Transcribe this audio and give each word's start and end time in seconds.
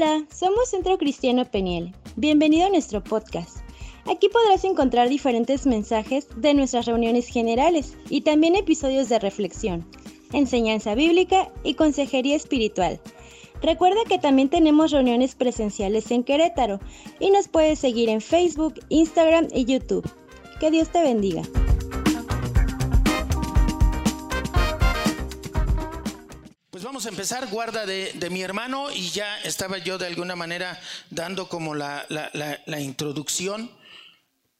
Hola, 0.00 0.24
somos 0.32 0.70
Centro 0.70 0.96
Cristiano 0.96 1.44
Peniel. 1.44 1.92
Bienvenido 2.14 2.68
a 2.68 2.70
nuestro 2.70 3.02
podcast. 3.02 3.56
Aquí 4.04 4.28
podrás 4.28 4.62
encontrar 4.62 5.08
diferentes 5.08 5.66
mensajes 5.66 6.28
de 6.36 6.54
nuestras 6.54 6.86
reuniones 6.86 7.26
generales 7.26 7.96
y 8.08 8.20
también 8.20 8.54
episodios 8.54 9.08
de 9.08 9.18
reflexión, 9.18 9.84
enseñanza 10.32 10.94
bíblica 10.94 11.50
y 11.64 11.74
consejería 11.74 12.36
espiritual. 12.36 13.00
Recuerda 13.60 14.04
que 14.08 14.20
también 14.20 14.48
tenemos 14.48 14.92
reuniones 14.92 15.34
presenciales 15.34 16.12
en 16.12 16.22
Querétaro 16.22 16.78
y 17.18 17.32
nos 17.32 17.48
puedes 17.48 17.80
seguir 17.80 18.08
en 18.08 18.20
Facebook, 18.20 18.74
Instagram 18.90 19.48
y 19.52 19.64
YouTube. 19.64 20.08
Que 20.60 20.70
Dios 20.70 20.90
te 20.90 21.02
bendiga. 21.02 21.42
Vamos 26.88 27.04
a 27.04 27.10
empezar, 27.10 27.46
guarda 27.48 27.84
de, 27.84 28.30
mi 28.30 28.40
hermano, 28.40 28.90
y 28.90 29.10
ya 29.10 29.38
estaba 29.42 29.76
yo 29.76 29.98
de 29.98 30.06
alguna 30.06 30.36
manera 30.36 30.80
dando 31.10 31.46
como 31.46 31.74
la, 31.74 32.06
introducción, 32.80 33.70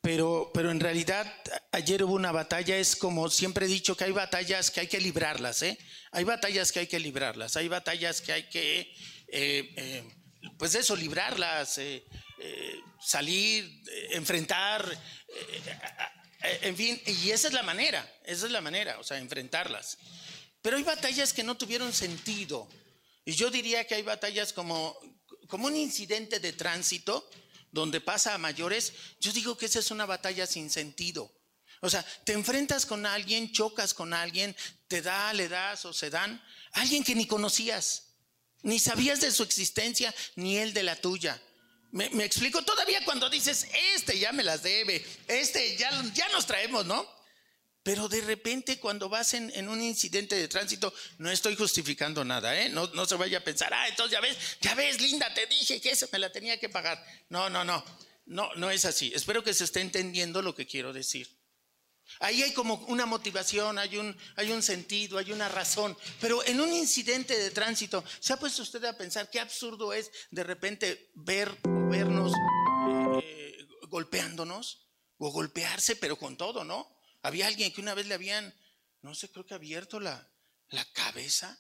pero, 0.03 0.51
pero 0.53 0.71
en 0.71 0.79
realidad 0.79 1.27
ayer 1.73 2.05
hubo 2.05 2.13
una 2.13 2.31
batalla, 2.31 2.77
es 2.77 2.97
como 2.97 3.31
siempre 3.31 3.65
he 3.65 3.69
dicho 3.69 3.97
que 3.97 4.05
hay 4.05 4.13
batallas 4.13 4.71
que 4.71 4.81
hay 4.81 4.89
que 4.89 5.01
librarlas, 5.01 5.63
¿eh? 5.63 5.79
Hay 6.13 6.25
batallas 6.25 6.71
que 6.71 6.81
hay 6.81 6.87
que 6.87 7.01
librarlas, 7.01 7.57
hay 7.57 7.69
batallas 7.69 8.21
que 8.21 8.33
hay 8.35 8.43
que, 8.51 8.93
eh, 9.29 9.73
eh, 9.79 10.05
pues 10.59 10.75
eso, 10.75 10.95
librarlas, 10.97 11.81
salir, 13.01 13.83
enfrentar, 14.11 14.85
en 16.43 16.77
fin, 16.77 17.01
y 17.07 17.31
esa 17.31 17.49
es 17.49 17.55
la 17.55 17.63
manera, 17.63 18.07
esa 18.23 18.45
es 18.45 18.53
la 18.53 18.61
manera, 18.61 18.99
o 18.99 19.03
sea, 19.03 19.17
enfrentarlas. 19.17 19.97
Pero 20.63 20.77
hay 20.77 20.83
batallas 20.83 21.33
que 21.33 21.43
no 21.43 21.57
tuvieron 21.57 21.93
sentido. 21.93 22.69
Y 23.25 23.33
yo 23.33 23.51
diría 23.51 23.87
que 23.87 23.95
hay 23.95 24.03
batallas 24.03 24.53
como, 24.53 24.99
como 25.47 25.67
un 25.67 25.77
incidente 25.77 26.41
de 26.41 26.53
tránsito 26.53 27.29
donde 27.71 28.01
pasa 28.01 28.35
a 28.35 28.39
mayores. 28.39 28.93
Yo 29.21 29.33
digo 29.33 29.57
que 29.57 29.67
esa 29.67 29.79
es 29.79 29.91
una 29.91 30.07
batalla 30.07 30.47
sin 30.47 30.71
sentido. 30.71 31.33
O 31.81 31.91
sea, 31.91 32.05
te 32.25 32.33
enfrentas 32.33 32.87
con 32.87 33.07
alguien, 33.07 33.53
chocas 33.53 33.95
con 33.95 34.13
alguien, 34.13 34.57
te 34.89 35.01
da, 35.01 35.33
le 35.33 35.49
das 35.49 35.85
o 35.85 35.93
se 35.93 36.11
dan. 36.11 36.43
Alguien 36.73 37.05
que 37.05 37.15
ni 37.15 37.27
conocías, 37.27 38.15
ni 38.63 38.79
sabías 38.79 39.21
de 39.21 39.31
su 39.31 39.43
existencia, 39.43 40.15
ni 40.35 40.57
él 40.57 40.73
de 40.73 40.83
la 40.83 40.97
tuya. 40.97 41.41
Me, 41.91 42.11
me, 42.11 42.25
explico 42.25 42.63
todavía 42.63 43.05
cuando 43.05 43.31
dices, 43.31 43.67
este 43.95 44.19
ya 44.19 44.33
me 44.33 44.43
las 44.43 44.63
debe, 44.63 45.07
este 45.27 45.77
ya, 45.77 45.91
ya 46.13 46.29
nos 46.31 46.47
traemos, 46.47 46.85
¿no? 46.85 47.18
Pero 47.89 48.07
de 48.07 48.21
repente 48.21 48.79
cuando 48.79 49.09
vas 49.09 49.33
en, 49.33 49.67
un 49.67 49.81
incidente 49.81 50.37
de 50.37 50.47
tránsito, 50.47 50.93
no 51.17 51.31
estoy 51.31 51.57
justificando 51.57 52.23
nada, 52.23 52.55
¿eh? 52.55 52.69
No, 52.69 53.07
se 53.07 53.15
vaya 53.15 53.39
a 53.39 53.41
pensar, 53.43 53.73
ah, 53.73 53.89
entonces 53.89 54.13
ya 54.13 54.21
ves, 54.21 54.37
ya 54.61 54.75
ves, 54.75 55.01
Linda, 55.01 55.33
te 55.33 55.47
dije 55.47 55.81
que 55.81 55.93
esa 55.93 56.07
me 56.13 56.19
la 56.19 56.31
tenía 56.31 56.61
que 56.61 56.69
pagar. 56.69 57.03
No, 57.31 57.49
no, 57.49 57.65
no, 57.65 57.83
no, 58.27 58.55
no 58.57 58.71
es 58.71 58.85
así. 58.85 59.11
Espero 59.15 59.43
que 59.43 59.55
se 59.55 59.65
esté 59.65 59.81
entendiendo 59.81 60.43
lo 60.43 60.55
que 60.55 60.67
quiero 60.67 60.93
decir. 60.93 61.35
Ahí 62.21 62.43
hay 62.43 62.53
como 62.53 62.75
una 62.89 63.07
motivación, 63.07 63.79
hay 63.79 63.97
un, 63.97 64.15
hay 64.37 64.53
un 64.53 64.63
sentido, 64.63 65.17
hay 65.17 65.33
una 65.33 65.49
razón. 65.49 65.97
Pero 66.21 66.45
en 66.45 66.61
un 66.61 66.71
incidente 66.71 67.39
de 67.39 67.51
tránsito, 67.53 68.05
¿se 68.21 68.35
ha 68.35 68.39
puesto 68.39 68.61
usted 68.61 68.85
a 68.85 68.99
pensar 68.99 69.31
qué 69.31 69.41
absurdo 69.41 69.95
es 69.95 70.11
de 70.31 70.45
repente 70.45 71.11
ver 71.15 71.57
o 71.65 71.89
vernos 71.89 72.35
eh, 73.23 73.67
golpeándonos? 73.89 74.91
O 75.17 75.31
golpearse, 75.31 75.97
pero 75.97 76.19
con 76.19 76.37
todo, 76.37 76.65
¿no? 76.65 76.98
Había 77.23 77.47
alguien 77.47 77.73
que 77.73 77.81
una 77.81 77.95
vez 77.95 78.07
le 78.07 78.15
habían, 78.15 78.55
no 79.03 79.15
sé, 79.15 79.31
creo 79.31 79.47
que 79.47 79.55
abierto 79.55 80.01
la, 80.01 80.31
cabeza 80.93 81.59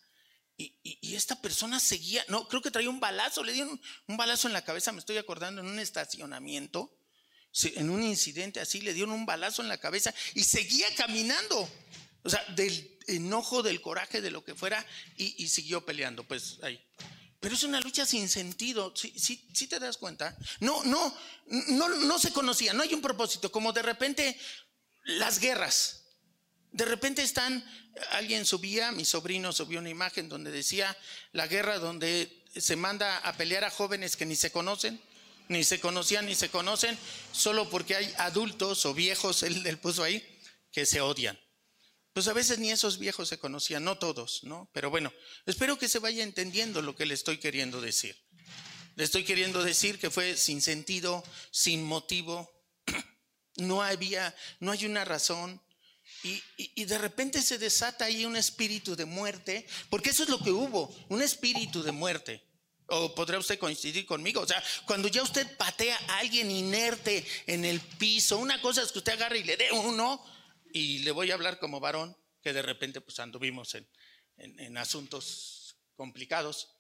y, 0.56 1.15
esta 1.15 1.41
persona 1.41 1.81
seguía, 1.81 2.25
no, 2.28 2.48
creo 2.48 2.61
que 2.61 2.70
traía 2.70 2.91
un 2.91 3.00
balazo, 3.00 3.42
le 3.42 3.53
dieron 3.53 3.81
un, 4.06 4.17
balazo 4.17 4.48
en 4.48 4.53
la 4.53 4.62
cabeza, 4.62 4.92
me 4.92 4.98
estoy 4.98 5.17
acordando, 5.17 5.61
en 5.61 5.69
un 5.69 5.78
estacionamiento, 5.78 6.99
en 7.62 7.91
un 7.91 8.03
incidente 8.03 8.60
así, 8.60 8.81
le 8.81 8.93
dieron 8.93 9.15
un 9.15 9.27
balazo 9.27 9.62
en 9.62 9.69
la 9.69 9.78
cabeza 9.78 10.12
y 10.34 10.43
seguía 10.44 10.87
caminando. 10.97 11.69
O 12.25 12.31
sea, 12.31 12.44
del 12.54 12.99
enojo, 13.06 13.62
del 13.62 13.81
coraje, 13.81 14.21
de 14.21 14.31
lo 14.31 14.44
que 14.44 14.54
fuera, 14.54 14.84
y, 15.16 15.49
siguió 15.49 15.84
peleando, 15.84 16.25
pues 16.25 16.59
ahí. 16.62 16.81
Pero 17.41 17.54
es 17.54 17.62
una 17.62 17.81
lucha 17.81 18.04
sin 18.04 18.28
sentido, 18.28 18.93
¿sí, 18.97 19.15
sí, 19.16 19.49
sí 19.54 19.69
te 19.69 19.78
das 19.78 19.97
cuenta? 19.97 20.37
No, 20.60 20.83
no, 20.84 21.16
no, 21.47 21.88
no 21.88 22.19
se 22.19 22.33
conocía, 22.33 22.72
no 22.72 22.83
hay 22.83 22.93
un 22.94 23.00
propósito, 23.00 23.53
como 23.53 23.72
de 23.72 23.83
repente 23.83 24.38
las 25.09 25.41
guerras. 25.41 26.05
De 26.71 26.85
repente 26.85 27.23
están, 27.23 27.65
alguien 28.13 28.45
subía, 28.45 28.93
mi 28.93 29.05
sobrino 29.05 29.53
subió 29.53 29.81
una 29.81 29.89
imagen 29.89 30.29
donde 30.29 30.51
decía 30.51 30.97
la 31.33 31.47
guerra 31.47 31.79
donde 31.79 32.45
se 32.55 32.77
manda 32.77 33.19
a 33.19 33.37
pelear 33.37 33.65
a 33.65 33.71
jóvenes 33.71 34.17
que 34.17 34.27
ni 34.27 34.37
se 34.37 34.53
conocen, 34.53 35.01
ni 35.49 35.65
se 35.65 35.81
conocían 35.81 36.27
ni 36.27 36.35
se 36.35 36.51
conocen, 36.51 36.97
solo 37.33 37.71
porque 37.71 37.97
hay 37.97 38.15
adultos 38.19 38.85
o 38.85 38.93
viejos, 38.93 39.43
él, 39.45 39.79
puso 39.79 40.05
ahí, 40.05 40.23
que 40.71 40.85
se 40.85 41.01
odian. 41.01 41.39
Pues 42.13 42.29
a 42.29 42.35
veces 42.35 42.59
ni 42.59 42.71
esos 42.71 42.99
viejos 42.99 43.29
se 43.29 43.39
conocían, 43.39 43.85
no 43.85 43.97
todos, 43.97 44.45
¿no? 44.45 44.71
Pero 44.75 44.91
bueno, 44.91 45.13
espero 45.47 45.79
que 45.79 45.89
se 45.89 46.01
vaya 46.01 46.23
entendiendo 46.23 46.83
lo 46.83 46.95
que 46.95 47.07
le 47.07 47.15
estoy 47.15 47.39
queriendo 47.39 47.81
decir. 47.81 48.17
Le 48.97 49.05
estoy 49.05 49.25
queriendo 49.25 49.63
decir 49.63 49.99
que 49.99 50.11
fue 50.11 50.37
sin 50.37 50.61
sentido, 50.61 51.25
sin 51.51 51.85
motivo, 51.85 52.58
no 53.59 53.83
había, 53.83 54.35
no 54.61 54.73
hay 54.73 54.87
una 54.87 55.05
razón. 55.05 55.61
Y, 56.23 56.85
de 56.85 56.99
repente 56.99 57.43
se 57.43 57.59
desata 57.59 58.07
ahí 58.07 58.25
un 58.25 58.37
espíritu 58.37 58.97
de 58.97 59.05
muerte, 59.05 59.67
porque 59.89 60.11
eso 60.11 60.25
es 60.25 60.29
lo 60.29 60.41
que 60.41 60.51
hubo, 60.51 60.93
un 61.09 61.23
espíritu 61.23 61.83
de 61.83 61.93
muerte. 61.93 62.43
O 62.87 63.15
podrá 63.15 63.39
usted 63.39 63.59
coincidir 63.59 64.07
conmigo. 64.07 64.41
O 64.41 64.47
sea, 64.47 64.63
cuando 64.87 65.09
ya 65.09 65.23
usted 65.23 65.57
patea 65.57 65.97
a 66.09 66.19
alguien 66.19 66.51
inerte 66.51 67.25
en 67.47 67.65
el 67.65 67.81
piso, 67.81 68.39
una 68.39 68.61
cosa 68.63 68.83
es 68.83 68.91
que 68.91 68.99
usted 68.99 69.13
agarre 69.13 69.39
y 69.39 69.45
le 69.45 69.57
dé 69.57 69.71
uno, 69.71 70.25
y 70.73 71.01
le 71.01 71.11
voy 71.11 71.31
a 71.31 71.35
hablar 71.35 71.59
como 71.59 71.81
varón, 71.81 72.17
que 72.43 72.53
de 72.53 72.63
repente 72.63 73.01
pues 73.01 73.19
anduvimos 73.21 73.75
en, 73.75 73.89
en 74.39 74.77
asuntos 74.79 75.77
complicados. 75.95 76.71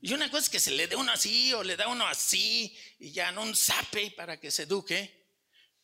Y 0.00 0.12
una 0.12 0.30
cosa 0.30 0.44
es 0.44 0.48
que 0.48 0.60
se 0.60 0.70
le 0.70 0.88
dé 0.88 0.96
uno 0.96 1.12
así 1.12 1.52
o 1.52 1.62
le 1.62 1.76
da 1.76 1.88
uno 1.88 2.06
así, 2.06 2.76
y 2.98 3.12
ya 3.12 3.30
no 3.32 3.42
un 3.42 3.54
zape 3.54 4.10
para 4.12 4.40
que 4.40 4.50
se 4.50 4.64
eduque. 4.64 5.25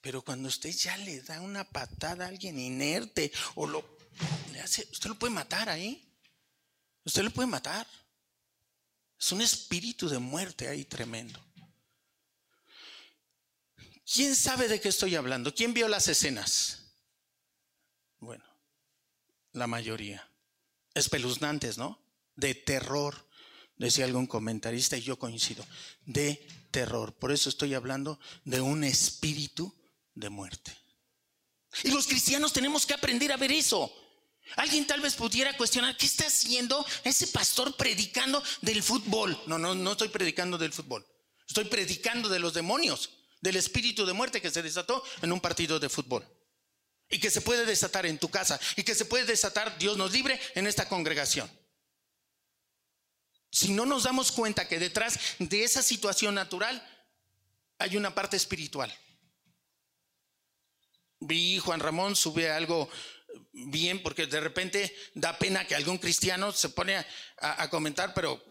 Pero 0.03 0.21
cuando 0.21 0.49
usted 0.49 0.71
ya 0.71 0.97
le 0.99 1.23
da 1.23 1.41
una 1.41 1.65
patada 1.65 2.27
a 2.27 2.29
alguien 2.29 2.59
inerte 2.59 3.33
o 3.55 3.67
lo 3.67 3.99
le 4.53 4.61
hace, 4.61 4.87
usted 4.91 5.09
lo 5.09 5.19
puede 5.19 5.33
matar 5.33 5.69
ahí. 5.69 6.05
Usted 7.05 7.23
lo 7.23 7.31
puede 7.31 7.49
matar. 7.49 7.87
Es 9.19 9.33
un 9.33 9.41
espíritu 9.41 10.09
de 10.09 10.19
muerte 10.19 10.69
ahí 10.69 10.85
tremendo. 10.85 11.41
¿Quién 14.13 14.35
sabe 14.35 14.69
de 14.69 14.81
qué 14.81 14.89
estoy 14.89 15.15
hablando? 15.15 15.55
¿Quién 15.55 15.73
vio 15.73 15.87
las 15.89 16.09
escenas? 16.09 16.81
Bueno, 18.19 18.45
la 19.53 19.69
mayoría. 19.69 20.29
Espeluznantes, 20.95 21.79
¿no? 21.79 22.03
De 22.35 22.55
terror, 22.55 23.29
decía 23.77 24.05
algún 24.05 24.27
comentarista 24.27 24.97
y 24.97 25.03
yo 25.03 25.19
coincido. 25.19 25.65
De 26.05 26.47
terror. 26.73 27.15
Por 27.15 27.31
eso 27.31 27.49
estoy 27.49 27.75
hablando 27.75 28.19
de 28.45 28.61
un 28.61 28.83
espíritu 28.85 29.75
de 30.15 30.31
muerte. 30.31 30.77
Y 31.85 31.91
los 31.91 32.07
cristianos 32.07 32.53
tenemos 32.53 32.87
que 32.87 32.95
aprender 32.95 33.33
a 33.33 33.37
ver 33.37 33.53
eso. 33.53 33.93
Alguien 34.57 34.87
tal 34.87 35.01
vez 35.01 35.15
pudiera 35.15 35.57
cuestionar, 35.57 35.97
¿qué 35.97 36.07
está 36.07 36.27
haciendo 36.27 36.85
ese 37.05 37.29
pastor 37.29 37.77
predicando 37.77 38.43
del 38.61 38.83
fútbol? 38.83 39.41
No, 39.47 39.59
no, 39.59 39.75
no 39.75 39.93
estoy 39.93 40.09
predicando 40.09 40.59
del 40.59 40.73
fútbol. 40.73 41.07
Estoy 41.47 41.65
predicando 41.65 42.29
de 42.29 42.39
los 42.39 42.53
demonios, 42.53 43.11
del 43.41 43.57
espíritu 43.57 44.05
de 44.05 44.13
muerte 44.13 44.43
que 44.43 44.51
se 44.51 44.63
desató 44.63 45.03
en 45.23 45.33
un 45.33 45.41
partido 45.41 45.79
de 45.79 45.89
fútbol. 45.89 46.27
Y 47.09 47.19
que 47.19 47.31
se 47.31 47.41
puede 47.41 47.65
desatar 47.65 48.07
en 48.07 48.19
tu 48.19 48.31
casa. 48.31 48.61
Y 48.77 48.83
que 48.83 48.95
se 48.95 49.05
puede 49.05 49.25
desatar, 49.25 49.79
Dios 49.79 49.97
nos 49.97 50.13
libre, 50.13 50.41
en 50.55 50.67
esta 50.67 50.89
congregación. 50.89 51.51
Si 53.51 53.71
no 53.71 53.87
nos 53.87 54.05
damos 54.05 54.33
cuenta 54.33 54.67
que 54.67 54.79
detrás 54.79 55.19
de 55.39 55.65
esa 55.65 55.83
situación 55.83 56.35
natural 56.35 56.83
hay 57.79 57.97
una 57.97 58.15
parte 58.15 58.37
espiritual 58.37 58.93
vi 61.27 61.59
Juan 61.59 61.81
Ramón 61.81 62.17
sube 62.17 62.51
algo 62.51 62.89
bien, 63.53 64.03
porque 64.03 64.27
de 64.27 64.41
repente 64.41 64.95
da 65.15 65.39
pena 65.39 65.67
que 65.67 65.75
algún 65.75 65.99
cristiano 65.99 66.53
se 66.53 66.69
pone 66.71 67.05
a, 67.39 67.71
comentar, 67.71 68.15
pero 68.15 68.43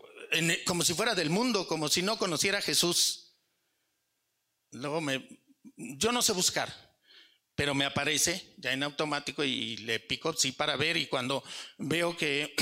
como 0.66 0.84
si 0.84 0.94
fuera 0.94 1.16
del 1.16 1.30
mundo, 1.30 1.68
como 1.68 1.88
si 1.90 2.02
no 2.02 2.18
conociera 2.18 2.60
a 2.60 2.62
Jesús. 2.62 3.36
Luego 4.72 5.02
me, 5.02 5.28
yo 5.76 6.12
no 6.12 6.22
sé 6.22 6.32
buscar, 6.32 6.74
pero 7.56 7.76
me 7.76 7.86
aparece 7.86 8.54
ya 8.58 8.72
en 8.72 8.84
automático 8.84 9.44
y 9.44 9.78
le 9.78 10.00
pico 10.00 10.34
sí 10.34 10.54
para 10.54 10.78
ver 10.78 10.98
y 10.98 11.08
cuando 11.08 11.44
veo 11.78 12.16
que 12.16 12.56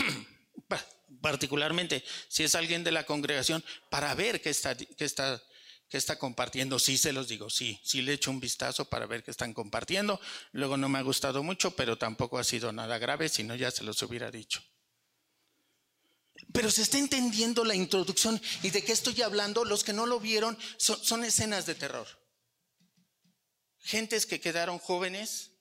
particularmente 1.22 2.04
si 2.28 2.44
es 2.44 2.56
alguien 2.56 2.84
de 2.84 2.92
la 2.92 3.06
congregación, 3.06 3.64
para 3.92 4.14
ver 4.16 4.42
qué 4.42 4.50
está, 4.50 4.76
qué 4.76 5.06
está 5.06 5.42
¿Qué 5.90 5.98
está 5.98 6.20
compartiendo? 6.20 6.78
Sí, 6.78 7.00
se 7.00 7.12
los 7.12 7.28
digo, 7.28 7.50
sí, 7.50 7.80
sí 7.84 8.04
le 8.04 8.14
echo 8.14 8.30
un 8.30 8.40
vistazo 8.40 8.86
para 8.86 9.08
ver 9.08 9.24
qué 9.24 9.32
están 9.32 9.54
compartiendo. 9.54 10.22
Luego 10.52 10.78
no 10.78 10.88
me 10.88 11.00
ha 11.00 11.02
gustado 11.02 11.42
mucho, 11.42 11.76
pero 11.76 11.98
tampoco 11.98 12.38
ha 12.38 12.44
sido 12.44 12.72
nada 12.72 13.00
grave, 13.00 13.28
si 13.28 13.44
no 13.44 13.56
ya 13.56 13.72
se 13.72 13.84
los 13.84 14.00
hubiera 14.04 14.30
dicho. 14.30 14.64
Pero 16.54 16.70
se 16.70 16.84
está 16.84 17.00
entendiendo 17.00 17.66
la 17.66 17.74
introducción 17.74 18.40
y 18.62 18.70
de 18.70 18.84
qué 18.84 18.92
estoy 18.92 19.22
hablando. 19.24 19.66
Los 19.66 19.84
que 19.84 19.94
no 19.94 20.06
lo 20.06 20.20
vieron 20.20 20.58
son, 20.78 21.24
escenas 21.24 21.66
de 21.66 21.74
terror. 21.74 22.08
Gentes 23.80 24.28
que 24.28 24.40
quedaron 24.40 24.78
jóvenes, 24.78 25.54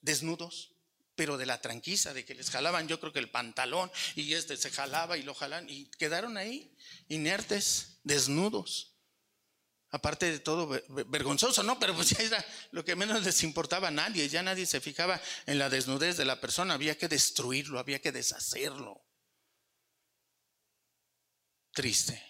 desnudos, 0.00 0.74
pero 1.14 1.38
de 1.38 1.46
la 1.46 1.60
tranquiza, 1.60 2.12
de 2.12 2.24
que 2.24 2.34
les 2.34 2.50
jalaban 2.50 2.88
yo 2.88 2.98
creo 2.98 3.12
que 3.12 3.20
el 3.20 3.30
pantalón 3.30 3.92
y 4.16 4.32
este 4.32 4.56
se 4.56 4.70
jalaba 4.70 5.16
y 5.16 5.22
lo 5.22 5.34
jalan 5.34 5.68
y 5.68 5.86
quedaron 5.90 6.36
ahí 6.36 6.74
inertes, 7.06 8.00
desnudos. 8.02 8.91
Aparte 9.92 10.30
de 10.30 10.38
todo, 10.38 10.68
vergonzoso, 11.06 11.62
¿no? 11.62 11.78
Pero 11.78 11.94
pues 11.94 12.08
ya 12.16 12.22
era 12.24 12.44
lo 12.70 12.82
que 12.82 12.96
menos 12.96 13.22
les 13.22 13.42
importaba 13.42 13.88
a 13.88 13.90
nadie, 13.90 14.28
ya 14.28 14.42
nadie 14.42 14.64
se 14.64 14.80
fijaba 14.80 15.20
en 15.44 15.58
la 15.58 15.68
desnudez 15.68 16.16
de 16.16 16.24
la 16.24 16.40
persona, 16.40 16.74
había 16.74 16.96
que 16.96 17.08
destruirlo, 17.08 17.78
había 17.78 18.00
que 18.00 18.10
deshacerlo. 18.10 19.04
Triste. 21.72 22.22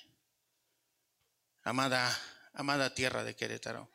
Amada, 1.62 2.20
amada 2.52 2.94
tierra 2.94 3.22
de 3.22 3.36
Querétaro, 3.36 3.92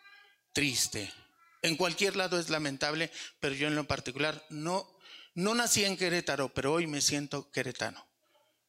triste. 0.53 1.13
En 1.61 1.75
cualquier 1.75 2.15
lado 2.15 2.39
es 2.39 2.49
lamentable, 2.49 3.11
pero 3.41 3.53
yo 3.53 3.67
en 3.67 3.75
lo 3.75 3.85
particular 3.85 4.45
no, 4.49 4.97
no 5.33 5.53
nací 5.53 5.83
en 5.83 5.97
Querétaro, 5.97 6.53
pero 6.53 6.71
hoy 6.71 6.87
me 6.87 7.01
siento 7.01 7.51
queretano. 7.51 8.06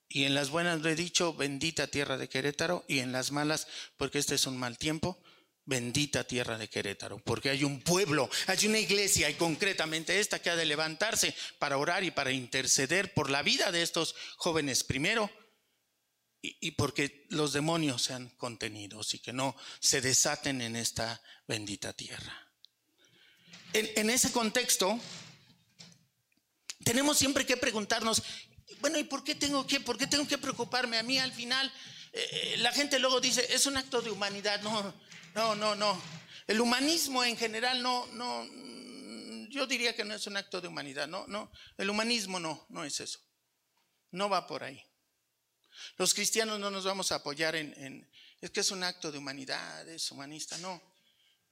Y 0.08 0.24
en 0.24 0.34
las 0.34 0.50
buenas 0.50 0.80
lo 0.80 0.88
he 0.88 0.94
dicho, 0.94 1.34
bendita 1.34 1.86
tierra 1.86 2.16
de 2.16 2.28
Querétaro, 2.28 2.84
y 2.88 3.00
en 3.00 3.12
las 3.12 3.30
malas, 3.30 3.66
porque 3.96 4.18
este 4.18 4.36
es 4.36 4.46
un 4.46 4.56
mal 4.56 4.78
tiempo, 4.78 5.22
bendita 5.66 6.24
tierra 6.24 6.56
de 6.56 6.68
Querétaro, 6.68 7.18
porque 7.18 7.50
hay 7.50 7.62
un 7.62 7.82
pueblo, 7.82 8.30
hay 8.46 8.66
una 8.66 8.78
iglesia, 8.78 9.28
y 9.28 9.34
concretamente 9.34 10.18
esta 10.18 10.40
que 10.40 10.48
ha 10.48 10.56
de 10.56 10.64
levantarse 10.64 11.34
para 11.58 11.76
orar 11.76 12.04
y 12.04 12.10
para 12.10 12.32
interceder 12.32 13.12
por 13.12 13.28
la 13.28 13.42
vida 13.42 13.70
de 13.70 13.82
estos 13.82 14.14
jóvenes 14.38 14.82
primero, 14.82 15.30
y, 16.40 16.70
porque 16.70 17.26
los 17.30 17.52
demonios 17.52 18.02
sean 18.02 18.30
contenidos 18.38 19.12
y 19.12 19.18
que 19.18 19.32
no 19.32 19.56
se 19.80 20.00
desaten 20.00 20.62
en 20.62 20.76
esta 20.76 21.20
bendita 21.46 21.92
tierra. 21.92 22.48
En, 23.72 23.90
en 23.96 24.08
ese 24.08 24.32
contexto, 24.32 24.98
tenemos 26.84 27.18
siempre 27.18 27.44
que 27.44 27.56
preguntarnos, 27.56 28.22
bueno, 28.80 28.98
¿y 28.98 29.04
por 29.04 29.24
qué 29.24 29.34
tengo 29.34 29.66
que, 29.66 29.80
por 29.80 29.98
qué 29.98 30.06
tengo 30.06 30.26
que 30.26 30.38
preocuparme? 30.38 30.98
A 30.98 31.02
mí 31.02 31.18
al 31.18 31.32
final, 31.32 31.72
eh, 32.12 32.28
eh, 32.32 32.56
la 32.58 32.72
gente 32.72 32.98
luego 32.98 33.20
dice, 33.20 33.46
es 33.52 33.66
un 33.66 33.76
acto 33.76 34.00
de 34.00 34.10
humanidad. 34.10 34.60
No, 34.62 34.94
no, 35.34 35.54
no, 35.54 35.74
no. 35.74 36.00
El 36.46 36.60
humanismo 36.60 37.24
en 37.24 37.36
general 37.36 37.82
no, 37.82 38.06
no, 38.12 38.46
yo 39.50 39.66
diría 39.66 39.94
que 39.94 40.04
no 40.04 40.14
es 40.14 40.26
un 40.26 40.36
acto 40.36 40.60
de 40.60 40.68
humanidad. 40.68 41.06
No, 41.08 41.26
no. 41.26 41.50
El 41.76 41.90
humanismo 41.90 42.40
no, 42.40 42.66
no 42.70 42.84
es 42.84 43.00
eso. 43.00 43.20
No 44.10 44.28
va 44.28 44.46
por 44.46 44.64
ahí. 44.64 44.82
Los 45.96 46.14
cristianos 46.14 46.58
no 46.58 46.70
nos 46.70 46.84
vamos 46.84 47.12
a 47.12 47.16
apoyar 47.16 47.54
en 47.54 48.08
es 48.40 48.50
que 48.50 48.60
es 48.60 48.70
un 48.70 48.84
acto 48.84 49.10
de 49.10 49.18
humanidad, 49.18 49.88
es 49.88 50.10
humanista. 50.10 50.56
No, 50.58 50.80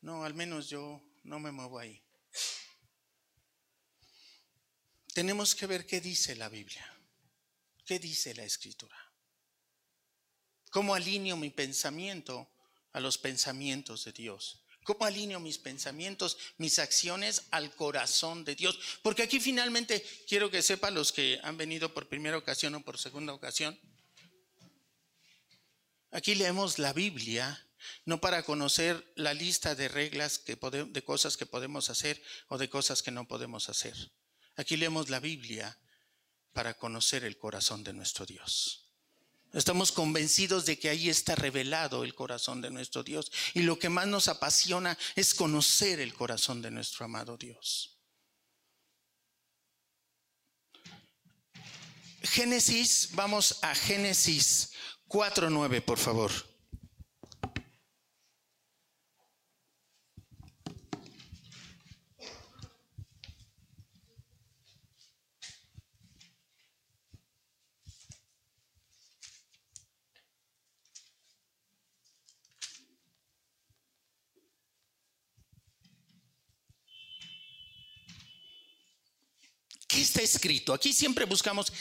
no, 0.03 0.25
al 0.25 0.35
menos 0.35 0.69
yo 0.69 1.03
no 1.25 1.41
me 1.41 1.51
muevo 1.51 1.79
ahí. 1.79 2.01
Tenemos 5.13 5.55
que 5.55 5.67
ver 5.67 5.87
qué 5.87 6.01
dice 6.01 6.37
la 6.37 6.49
Biblia. 6.49 6.96
¿Qué 7.87 8.01
dice 8.01 8.35
la 8.35 8.43
escritura? 8.43 8.97
¿Cómo 10.71 10.95
alineo 10.95 11.37
mi 11.37 11.51
pensamiento 11.51 12.51
a 12.93 13.01
los 13.01 13.17
pensamientos 13.17 14.05
de 14.05 14.13
Dios? 14.13 14.61
¿Cómo 14.83 15.05
alineo 15.05 15.39
mis 15.39 15.59
pensamientos, 15.59 16.37
mis 16.59 16.81
acciones 16.81 17.45
al 17.53 17.75
corazón 17.75 18.45
de 18.45 18.57
Dios? 18.57 18.79
Porque 19.03 19.23
aquí 19.23 19.39
finalmente 19.39 20.05
quiero 20.29 20.51
que 20.51 20.63
sepan 20.63 20.95
los 20.95 21.13
que 21.13 21.39
han 21.45 21.57
venido 21.57 21.95
por 21.95 22.09
primera 22.09 22.37
ocasión 22.37 22.75
o 22.75 22.83
por 22.83 22.99
segunda 22.99 23.33
ocasión. 23.33 23.79
Aquí 26.11 26.35
leemos 26.35 26.79
la 26.79 26.93
Biblia 26.93 27.63
no 28.05 28.21
para 28.21 28.43
conocer 28.43 29.13
la 29.15 29.33
lista 29.33 29.77
de 29.77 29.87
reglas 29.87 30.39
que 30.41 30.57
de 30.57 31.05
cosas 31.05 31.37
que 31.37 31.47
podemos 31.47 31.89
hacer 31.89 32.21
o 32.49 32.59
de 32.59 32.69
cosas 32.69 33.03
que 33.03 33.13
no 33.13 33.29
podemos 33.29 33.69
hacer. 33.69 33.95
Aquí 34.57 34.77
leemos 34.77 35.09
la 35.09 35.21
Biblia 35.21 35.79
para 36.57 36.73
conocer 36.73 37.23
el 37.25 37.37
corazón 37.37 37.85
de 37.85 37.93
nuestro 37.93 38.25
Dios. 38.25 38.89
Estamos 39.53 39.93
convencidos 39.93 40.65
de 40.65 40.79
que 40.79 40.89
ahí 40.89 41.11
está 41.11 41.35
revelado 41.35 42.03
el 42.03 42.15
corazón 42.15 42.63
de 42.63 42.71
nuestro 42.71 43.03
Dios. 43.03 43.31
Y 43.53 43.61
lo 43.61 43.79
que 43.79 43.91
más 43.91 44.07
nos 44.07 44.29
apasiona 44.29 44.97
es 45.17 45.35
conocer 45.35 46.01
el 46.01 46.15
corazón 46.15 46.63
de 46.63 46.71
nuestro 46.71 47.05
amado 47.05 47.37
Dios. 47.37 47.99
Génesis, 52.23 53.11
vamos 53.13 53.59
a 53.61 53.75
Génesis 53.75 54.71
4.9, 55.09 55.83
por 55.83 55.99
favor. 55.99 56.33
¿Qué 79.96 79.96
está 80.07 80.23
escrito? 80.23 80.73
Aquí 80.73 80.93
siempre 80.93 81.25
buscamos, 81.27 81.73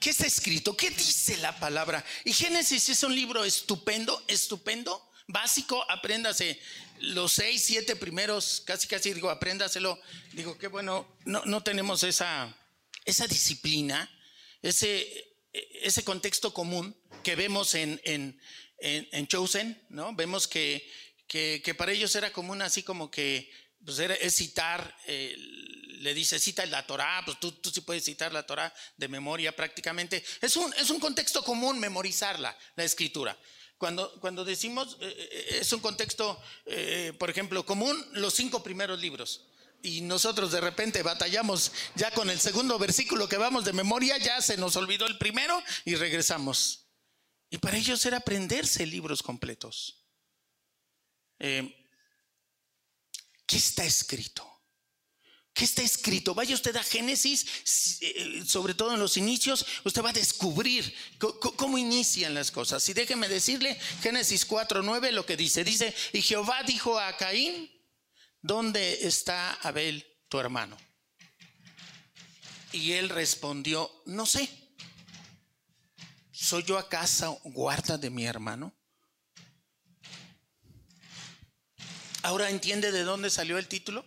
¿qué 0.00 0.10
está 0.10 0.26
escrito? 0.26 0.76
¿Qué 0.76 0.90
dice 0.90 1.36
la 1.38 1.58
palabra? 1.58 2.04
Y 2.24 2.32
Génesis 2.32 2.88
es 2.88 3.02
un 3.02 3.14
libro 3.14 3.44
estupendo, 3.44 4.22
estupendo, 4.28 5.10
básico, 5.26 5.82
apréndase 5.90 6.60
los 7.00 7.32
seis, 7.32 7.64
siete 7.64 7.96
primeros, 7.96 8.62
casi 8.66 8.86
casi 8.86 9.12
digo, 9.12 9.30
apréndaselo. 9.30 9.98
Digo, 10.32 10.58
qué 10.58 10.68
bueno, 10.68 11.06
no, 11.24 11.44
no 11.44 11.62
tenemos 11.62 12.02
esa, 12.02 12.54
esa 13.04 13.26
disciplina, 13.26 14.10
ese, 14.62 15.34
ese 15.52 16.04
contexto 16.04 16.52
común 16.52 16.96
que 17.22 17.36
vemos 17.36 17.74
en, 17.74 18.00
en, 18.04 18.40
en, 18.78 19.26
Chosen, 19.26 19.80
¿no? 19.88 20.14
Vemos 20.14 20.46
que, 20.46 20.88
que, 21.26 21.74
para 21.76 21.92
ellos 21.92 22.14
era 22.14 22.32
común 22.32 22.62
así 22.62 22.82
como 22.82 23.10
que 23.10 23.50
pues 23.84 23.98
era, 23.98 24.14
es 24.14 24.36
citar 24.36 24.96
le 26.00 26.14
dice, 26.14 26.38
cita 26.38 26.64
la 26.66 26.86
Torah, 26.86 27.22
pues 27.24 27.38
tú, 27.40 27.52
tú 27.52 27.70
sí 27.70 27.80
puedes 27.80 28.04
citar 28.04 28.32
la 28.32 28.44
Torah 28.44 28.72
de 28.96 29.08
memoria 29.08 29.54
prácticamente. 29.54 30.24
Es 30.40 30.56
un, 30.56 30.72
es 30.74 30.90
un 30.90 31.00
contexto 31.00 31.42
común 31.42 31.78
memorizarla, 31.78 32.56
la 32.76 32.84
escritura. 32.84 33.38
Cuando, 33.78 34.18
cuando 34.20 34.44
decimos, 34.44 34.96
eh, 35.00 35.28
eh, 35.30 35.58
es 35.60 35.72
un 35.72 35.80
contexto, 35.80 36.40
eh, 36.66 37.12
por 37.18 37.28
ejemplo, 37.30 37.66
común, 37.66 38.02
los 38.12 38.34
cinco 38.34 38.62
primeros 38.62 39.00
libros. 39.00 39.48
Y 39.82 40.00
nosotros 40.00 40.52
de 40.52 40.60
repente 40.60 41.02
batallamos 41.02 41.72
ya 41.94 42.10
con 42.10 42.30
el 42.30 42.40
segundo 42.40 42.78
versículo 42.78 43.28
que 43.28 43.36
vamos 43.36 43.64
de 43.64 43.74
memoria, 43.74 44.16
ya 44.16 44.40
se 44.40 44.56
nos 44.56 44.76
olvidó 44.76 45.06
el 45.06 45.18
primero 45.18 45.62
y 45.84 45.96
regresamos. 45.96 46.86
Y 47.50 47.58
para 47.58 47.76
ellos 47.76 48.04
era 48.06 48.18
aprenderse 48.18 48.86
libros 48.86 49.22
completos. 49.22 50.06
¿Qué 51.38 51.86
está 53.50 53.84
escrito? 53.84 54.53
¿Qué 55.54 55.64
está 55.64 55.82
escrito? 55.82 56.34
Vaya 56.34 56.56
usted 56.56 56.74
a 56.74 56.82
Génesis, 56.82 58.00
eh, 58.00 58.42
sobre 58.44 58.74
todo 58.74 58.92
en 58.92 58.98
los 58.98 59.16
inicios, 59.16 59.64
usted 59.84 60.02
va 60.02 60.10
a 60.10 60.12
descubrir 60.12 60.92
cómo 61.56 61.78
inician 61.78 62.34
las 62.34 62.50
cosas. 62.50 62.86
Y 62.88 62.92
déjeme 62.92 63.28
decirle, 63.28 63.78
Génesis 64.02 64.48
4.9 64.48 65.12
lo 65.12 65.24
que 65.24 65.36
dice, 65.36 65.62
dice, 65.62 65.94
y 66.12 66.22
Jehová 66.22 66.64
dijo 66.64 66.98
a 66.98 67.16
Caín, 67.16 67.70
¿dónde 68.42 69.06
está 69.06 69.54
Abel, 69.62 70.04
tu 70.28 70.40
hermano? 70.40 70.76
Y 72.72 72.90
él 72.92 73.08
respondió, 73.08 74.02
no 74.06 74.26
sé, 74.26 74.50
¿soy 76.32 76.64
yo 76.64 76.78
acaso 76.78 77.40
guarda 77.44 77.96
de 77.96 78.10
mi 78.10 78.26
hermano? 78.26 78.74
Ahora 82.24 82.50
entiende 82.50 82.90
de 82.90 83.04
dónde 83.04 83.30
salió 83.30 83.56
el 83.56 83.68
título. 83.68 84.04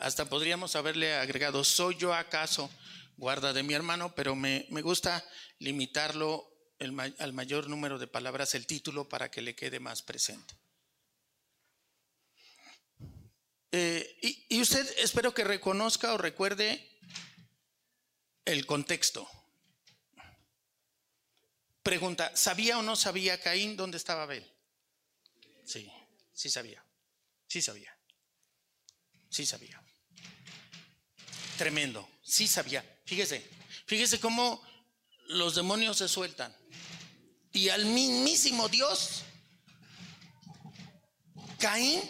Hasta 0.00 0.28
podríamos 0.28 0.76
haberle 0.76 1.14
agregado, 1.14 1.64
¿soy 1.64 1.96
yo 1.96 2.14
acaso 2.14 2.70
guarda 3.16 3.52
de 3.52 3.64
mi 3.64 3.74
hermano? 3.74 4.14
Pero 4.14 4.36
me, 4.36 4.66
gusta 4.82 5.24
limitarlo 5.58 6.48
al 6.78 7.32
mayor 7.32 7.68
número 7.68 7.98
de 7.98 8.06
palabras 8.06 8.54
el 8.54 8.66
título 8.66 9.08
para 9.08 9.30
que 9.30 9.42
le 9.42 9.56
quede 9.56 9.80
más 9.80 10.02
presente. 10.02 10.54
Eh, 13.72 14.18
y, 14.22 14.56
y 14.56 14.60
usted 14.62 14.88
espero 14.98 15.34
que 15.34 15.44
reconozca 15.44 16.14
o 16.14 16.18
recuerde 16.18 16.88
el 18.44 18.66
contexto. 18.66 19.28
Pregunta, 21.82 22.34
¿sabía 22.36 22.78
o 22.78 22.82
no 22.82 22.94
sabía 22.94 23.40
Caín 23.40 23.76
dónde 23.76 23.96
estaba 23.96 24.22
Abel? 24.22 24.46
Sí, 25.64 25.90
sí 26.32 26.48
sabía. 26.48 26.84
Sí 27.48 27.60
sabía. 27.60 27.94
Sí 29.28 29.44
sabía. 29.44 29.82
Tremendo. 31.58 32.08
Sí 32.22 32.46
sabía. 32.46 32.84
Fíjese, 33.04 33.44
fíjese 33.84 34.20
cómo 34.20 34.62
los 35.26 35.56
demonios 35.56 35.98
se 35.98 36.08
sueltan. 36.08 36.54
Y 37.52 37.68
al 37.68 37.84
mismísimo 37.84 38.68
Dios, 38.68 39.24
Caín 41.58 42.00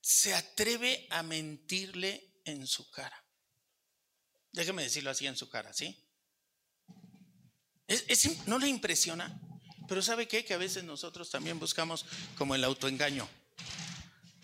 se 0.00 0.34
atreve 0.34 1.06
a 1.10 1.22
mentirle 1.22 2.40
en 2.46 2.66
su 2.66 2.90
cara. 2.90 3.22
Déjeme 4.50 4.82
decirlo 4.82 5.10
así 5.10 5.26
en 5.26 5.36
su 5.36 5.50
cara, 5.50 5.74
¿sí? 5.74 6.02
¿No 8.46 8.58
le 8.58 8.68
impresiona? 8.68 9.38
Pero 9.86 10.00
¿sabe 10.00 10.26
qué? 10.26 10.46
Que 10.46 10.54
a 10.54 10.58
veces 10.58 10.82
nosotros 10.84 11.30
también 11.30 11.58
buscamos 11.60 12.06
como 12.38 12.54
el 12.54 12.64
autoengaño. 12.64 13.28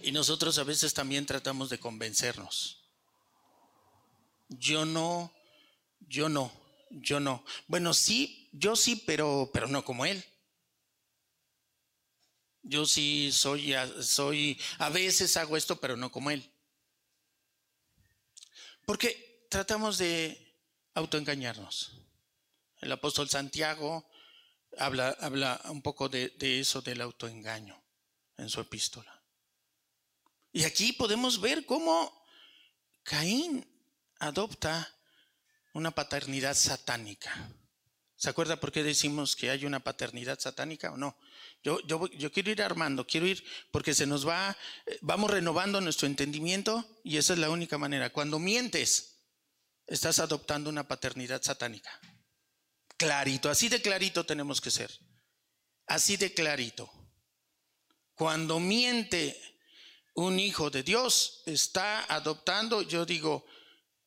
Y 0.04 0.12
nosotros 0.12 0.58
a 0.58 0.64
veces 0.64 0.92
también 0.92 1.24
tratamos 1.24 1.70
de 1.70 1.80
convencernos. 1.80 2.84
Yo 4.50 4.84
no, 4.84 5.32
yo 6.00 6.28
no, 6.28 6.52
yo 6.90 7.20
no. 7.20 7.42
Bueno, 7.68 7.94
sí, 7.94 8.50
yo 8.52 8.76
sí, 8.76 8.96
pero, 9.06 9.48
pero 9.50 9.66
no 9.66 9.82
como 9.82 10.04
él. 10.04 10.22
Yo 12.62 12.84
sí 12.84 13.32
soy, 13.32 13.74
soy, 14.02 14.60
a 14.76 14.90
veces 14.90 15.38
hago 15.38 15.56
esto, 15.56 15.80
pero 15.80 15.96
no 15.96 16.12
como 16.12 16.30
él. 16.30 16.52
Porque 18.84 19.46
tratamos 19.48 19.96
de 19.96 20.54
autoengañarnos. 20.92 21.92
El 22.82 22.92
apóstol 22.92 23.30
Santiago 23.30 24.06
habla, 24.76 25.16
habla 25.18 25.62
un 25.70 25.80
poco 25.80 26.10
de, 26.10 26.28
de 26.28 26.60
eso 26.60 26.82
del 26.82 27.00
autoengaño 27.00 27.82
en 28.36 28.50
su 28.50 28.60
epístola. 28.60 29.23
Y 30.54 30.62
aquí 30.62 30.92
podemos 30.92 31.40
ver 31.40 31.66
cómo 31.66 32.24
Caín 33.02 33.66
adopta 34.20 34.88
una 35.72 35.90
paternidad 35.90 36.54
satánica. 36.54 37.52
¿Se 38.14 38.30
acuerda 38.30 38.60
por 38.60 38.70
qué 38.70 38.84
decimos 38.84 39.34
que 39.34 39.50
hay 39.50 39.66
una 39.66 39.80
paternidad 39.80 40.38
satánica 40.38 40.92
o 40.92 40.96
no? 40.96 41.18
Yo, 41.64 41.80
yo, 41.88 42.06
yo, 42.06 42.30
quiero 42.30 42.52
ir 42.52 42.62
armando, 42.62 43.04
quiero 43.04 43.26
ir 43.26 43.44
porque 43.72 43.94
se 43.94 44.06
nos 44.06 44.26
va, 44.26 44.56
eh, 44.86 44.96
vamos 45.02 45.28
renovando 45.28 45.80
nuestro 45.80 46.06
entendimiento 46.06 47.00
y 47.02 47.16
esa 47.16 47.32
es 47.32 47.40
la 47.40 47.50
única 47.50 47.76
manera. 47.76 48.10
Cuando 48.10 48.38
mientes, 48.38 49.24
estás 49.88 50.20
adoptando 50.20 50.70
una 50.70 50.86
paternidad 50.86 51.42
satánica. 51.42 51.98
Clarito, 52.96 53.50
así 53.50 53.68
de 53.68 53.82
clarito 53.82 54.24
tenemos 54.24 54.60
que 54.60 54.70
ser. 54.70 54.92
Así 55.88 56.16
de 56.16 56.32
clarito. 56.32 56.88
Cuando 58.14 58.60
miente 58.60 59.53
un 60.14 60.38
hijo 60.38 60.70
de 60.70 60.82
Dios, 60.82 61.42
está 61.46 62.04
adoptando, 62.04 62.82
yo 62.82 63.04
digo, 63.04 63.44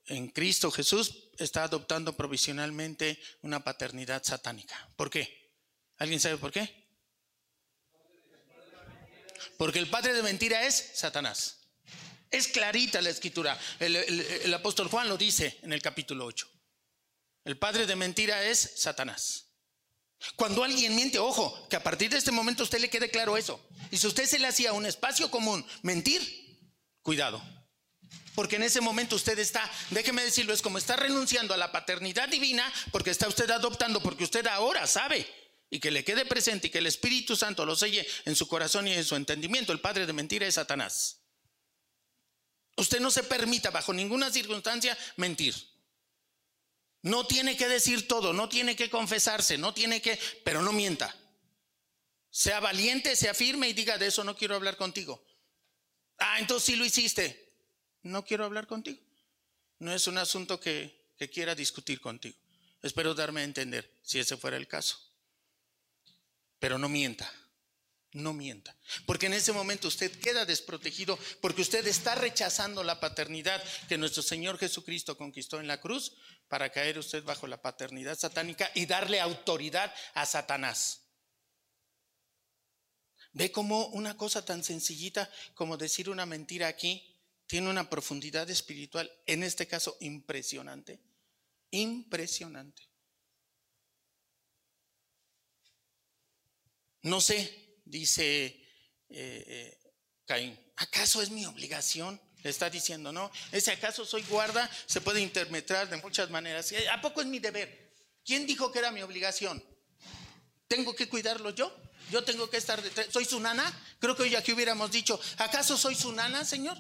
en 0.06 0.30
Cristo 0.30 0.72
Jesús, 0.72 1.30
está 1.38 1.64
adoptando 1.64 2.16
provisionalmente 2.16 3.20
una 3.42 3.64
paternidad 3.64 4.24
satánica. 4.24 4.90
¿Por 4.96 5.10
qué? 5.10 5.52
¿Alguien 5.98 6.20
sabe 6.20 6.38
por 6.38 6.52
qué? 6.52 6.88
Porque 9.58 9.80
el 9.80 9.90
padre 9.90 10.14
de 10.14 10.24
mentira 10.24 10.66
es 10.66 10.92
Satanás. 10.96 11.58
Es 12.30 12.48
clarita 12.48 13.02
la 13.02 13.10
escritura. 13.10 13.58
El, 13.80 14.54
apóstol 14.54 14.90
Juan 14.90 15.08
lo 15.08 15.18
dice 15.18 15.60
en 15.62 15.74
el 15.74 15.82
capítulo 15.82 16.26
8. 16.26 16.48
El 17.46 17.58
padre 17.58 17.86
de 17.86 17.96
mentira 17.96 18.44
es 18.44 18.74
Satanás. 18.78 19.47
Cuando 20.36 20.64
alguien 20.64 20.96
miente, 20.96 21.20
ojo, 21.20 21.68
que 21.70 21.76
a 21.76 21.84
partir 21.84 22.10
de 22.10 22.18
este 22.18 22.32
momento 22.32 22.64
usted 22.64 22.80
le 22.80 22.90
quede 22.90 23.10
claro 23.10 23.38
eso. 23.38 23.60
Y 23.92 23.98
si 23.98 24.08
usted 24.08 24.26
se 24.26 24.40
le 24.40 24.48
hacía 24.48 24.74
un 24.74 24.86
espacio 24.86 25.30
común 25.30 25.66
mentir, 25.84 26.22
cuidado. 27.02 27.42
Porque 28.34 28.58
en 28.58 28.64
ese 28.64 28.82
momento 28.82 29.16
usted 29.16 29.38
está, 29.40 29.70
déjeme 29.90 30.24
decirlo, 30.24 30.54
es 30.54 30.62
como 30.62 30.78
está 30.78 30.96
renunciando 30.96 31.54
a 31.54 31.58
la 31.58 31.72
paternidad 31.72 32.30
divina 32.30 32.72
porque 32.92 33.10
está 33.10 33.28
usted 33.28 33.50
adoptando, 33.50 34.02
porque 34.02 34.24
usted 34.24 34.46
ahora 34.48 34.86
sabe 34.86 35.28
y 35.70 35.80
que 35.80 35.92
le 35.92 36.04
quede 36.04 36.26
presente 36.26 36.68
y 36.68 36.70
que 36.70 36.78
el 36.78 36.88
Espíritu 36.88 37.36
Santo 37.36 37.66
lo 37.66 37.76
selle 37.76 38.06
en 38.26 38.36
su 38.36 38.48
corazón 38.48 38.88
y 38.88 38.94
en 38.94 39.04
su 39.06 39.16
entendimiento. 39.16 39.74
El 39.74 39.82
padre 39.82 40.06
de 40.06 40.14
mentira 40.14 40.46
es 40.46 40.56
Satanás. 40.56 41.22
Usted 42.76 43.00
no 43.00 43.10
se 43.10 43.24
permita 43.24 43.72
bajo 43.72 43.92
ninguna 43.92 44.32
circunstancia 44.32 44.98
mentir. 45.16 45.56
No 47.02 47.26
tiene 47.26 47.56
que 47.56 47.68
decir 47.68 48.08
todo, 48.08 48.34
no 48.34 48.50
tiene 48.50 48.76
que 48.76 48.90
confesarse, 48.90 49.58
no 49.58 49.74
tiene 49.74 50.02
que, 50.02 50.20
pero 50.44 50.62
no 50.62 50.72
mienta. 50.72 51.16
Sea 52.30 52.60
valiente, 52.60 53.16
sea 53.16 53.34
firme 53.34 53.70
y 53.70 53.74
diga 53.74 53.98
de 53.98 54.08
eso 54.08 54.24
no 54.24 54.36
quiero 54.36 54.56
hablar 54.56 54.78
contigo. 54.78 55.26
Ah, 56.18 56.40
entonces 56.40 56.66
sí 56.66 56.76
lo 56.76 56.86
hiciste. 56.86 57.54
No 58.04 58.26
quiero 58.26 58.46
hablar 58.46 58.68
contigo. 58.68 59.00
No 59.80 59.94
es 59.94 60.08
un 60.08 60.18
asunto 60.18 60.60
que, 60.60 61.14
que 61.18 61.30
quiera 61.30 61.56
discutir 61.56 62.00
contigo. 62.00 62.38
Espero 62.82 63.14
darme 63.14 63.42
a 63.42 63.46
entender 63.46 63.92
si 64.04 64.20
ese 64.20 64.38
fuera 64.38 64.58
el 64.58 64.68
caso. 64.68 65.00
Pero 66.60 66.78
no 66.78 66.90
mienta, 66.90 67.32
no 68.14 68.34
mienta. 68.34 68.76
Porque 69.06 69.28
en 69.28 69.34
ese 69.34 69.52
momento 69.52 69.88
usted 69.88 70.12
queda 70.20 70.46
desprotegido 70.46 71.18
porque 71.42 71.62
usted 71.62 71.86
está 71.88 72.16
rechazando 72.16 72.84
la 72.84 73.00
paternidad 73.00 73.64
que 73.88 73.98
nuestro 73.98 74.24
Señor 74.24 74.58
Jesucristo 74.58 75.18
conquistó 75.18 75.60
en 75.60 75.68
la 75.68 75.82
cruz 75.82 76.14
para 76.48 76.72
caer 76.72 76.98
usted 76.98 77.24
bajo 77.24 77.48
la 77.48 77.62
paternidad 77.62 78.18
satánica 78.18 78.72
y 78.74 78.86
darle 78.86 79.20
autoridad 79.20 79.94
a 80.14 80.26
Satanás. 80.26 81.04
¿Ve 83.34 83.52
cómo 83.52 83.88
una 83.90 84.18
cosa 84.18 84.44
tan 84.44 84.64
sencillita 84.64 85.30
como 85.54 85.78
decir 85.78 86.10
una 86.10 86.26
mentira 86.26 86.68
aquí 86.68 87.14
tiene 87.46 87.70
una 87.70 87.90
profundidad 87.90 88.50
espiritual, 88.50 89.12
en 89.26 89.44
este 89.44 89.68
caso 89.68 89.96
impresionante? 90.00 91.00
Impresionante. 91.72 92.84
No 97.04 97.22
sé, 97.22 97.67
dice 97.90 98.46
eh, 98.46 99.44
eh, 99.48 99.80
Caín, 100.26 100.58
¿acaso 100.76 101.22
es 101.22 101.30
mi 101.30 101.46
obligación? 101.46 102.20
Le 102.44 102.50
está 102.50 102.70
diciendo, 102.70 103.12
no, 103.12 103.32
ese 103.52 103.72
acaso 103.72 104.06
soy 104.06 104.24
guarda, 104.24 104.70
se 104.86 105.02
puede 105.02 105.22
interpretar 105.22 105.90
de 105.90 105.98
muchas 105.98 106.30
maneras. 106.30 106.72
Eh, 106.72 106.88
¿A 106.90 107.02
poco 107.02 107.22
es 107.22 107.28
mi 107.28 107.40
deber? 107.40 107.96
¿Quién 108.24 108.46
dijo 108.46 108.72
que 108.72 108.80
era 108.80 108.92
mi 108.92 109.02
obligación? 109.02 109.64
¿Tengo 110.68 110.96
que 110.96 111.10
cuidarlo 111.10 111.50
yo? 111.52 111.76
¿Yo 112.12 112.24
tengo 112.24 112.50
que 112.50 112.58
estar 112.58 112.82
detrás? 112.82 113.08
¿Soy 113.12 113.26
su 113.26 113.40
nana? 113.40 113.66
Creo 114.00 114.16
que 114.16 114.24
hoy 114.24 114.36
aquí 114.36 114.54
hubiéramos 114.54 114.92
dicho, 114.92 115.20
¿acaso 115.38 115.78
soy 115.78 115.96
su 115.96 116.12
nana, 116.12 116.46
Señor? 116.46 116.78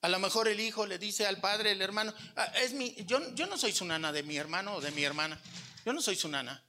A 0.00 0.08
lo 0.08 0.18
mejor 0.18 0.48
el 0.48 0.58
hijo 0.58 0.86
le 0.86 0.98
dice 0.98 1.26
al 1.26 1.40
padre, 1.40 1.72
el 1.72 1.82
hermano, 1.82 2.12
ah, 2.34 2.52
es 2.60 2.72
mi, 2.72 2.94
yo, 3.06 3.34
yo 3.34 3.46
no 3.46 3.56
soy 3.56 3.72
su 3.72 3.84
nana 3.84 4.10
de 4.10 4.24
mi 4.24 4.36
hermano 4.36 4.76
o 4.76 4.80
de 4.80 4.90
mi 4.90 5.04
hermana. 5.04 5.40
Yo 5.84 5.92
no 5.92 6.02
soy 6.02 6.16
su 6.16 6.28
nana. 6.28 6.60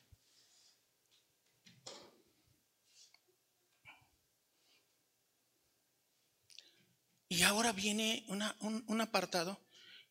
Y 7.34 7.42
ahora 7.42 7.72
viene 7.72 8.24
un, 8.28 9.02
apartado 9.02 9.60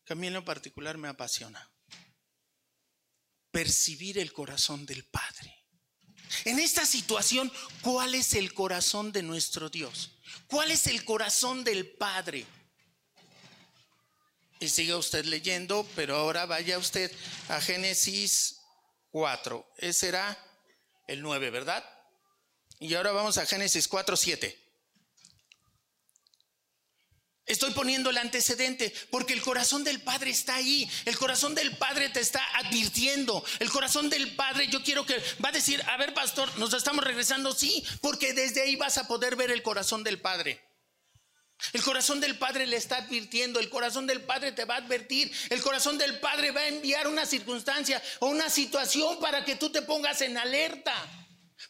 que 0.03 0.11
a 0.11 0.15
mí 0.17 0.27
en 0.27 0.33
lo 0.33 0.43
particular 0.43 0.97
me 0.97 1.07
apasiona. 1.07 1.71
Percibir 3.49 4.19
el 4.19 4.33
corazón 4.33 4.85
del 4.85 5.05
Padre. 5.05 5.55
En 6.43 6.59
esta 6.59 6.85
situación, 6.85 7.49
¿cuál 7.81 8.13
es 8.13 8.33
el 8.33 8.53
corazón 8.53 9.13
de 9.13 9.23
nuestro 9.23 9.69
Dios? 9.69 10.17
¿Cuál 10.47 10.71
es 10.71 10.85
el 10.87 11.05
corazón 11.05 11.63
del 11.63 11.95
Padre? 11.95 12.45
Y 14.59 14.67
siga 14.67 14.97
usted 14.97 15.23
leyendo, 15.23 15.87
pero 15.95 16.17
ahora 16.17 16.45
vaya 16.45 16.77
usted 16.77 17.09
a 17.47 17.61
Génesis 17.61 18.59
4. 19.11 19.65
Ese 19.77 19.93
será 19.93 20.37
el 21.07 21.21
9, 21.21 21.51
¿verdad? 21.51 21.85
Y 22.81 22.95
ahora 22.95 23.13
vamos 23.13 23.37
a 23.37 23.45
Génesis 23.45 23.87
4, 23.87 24.17
7. 24.17 24.62
Estoy 27.45 27.71
poniendo 27.71 28.09
el 28.09 28.17
antecedente 28.17 28.93
porque 29.09 29.33
el 29.33 29.41
corazón 29.41 29.83
del 29.83 30.01
Padre 30.01 30.31
está 30.31 30.55
ahí. 30.55 30.89
El 31.03 31.17
corazón 31.17 31.53
del 31.53 31.75
Padre 31.75 32.09
te 32.09 32.21
está 32.21 32.41
advirtiendo. 32.55 33.43
El 33.59 33.69
corazón 33.69 34.09
del 34.09 34.33
Padre, 34.35 34.67
yo 34.67 34.81
quiero 34.81 35.05
que 35.05 35.21
va 35.43 35.49
a 35.49 35.51
decir, 35.53 35.83
a 35.87 35.97
ver, 35.97 36.13
pastor, 36.13 36.57
nos 36.57 36.73
estamos 36.73 37.03
regresando, 37.03 37.53
sí, 37.53 37.83
porque 38.01 38.33
desde 38.33 38.61
ahí 38.61 38.77
vas 38.77 38.97
a 38.97 39.07
poder 39.07 39.35
ver 39.35 39.51
el 39.51 39.61
corazón 39.61 40.03
del 40.03 40.21
Padre. 40.21 40.61
El 41.71 41.81
corazón 41.81 42.19
del 42.19 42.37
Padre 42.37 42.65
le 42.65 42.77
está 42.77 42.97
advirtiendo, 42.97 43.59
el 43.59 43.69
corazón 43.69 44.07
del 44.07 44.21
Padre 44.21 44.51
te 44.51 44.65
va 44.65 44.75
a 44.75 44.79
advertir, 44.79 45.31
el 45.49 45.61
corazón 45.61 45.97
del 45.97 46.19
Padre 46.19 46.51
va 46.51 46.61
a 46.61 46.67
enviar 46.67 47.07
una 47.07 47.25
circunstancia 47.25 48.01
o 48.19 48.27
una 48.27 48.49
situación 48.49 49.19
para 49.19 49.45
que 49.45 49.55
tú 49.55 49.69
te 49.69 49.81
pongas 49.81 50.21
en 50.21 50.37
alerta, 50.37 50.93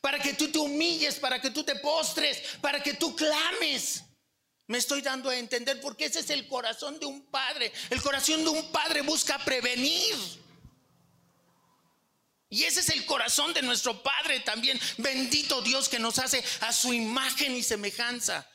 para 0.02 0.20
que 0.20 0.34
tú 0.34 0.48
te 0.50 0.58
humilles, 0.58 1.16
para 1.16 1.40
que 1.40 1.52
tú 1.52 1.64
te 1.64 1.76
postres, 1.76 2.42
para 2.62 2.82
que 2.82 2.94
tú 2.94 3.16
clames. 3.16 4.04
Me 4.68 4.78
estoy 4.78 5.02
dando 5.02 5.30
a 5.30 5.38
entender 5.38 5.82
porque 5.82 6.06
ese 6.06 6.20
es 6.20 6.30
el 6.30 6.48
corazón 6.48 7.00
de 7.00 7.06
un 7.06 7.26
padre. 7.26 7.72
El 7.90 8.02
corazón 8.02 8.44
de 8.44 8.50
un 8.50 8.72
padre 8.72 9.02
busca 9.02 9.38
prevenir. 9.40 10.16
Y 12.54 12.66
ese 12.66 12.82
es 12.82 12.90
el 12.90 13.06
corazón 13.08 13.52
de 13.56 13.64
nuestro 13.64 14.04
Padre 14.04 14.40
también. 14.42 14.80
Bendito 15.00 15.64
Dios 15.64 15.90
que 15.90 15.98
nos 15.98 16.20
hace 16.20 16.44
a 16.62 16.72
su 16.72 16.94
imagen 16.94 17.56
y 17.56 17.64
semejanza. 17.64 18.48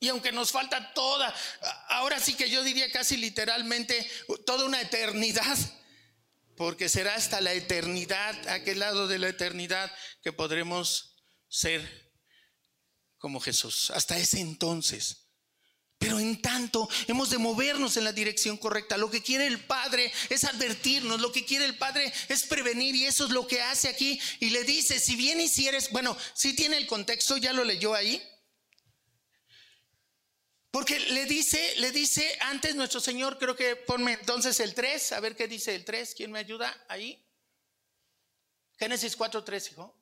Y 0.00 0.08
aunque 0.08 0.32
nos 0.32 0.50
falta 0.50 0.92
toda, 0.94 1.32
ahora 1.90 2.18
sí 2.18 2.34
que 2.34 2.50
yo 2.50 2.64
diría 2.64 2.90
casi 2.90 3.16
literalmente, 3.16 4.04
toda 4.44 4.64
una 4.64 4.80
eternidad, 4.80 5.56
porque 6.56 6.88
será 6.88 7.14
hasta 7.14 7.40
la 7.40 7.52
eternidad, 7.52 8.48
aquel 8.48 8.80
lado 8.80 9.06
de 9.06 9.20
la 9.20 9.28
eternidad, 9.28 9.88
que 10.24 10.32
podremos 10.32 11.14
ser 11.46 12.11
como 13.22 13.38
Jesús, 13.38 13.92
hasta 13.92 14.18
ese 14.18 14.40
entonces. 14.40 15.28
Pero 15.96 16.18
en 16.18 16.42
tanto 16.42 16.88
hemos 17.06 17.30
de 17.30 17.38
movernos 17.38 17.96
en 17.96 18.02
la 18.02 18.12
dirección 18.12 18.56
correcta. 18.56 18.96
Lo 18.96 19.08
que 19.08 19.22
quiere 19.22 19.46
el 19.46 19.64
Padre 19.64 20.12
es 20.28 20.42
advertirnos, 20.42 21.20
lo 21.20 21.30
que 21.30 21.44
quiere 21.44 21.64
el 21.64 21.78
Padre 21.78 22.12
es 22.28 22.42
prevenir 22.42 22.96
y 22.96 23.04
eso 23.04 23.26
es 23.26 23.30
lo 23.30 23.46
que 23.46 23.62
hace 23.62 23.86
aquí. 23.86 24.20
Y 24.40 24.50
le 24.50 24.64
dice, 24.64 24.98
si 24.98 25.14
bien 25.14 25.40
hicieres, 25.40 25.92
bueno, 25.92 26.16
si 26.34 26.56
tiene 26.56 26.76
el 26.76 26.88
contexto, 26.88 27.36
ya 27.36 27.52
lo 27.52 27.62
leyó 27.62 27.94
ahí. 27.94 28.20
Porque 30.72 30.98
le 30.98 31.24
dice, 31.26 31.76
le 31.76 31.92
dice 31.92 32.36
antes 32.40 32.74
nuestro 32.74 32.98
Señor, 32.98 33.38
creo 33.38 33.54
que 33.54 33.76
ponme 33.76 34.14
entonces 34.14 34.58
el 34.58 34.74
3, 34.74 35.12
a 35.12 35.20
ver 35.20 35.36
qué 35.36 35.46
dice 35.46 35.76
el 35.76 35.84
3, 35.84 36.14
¿quién 36.16 36.32
me 36.32 36.40
ayuda 36.40 36.76
ahí? 36.88 37.24
Génesis 38.80 39.14
4, 39.14 39.44
3, 39.44 39.70
hijo. 39.70 40.01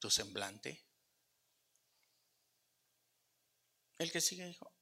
Tu 0.00 0.10
semblante. 0.10 0.82
El 3.98 4.10
que 4.10 4.20
sigue 4.20 4.46
dijo, 4.46 4.72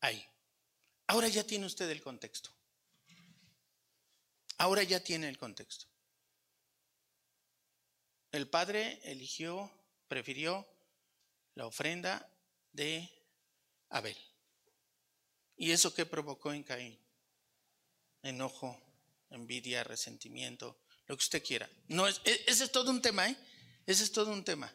ahí. 0.00 0.24
Ahora 1.08 1.28
ya 1.28 1.44
tiene 1.44 1.66
usted 1.66 1.90
el 1.90 2.02
contexto. 2.02 2.50
Ahora 4.58 4.82
ya 4.82 5.02
tiene 5.02 5.28
el 5.28 5.38
contexto. 5.38 5.86
El 8.30 8.48
padre 8.48 9.00
eligió, 9.04 9.70
prefirió 10.06 10.66
la 11.54 11.66
ofrenda 11.66 12.30
de 12.72 13.10
Abel. 13.88 14.16
¿Y 15.56 15.72
eso 15.72 15.94
qué 15.94 16.06
provocó 16.06 16.52
en 16.52 16.62
Caín? 16.62 16.98
Enojo, 18.22 18.80
envidia, 19.30 19.82
resentimiento, 19.82 20.78
lo 21.06 21.16
que 21.16 21.22
usted 21.22 21.42
quiera. 21.42 21.68
No 21.88 22.06
es, 22.06 22.20
e, 22.24 22.44
ese 22.46 22.64
es 22.64 22.72
todo 22.72 22.90
un 22.90 23.02
tema, 23.02 23.28
¿eh? 23.28 23.36
Ese 23.88 24.04
es 24.04 24.12
todo 24.12 24.30
un 24.32 24.44
tema. 24.44 24.70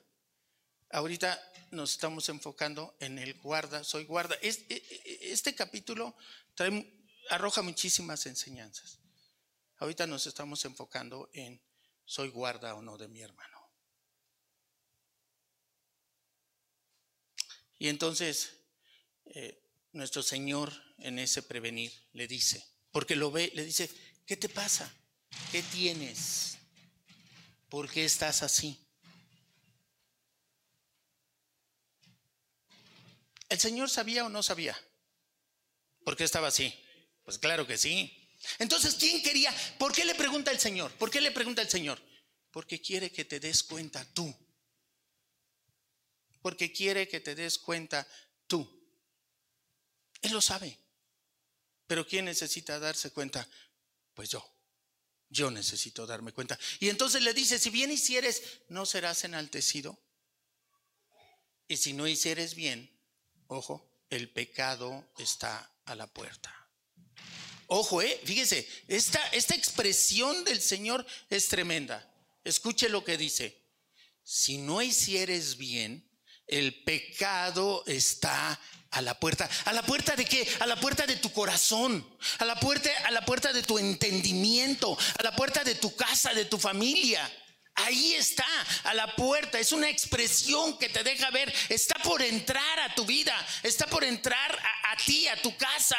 Ahorita 0.90 1.40
nos 1.70 1.92
estamos 1.92 2.30
enfocando 2.30 2.98
en 3.00 3.20
el 3.20 3.36
guarda, 3.36 3.84
soy 3.84 4.06
guarda. 4.06 4.36
E, 4.42 4.50
e, 4.50 5.32
este, 5.32 5.54
capítulo 5.54 6.18
arroja 7.30 7.62
muchísimas 7.62 8.26
enseñanzas. 8.26 8.98
Ahorita 9.78 10.08
nos 10.08 10.26
estamos 10.26 10.66
enfocando 10.66 11.30
en 11.32 11.62
soy 12.04 12.30
guarda 12.30 12.74
o 12.74 12.82
no 12.82 12.98
de 12.98 13.08
mi 13.08 13.22
hermano. 13.22 13.72
Y 17.78 17.90
entonces 17.90 18.58
eh, 19.26 19.64
nuestro 19.92 20.24
Señor 20.24 20.74
en 20.98 21.20
ese 21.20 21.44
prevenir 21.44 21.94
le 22.14 22.28
dice, 22.28 22.66
porque 22.90 23.16
lo 23.16 23.30
ve, 23.30 23.52
le 23.54 23.64
dice, 23.64 23.92
¿qué 24.26 24.38
te 24.38 24.50
pasa? 24.50 24.92
¿Qué 25.52 25.62
tienes? 25.62 26.58
¿Por 27.70 27.88
qué 27.92 28.06
estás 28.06 28.42
así? 28.42 28.84
¿El 33.54 33.60
Señor 33.60 33.88
sabía 33.88 34.26
o 34.26 34.30
no 34.30 34.42
sabía? 34.42 34.76
¿Por 36.04 36.18
qué 36.18 36.24
estaba 36.24 36.48
así? 36.48 36.74
Pues 37.24 37.38
claro 37.38 37.68
que 37.68 37.78
sí. 37.78 38.32
Entonces, 38.58 38.96
¿quién 38.96 39.22
quería? 39.22 39.54
¿Por 39.78 39.94
qué 39.94 40.06
le 40.06 40.16
pregunta 40.16 40.50
el 40.50 40.60
Señor? 40.60 40.92
¿Por 40.94 41.12
qué 41.12 41.22
le 41.22 41.30
pregunta 41.30 41.62
el 41.62 41.70
Señor? 41.70 42.02
Porque 42.50 42.82
quiere 42.82 43.12
que 43.12 43.26
te 43.26 43.40
des 43.40 43.62
cuenta 43.62 44.12
tú. 44.12 44.36
Porque 46.42 46.74
quiere 46.74 47.08
que 47.08 47.20
te 47.20 47.36
des 47.36 47.60
cuenta 47.60 48.08
tú. 48.48 48.68
Él 50.24 50.32
lo 50.32 50.42
sabe. 50.42 50.80
Pero 51.86 52.08
¿quién 52.08 52.26
necesita 52.26 52.80
darse 52.80 53.12
cuenta? 53.12 53.48
Pues 54.16 54.30
yo. 54.30 54.44
Yo 55.30 55.52
necesito 55.52 56.08
darme 56.08 56.32
cuenta. 56.32 56.58
Y 56.80 56.90
entonces 56.90 57.22
le 57.22 57.36
dice, 57.36 57.60
si 57.60 57.70
bien 57.70 57.92
hicieres, 57.92 58.62
no 58.70 58.88
serás 58.88 59.24
enaltecido. 59.26 60.04
Y 61.68 61.78
si 61.78 61.94
no 61.94 62.08
hicieres 62.08 62.56
bien, 62.56 62.93
Ojo, 63.54 63.88
el 64.10 64.32
pecado 64.32 65.12
está 65.20 65.72
a 65.86 65.94
la 65.94 66.08
puerta. 66.08 66.52
Ojo, 67.68 68.02
eh, 68.02 68.20
fíjese, 68.26 68.68
esta, 68.88 69.20
esta 69.28 69.54
expresión 69.54 70.44
del 70.44 70.60
Señor 70.60 71.06
es 71.30 71.50
tremenda. 71.50 72.12
Escuche 72.44 72.90
lo 72.90 73.04
que 73.04 73.16
dice. 73.16 73.62
Si 74.24 74.58
no 74.58 74.82
hicieres 74.82 75.58
bien, 75.58 76.04
el 76.48 76.84
pecado 76.84 77.84
está 77.86 78.60
a 78.90 79.02
la 79.04 79.20
puerta. 79.20 79.48
¿A 79.66 79.74
la 79.74 79.86
puerta 79.86 80.16
de 80.16 80.26
qué? 80.26 80.48
A 80.60 80.66
la 80.66 80.80
puerta 80.80 81.06
de 81.06 81.18
tu 81.18 81.32
corazón, 81.32 82.08
a 82.40 82.46
la 82.46 82.60
puerta, 82.60 82.90
a 83.06 83.12
la 83.12 83.24
puerta 83.24 83.54
de 83.54 83.62
tu 83.62 83.78
entendimiento, 83.78 84.98
a 85.20 85.22
la 85.22 85.36
puerta 85.36 85.64
de 85.64 85.76
tu 85.76 85.96
casa, 85.96 86.34
de 86.34 86.46
tu 86.46 86.58
familia. 86.58 87.32
Ahí 87.76 88.14
está, 88.14 88.46
a 88.84 88.94
la 88.94 89.16
puerta. 89.16 89.60
Es 89.60 89.72
una 89.72 89.90
expresión 89.90 90.78
que 90.78 90.90
te 90.90 91.04
deja 91.04 91.32
ver. 91.32 91.52
Está 91.70 91.96
por 92.04 92.22
entrar 92.22 92.80
a 92.80 92.94
tu 92.94 93.06
vida. 93.06 93.36
Está 93.64 93.88
por 93.88 94.04
entrar 94.04 94.52
a, 94.84 94.96
ti, 94.98 95.28
a 95.28 95.42
tu 95.42 95.56
casa, 95.58 95.98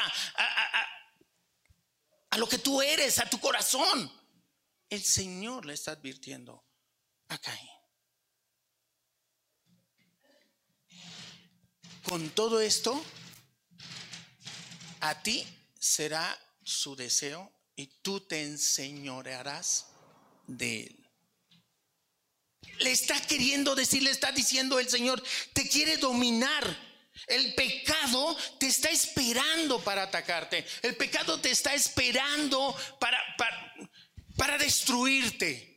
a, 2.30 2.38
lo 2.38 2.48
que 2.48 2.58
tú 2.58 2.80
eres, 2.80 3.18
a 3.18 3.28
tu 3.28 3.40
corazón. 3.40 4.12
El 4.88 5.02
Señor 5.02 5.66
le 5.66 5.74
está 5.74 5.92
advirtiendo 5.92 6.64
a 7.28 7.38
Caín. 7.38 7.68
Con 12.04 12.30
todo 12.30 12.60
esto, 12.60 13.02
a 15.00 15.22
ti 15.22 15.44
será 15.78 16.38
su 16.62 16.94
deseo 16.94 17.50
y 17.74 17.86
tú 18.02 18.20
te 18.20 18.42
enseñorearás 18.42 19.86
de 20.46 20.82
él 20.82 21.03
le 22.80 22.90
está 22.90 23.20
queriendo 23.26 23.74
decir, 23.74 24.02
le 24.02 24.10
está 24.10 24.32
diciendo 24.32 24.78
el 24.78 24.88
Señor, 24.88 25.22
te 25.52 25.68
quiere 25.68 25.96
dominar. 25.96 26.94
El 27.26 27.54
pecado 27.54 28.36
te 28.58 28.66
está 28.66 28.90
esperando 28.90 29.82
para 29.82 30.02
atacarte. 30.02 30.66
El 30.82 30.96
pecado 30.96 31.40
te 31.40 31.50
está 31.50 31.72
esperando 31.74 32.76
para, 32.98 33.18
para, 33.38 33.74
para 34.36 34.58
destruirte. 34.58 35.74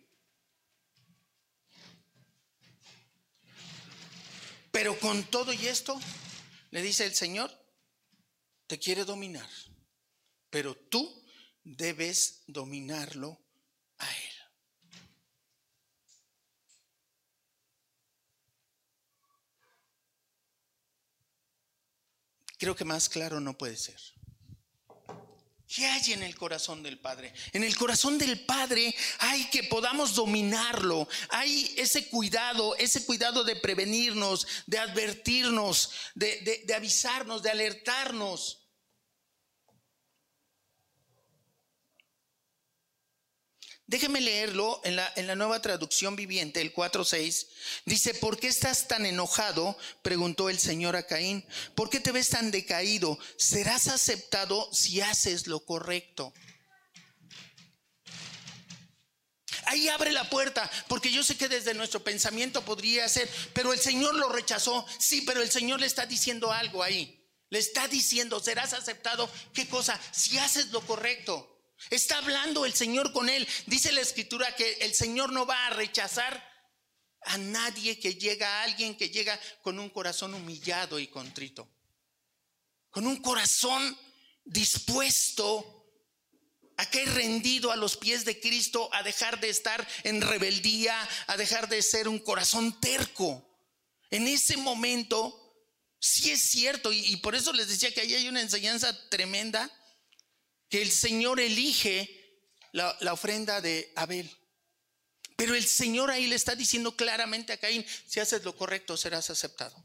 Pero 4.71 4.99
con 4.99 5.23
todo 5.25 5.53
y 5.53 5.67
esto, 5.67 5.99
le 6.71 6.81
dice 6.81 7.05
el 7.05 7.15
Señor, 7.15 7.51
te 8.67 8.77
quiere 8.77 9.05
dominar. 9.05 9.49
Pero 10.49 10.75
tú 10.75 11.25
debes 11.63 12.43
dominarlo 12.47 13.39
a 13.97 14.11
Él. 14.11 14.37
Creo 22.57 22.75
que 22.75 22.85
más 22.85 23.07
claro 23.09 23.39
no 23.39 23.57
puede 23.57 23.77
ser. 23.77 23.99
¿Qué 25.67 25.85
hay 25.85 26.13
en 26.13 26.23
el 26.23 26.35
corazón 26.37 26.81
del 26.81 26.97
Padre? 26.97 27.33
En 27.51 27.63
el 27.63 27.75
corazón 27.75 28.17
del 28.17 28.45
Padre 28.45 28.95
hay 29.19 29.49
que 29.49 29.63
podamos 29.63 30.15
dominarlo. 30.15 31.09
Hay 31.29 31.73
ese 31.77 32.07
cuidado, 32.07 32.75
ese 32.77 33.05
cuidado 33.05 33.43
de 33.43 33.57
prevenirnos, 33.57 34.47
de 34.65 34.79
advertirnos, 34.79 35.91
de, 36.15 36.65
avisarnos, 36.73 37.43
de 37.43 37.51
alertarnos. 37.51 38.66
Déjeme 43.87 44.19
leerlo 44.19 44.81
en 44.83 44.97
la, 44.97 45.11
en 45.15 45.27
la 45.27 45.35
nueva 45.35 45.61
traducción 45.61 46.17
viviente, 46.17 46.59
el 46.61 46.73
4.6. 46.73 47.47
Dice, 47.85 48.13
¿por 48.13 48.37
qué 48.37 48.47
estás 48.47 48.87
tan 48.89 49.05
enojado? 49.05 49.77
Preguntó 50.01 50.49
el 50.49 50.59
Señor 50.59 50.97
a 50.97 51.07
Caín. 51.07 51.45
¿Por 51.73 51.89
qué 51.89 52.01
te 52.01 52.11
ves 52.11 52.29
tan 52.29 52.51
decaído? 52.51 53.17
Serás 53.37 53.87
aceptado 53.87 54.69
si 54.73 54.99
haces 54.99 55.47
lo 55.47 55.61
correcto. 55.61 56.33
ahí 59.67 59.89
abre 59.89 60.11
la 60.11 60.29
puerta, 60.29 60.69
porque 60.87 61.11
yo 61.11 61.23
sé 61.23 61.37
que 61.37 61.49
desde 61.49 61.73
nuestro 61.73 62.03
pensamiento 62.03 62.63
podría 62.63 63.07
ser, 63.09 63.29
pero 63.53 63.73
el 63.73 63.79
Señor 63.79 64.15
lo 64.15 64.29
rechazó. 64.29 64.85
Sí, 64.97 65.21
pero 65.21 65.41
el 65.41 65.51
Señor 65.51 65.79
le 65.79 65.85
está 65.85 66.05
diciendo 66.05 66.51
algo 66.51 66.83
ahí. 66.83 67.13
Le 67.49 67.59
está 67.59 67.87
diciendo, 67.87 68.39
serás 68.39 68.73
aceptado. 68.73 69.29
¿Qué 69.53 69.67
cosa? 69.67 69.99
Si 70.11 70.37
haces 70.37 70.67
lo 70.67 70.81
correcto. 70.81 71.56
Está 71.89 72.17
hablando 72.17 72.65
el 72.65 72.73
Señor 72.73 73.11
con 73.13 73.29
él. 73.29 73.47
Dice 73.65 73.91
la 73.91 74.01
escritura 74.01 74.55
que 74.55 74.73
el 74.81 74.93
Señor 74.93 75.31
no 75.31 75.45
va 75.45 75.67
a 75.67 75.71
rechazar 75.71 76.43
a 77.21 77.37
nadie 77.37 77.99
que 77.99 78.15
llega, 78.15 78.47
a 78.47 78.63
alguien 78.63 78.95
que 78.95 79.09
llega 79.09 79.39
con 79.61 79.79
un 79.79 79.89
corazón 79.89 80.33
humillado 80.33 80.99
y 80.99 81.07
contrito. 81.07 81.67
Con 82.89 83.05
un 83.05 83.17
corazón 83.17 83.97
dispuesto 84.45 85.73
a 86.77 86.89
caer 86.89 87.09
rendido 87.13 87.71
a 87.71 87.75
los 87.75 87.97
pies 87.97 88.23
de 88.23 88.39
Cristo, 88.39 88.89
a 88.93 89.03
dejar 89.03 89.39
de 89.39 89.49
estar 89.49 89.87
en 90.03 90.21
rebeldía, 90.21 90.95
a 91.27 91.37
dejar 91.37 91.67
de 91.67 91.81
ser 91.81 92.07
un 92.07 92.19
corazón 92.19 92.79
terco. 92.79 93.43
En 94.09 94.27
ese 94.27 94.57
momento 94.57 95.43
Sí 95.99 96.29
es 96.31 96.41
cierto, 96.41 96.93
y, 96.93 97.15
por 97.17 97.35
eso 97.35 97.51
les 97.53 97.67
decía 97.67 97.91
que 97.93 98.01
ahí 98.01 98.13
hay 98.13 98.27
una 98.27 98.41
enseñanza 98.41 98.95
tremenda, 99.09 99.71
que 100.69 100.81
el 100.81 100.91
Señor 100.91 101.39
elige 101.39 102.41
la, 102.71 102.95
la 103.01 103.13
ofrenda 103.13 103.61
de 103.61 103.91
Abel. 103.95 104.29
Pero 105.35 105.53
el 105.53 105.65
Señor 105.65 106.09
ahí 106.09 106.27
le 106.27 106.35
está 106.35 106.55
diciendo 106.55 106.95
claramente 106.95 107.53
a 107.53 107.57
Caín, 107.57 107.85
si 108.07 108.19
haces 108.19 108.43
lo 108.43 108.55
correcto 108.55 108.97
serás 108.97 109.29
aceptado. 109.29 109.75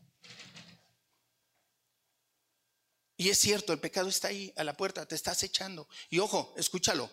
Y 3.17 3.29
es 3.29 3.39
cierto, 3.39 3.73
el 3.73 3.79
pecado 3.79 4.09
está 4.09 4.29
ahí 4.29 4.53
a 4.57 4.65
la 4.65 4.77
puerta, 4.77 5.07
te 5.07 5.15
estás 5.15 5.43
echando. 5.43 5.89
Y 6.11 6.19
ojo, 6.19 6.55
escúchalo. 6.57 7.11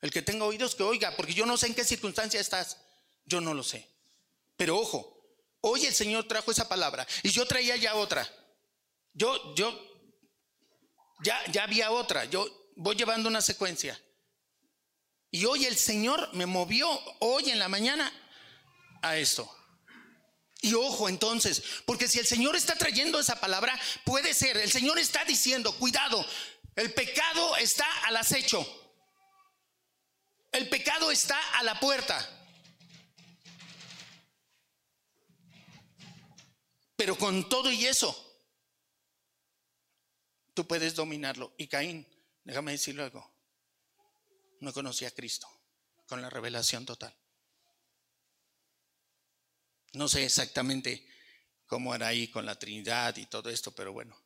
El 0.00 0.10
que 0.10 0.22
tenga 0.22 0.46
oídos 0.46 0.74
que 0.74 0.82
oiga, 0.82 1.14
porque 1.16 1.34
yo 1.34 1.44
no 1.44 1.58
sé 1.58 1.66
en 1.66 1.74
qué 1.74 1.84
circunstancia 1.84 2.40
estás. 2.40 2.78
Yo 3.26 3.40
no 3.40 3.52
lo 3.52 3.62
sé. 3.62 3.86
Pero 4.56 4.78
ojo, 4.78 5.20
hoy 5.60 5.84
el 5.84 5.94
Señor 5.94 6.26
trajo 6.26 6.50
esa 6.50 6.68
palabra 6.68 7.06
y 7.22 7.30
yo 7.30 7.46
traía 7.46 7.76
ya 7.76 7.96
otra. 7.96 8.26
Yo, 9.12 9.54
yo, 9.54 9.78
ya, 11.24 11.38
ya 11.52 11.64
había 11.64 11.90
otra, 11.90 12.24
yo 12.24 12.48
voy 12.76 12.96
llevando 12.96 13.28
una 13.28 13.40
secuencia. 13.40 14.00
Y 15.30 15.44
hoy 15.44 15.66
el 15.66 15.76
Señor 15.76 16.28
me 16.34 16.46
movió, 16.46 16.88
hoy 17.20 17.50
en 17.50 17.58
la 17.58 17.68
mañana, 17.68 18.12
a 19.02 19.16
esto. 19.16 19.50
Y 20.62 20.74
ojo 20.74 21.08
entonces, 21.08 21.62
porque 21.86 22.08
si 22.08 22.18
el 22.18 22.26
Señor 22.26 22.56
está 22.56 22.74
trayendo 22.74 23.18
esa 23.18 23.40
palabra, 23.40 23.78
puede 24.04 24.34
ser, 24.34 24.56
el 24.58 24.70
Señor 24.70 24.98
está 24.98 25.24
diciendo, 25.24 25.72
cuidado, 25.76 26.24
el 26.76 26.92
pecado 26.92 27.56
está 27.56 27.86
al 28.06 28.16
acecho. 28.16 28.66
El 30.52 30.68
pecado 30.68 31.10
está 31.10 31.38
a 31.58 31.62
la 31.62 31.78
puerta. 31.78 32.28
Pero 36.96 37.16
con 37.16 37.48
todo 37.48 37.70
y 37.70 37.86
eso, 37.86 38.14
tú 40.52 40.66
puedes 40.66 40.94
dominarlo. 40.94 41.54
Y 41.56 41.66
Caín, 41.68 42.06
déjame 42.44 42.72
decirlo 42.72 43.04
algo, 43.04 43.32
no 44.60 44.72
conocía 44.72 45.08
a 45.08 45.12
Cristo 45.12 45.48
con 46.06 46.20
la 46.20 46.30
revelación 46.30 46.84
total. 46.84 47.16
No 49.92 50.08
sé 50.08 50.24
exactamente 50.24 51.08
cómo 51.66 51.94
era 51.94 52.08
ahí 52.08 52.28
con 52.28 52.46
la 52.46 52.58
Trinidad 52.58 53.16
y 53.16 53.26
todo 53.26 53.50
esto, 53.50 53.72
pero 53.72 53.92
bueno. 53.92 54.16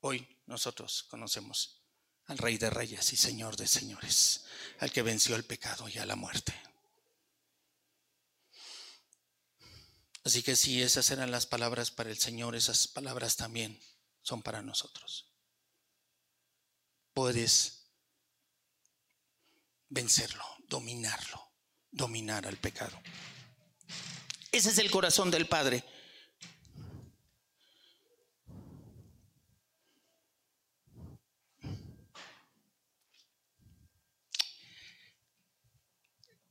Hoy 0.00 0.26
nosotros 0.46 1.04
conocemos 1.04 1.82
al 2.26 2.38
Rey 2.38 2.58
de 2.58 2.70
Reyes 2.70 3.12
y 3.12 3.16
Señor 3.16 3.56
de 3.56 3.66
Señores, 3.66 4.46
al 4.78 4.92
que 4.92 5.02
venció 5.02 5.36
el 5.36 5.44
pecado 5.44 5.88
y 5.88 5.98
a 5.98 6.06
la 6.06 6.16
muerte. 6.16 6.54
Así 10.24 10.42
que 10.42 10.54
si 10.54 10.82
esas 10.82 11.10
eran 11.10 11.30
las 11.30 11.46
palabras 11.46 11.90
para 11.90 12.10
el 12.10 12.18
Señor, 12.18 12.54
esas 12.54 12.86
palabras 12.88 13.36
también 13.36 13.80
son 14.22 14.42
para 14.42 14.62
nosotros. 14.62 15.29
Puedes 17.12 17.80
vencerlo, 19.88 20.44
dominarlo, 20.68 21.52
dominar 21.90 22.46
al 22.46 22.56
pecado. 22.56 23.00
Ese 24.52 24.70
es 24.70 24.78
el 24.78 24.90
corazón 24.90 25.30
del 25.30 25.46
Padre. 25.46 25.84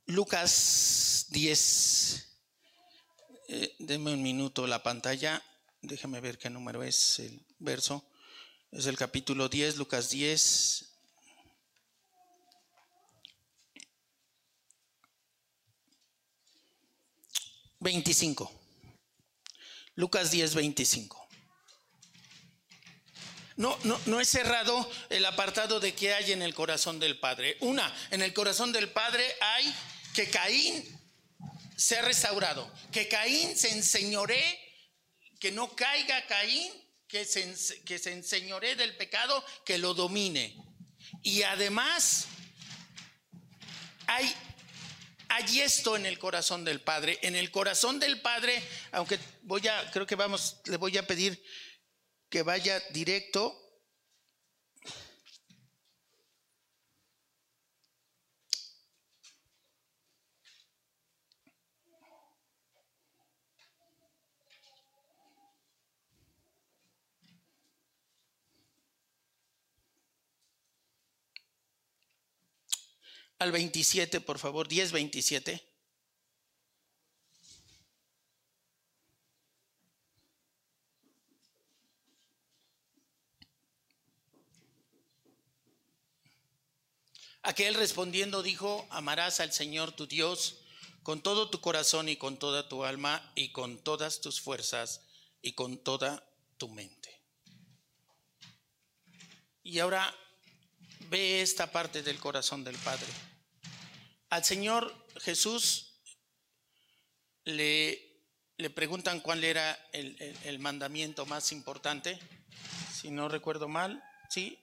Lucas 0.06 1.26
10, 1.28 2.40
eh, 3.46 3.76
deme 3.78 4.12
un 4.12 4.22
minuto 4.22 4.66
la 4.66 4.82
pantalla, 4.82 5.40
déjame 5.82 6.20
ver 6.20 6.36
qué 6.36 6.50
número 6.50 6.82
es 6.82 7.20
el 7.20 7.46
verso. 7.60 8.09
Es 8.72 8.86
el 8.86 8.96
capítulo 8.96 9.48
10, 9.48 9.76
Lucas 9.76 10.10
10. 10.10 10.86
Veinticinco. 17.80 18.52
Lucas 19.96 20.30
10, 20.30 20.54
25. 20.54 21.28
No, 23.56 23.76
no, 23.82 24.00
no 24.06 24.20
es 24.20 24.28
cerrado 24.28 24.88
el 25.08 25.24
apartado 25.24 25.80
de 25.80 25.92
qué 25.94 26.14
hay 26.14 26.30
en 26.30 26.40
el 26.40 26.54
corazón 26.54 27.00
del 27.00 27.18
Padre. 27.18 27.56
Una, 27.60 27.92
en 28.12 28.22
el 28.22 28.32
corazón 28.32 28.70
del 28.70 28.88
Padre 28.88 29.24
hay 29.40 29.74
que 30.14 30.30
Caín 30.30 31.00
se 31.76 31.98
ha 31.98 32.02
restaurado, 32.02 32.72
que 32.92 33.08
Caín 33.08 33.56
se 33.56 33.72
enseñore, 33.72 34.40
que 35.40 35.50
no 35.50 35.74
caiga 35.74 36.24
Caín 36.26 36.72
que 37.10 37.24
se, 37.24 37.82
que 37.84 37.98
se 37.98 38.12
enseñoree 38.12 38.76
del 38.76 38.96
pecado, 38.96 39.44
que 39.64 39.78
lo 39.78 39.94
domine. 39.94 40.56
Y 41.22 41.42
además, 41.42 42.26
hay, 44.06 44.32
hay 45.28 45.60
esto 45.60 45.96
en 45.96 46.06
el 46.06 46.18
corazón 46.18 46.64
del 46.64 46.80
Padre. 46.80 47.18
En 47.22 47.34
el 47.34 47.50
corazón 47.50 47.98
del 47.98 48.20
Padre, 48.20 48.62
aunque 48.92 49.18
voy 49.42 49.66
a, 49.66 49.90
creo 49.90 50.06
que 50.06 50.14
vamos, 50.14 50.60
le 50.66 50.76
voy 50.76 50.96
a 50.98 51.06
pedir 51.06 51.42
que 52.28 52.42
vaya 52.42 52.80
directo 52.90 53.69
al 73.40 73.52
27, 73.52 74.20
por 74.20 74.38
favor, 74.38 74.68
10, 74.68 74.92
27. 74.92 75.66
Aquel 87.42 87.74
respondiendo 87.74 88.42
dijo, 88.42 88.86
amarás 88.90 89.40
al 89.40 89.54
Señor 89.54 89.92
tu 89.92 90.06
Dios 90.06 90.58
con 91.02 91.22
todo 91.22 91.48
tu 91.48 91.62
corazón 91.62 92.10
y 92.10 92.16
con 92.16 92.38
toda 92.38 92.68
tu 92.68 92.84
alma 92.84 93.32
y 93.34 93.52
con 93.52 93.82
todas 93.82 94.20
tus 94.20 94.38
fuerzas 94.38 95.06
y 95.40 95.54
con 95.54 95.82
toda 95.82 96.28
tu 96.58 96.68
mente. 96.68 97.24
Y 99.62 99.78
ahora 99.78 100.14
ve 101.08 101.40
esta 101.40 101.72
parte 101.72 102.02
del 102.02 102.18
corazón 102.18 102.64
del 102.64 102.76
Padre. 102.76 103.29
Al 104.30 104.44
Señor 104.44 104.94
Jesús 105.20 106.00
le, 107.44 108.00
le 108.56 108.70
preguntan 108.70 109.20
cuál 109.20 109.42
era 109.42 109.76
el, 109.92 110.58
mandamiento 110.60 111.26
más 111.26 111.50
importante, 111.50 112.16
si 112.94 113.10
no 113.10 113.28
recuerdo 113.28 113.68
mal, 113.68 114.02
¿sí? 114.28 114.56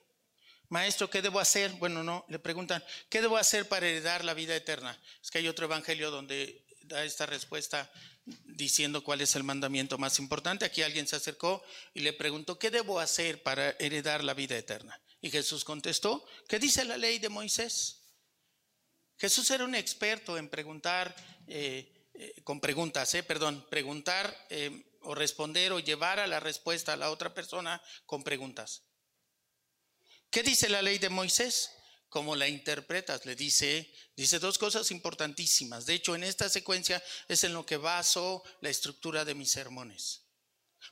Maestro, 0.69 1.09
¿qué 1.09 1.21
debo 1.21 1.41
hacer? 1.41 1.71
Bueno, 1.73 2.01
no, 2.01 2.25
le 2.29 2.39
preguntan, 2.39 2.81
¿qué 3.09 3.21
debo 3.21 3.35
hacer 3.35 3.67
para 3.67 3.87
heredar 3.87 4.23
la 4.23 4.33
vida 4.33 4.55
eterna? 4.55 4.97
Es 5.21 5.31
que 5.31 5.39
hay 5.39 5.49
otro 5.49 5.65
evangelio 5.65 6.11
donde 6.11 6.65
da 6.83 7.03
esta 7.03 7.25
respuesta 7.25 7.91
diciendo 8.45 9.03
cuál 9.03 9.19
es 9.19 9.35
el 9.35 9.43
mandamiento 9.43 9.97
más 9.97 10.19
importante. 10.19 10.63
Aquí 10.63 10.81
alguien 10.81 11.07
se 11.07 11.17
acercó 11.17 11.61
y 11.93 12.01
le 12.01 12.13
preguntó, 12.13 12.57
¿qué 12.57 12.71
debo 12.71 13.01
hacer 13.01 13.43
para 13.43 13.71
heredar 13.79 14.23
la 14.23 14.33
vida 14.33 14.57
eterna? 14.57 15.01
Y 15.21 15.29
Jesús 15.29 15.65
contestó, 15.65 16.25
¿qué 16.47 16.57
dice 16.57 16.85
la 16.85 16.97
ley 16.97 17.19
de 17.19 17.29
Moisés? 17.29 17.96
Jesús 19.17 19.49
era 19.51 19.65
un 19.65 19.75
experto 19.75 20.37
en 20.37 20.49
preguntar, 20.49 21.15
eh, 21.47 22.07
eh, 22.13 22.41
con 22.43 22.59
preguntas, 22.59 23.13
eh, 23.15 23.23
perdón, 23.23 23.65
preguntar 23.69 24.47
o 25.01 25.15
responder 25.15 25.71
o 25.71 25.79
llevar 25.79 26.19
a 26.19 26.27
la 26.27 26.39
respuesta 26.39 26.93
a 26.93 26.97
la 26.97 27.11
otra 27.11 27.33
persona 27.33 27.81
con 28.05 28.23
preguntas. 28.23 28.83
¿Qué 30.29 30.43
dice 30.43 30.69
la 30.69 30.81
ley 30.81 30.99
de 30.99 31.09
Moisés? 31.09 31.71
cómo 32.09 32.35
la 32.35 32.47
interpretas. 32.47 33.25
Le 33.25 33.35
dice, 33.35 33.93
dice 34.15 34.39
dos 34.39 34.57
cosas 34.57 34.91
importantísimas. 34.91 35.85
De 35.85 35.93
hecho, 35.93 36.15
en 36.15 36.23
esta 36.23 36.49
secuencia 36.49 37.03
es 37.27 37.43
en 37.43 37.53
lo 37.53 37.65
que 37.65 37.77
baso 37.77 38.43
la 38.61 38.69
estructura 38.69 39.25
de 39.25 39.35
mis 39.35 39.51
sermones. 39.51 40.23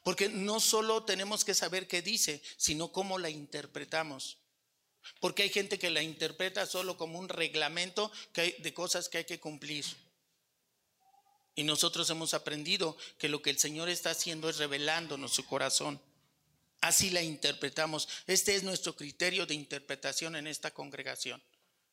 Porque 0.03 0.29
no 0.29 0.59
solo 0.59 1.03
tenemos 1.03 1.45
que 1.45 1.53
saber 1.53 1.87
qué 1.87 2.01
dice, 2.01 2.41
sino 2.57 2.91
cómo 2.91 3.17
la 3.17 3.29
interpretamos. 3.29 4.39
Porque 5.19 5.43
hay 5.43 5.49
gente 5.49 5.79
que 5.79 5.89
la 5.89 6.01
interpreta 6.01 6.65
solo 6.65 6.97
como 6.97 7.19
un 7.19 7.29
reglamento 7.29 8.11
de 8.35 8.73
cosas 8.73 9.09
que 9.09 9.19
hay 9.19 9.25
que 9.25 9.39
cumplir. 9.39 9.85
Y 11.55 11.63
nosotros 11.63 12.09
hemos 12.09 12.33
aprendido 12.33 12.97
que 13.17 13.29
lo 13.29 13.41
que 13.41 13.49
el 13.49 13.57
Señor 13.57 13.87
está 13.89 14.11
haciendo 14.11 14.49
es 14.49 14.57
revelándonos 14.57 15.33
su 15.33 15.45
corazón. 15.45 16.01
Así 16.81 17.09
la 17.09 17.21
interpretamos. 17.21 18.09
Este 18.27 18.55
es 18.55 18.63
nuestro 18.63 18.95
criterio 18.95 19.45
de 19.45 19.55
interpretación 19.55 20.35
en 20.35 20.47
esta 20.47 20.71
congregación. 20.71 21.41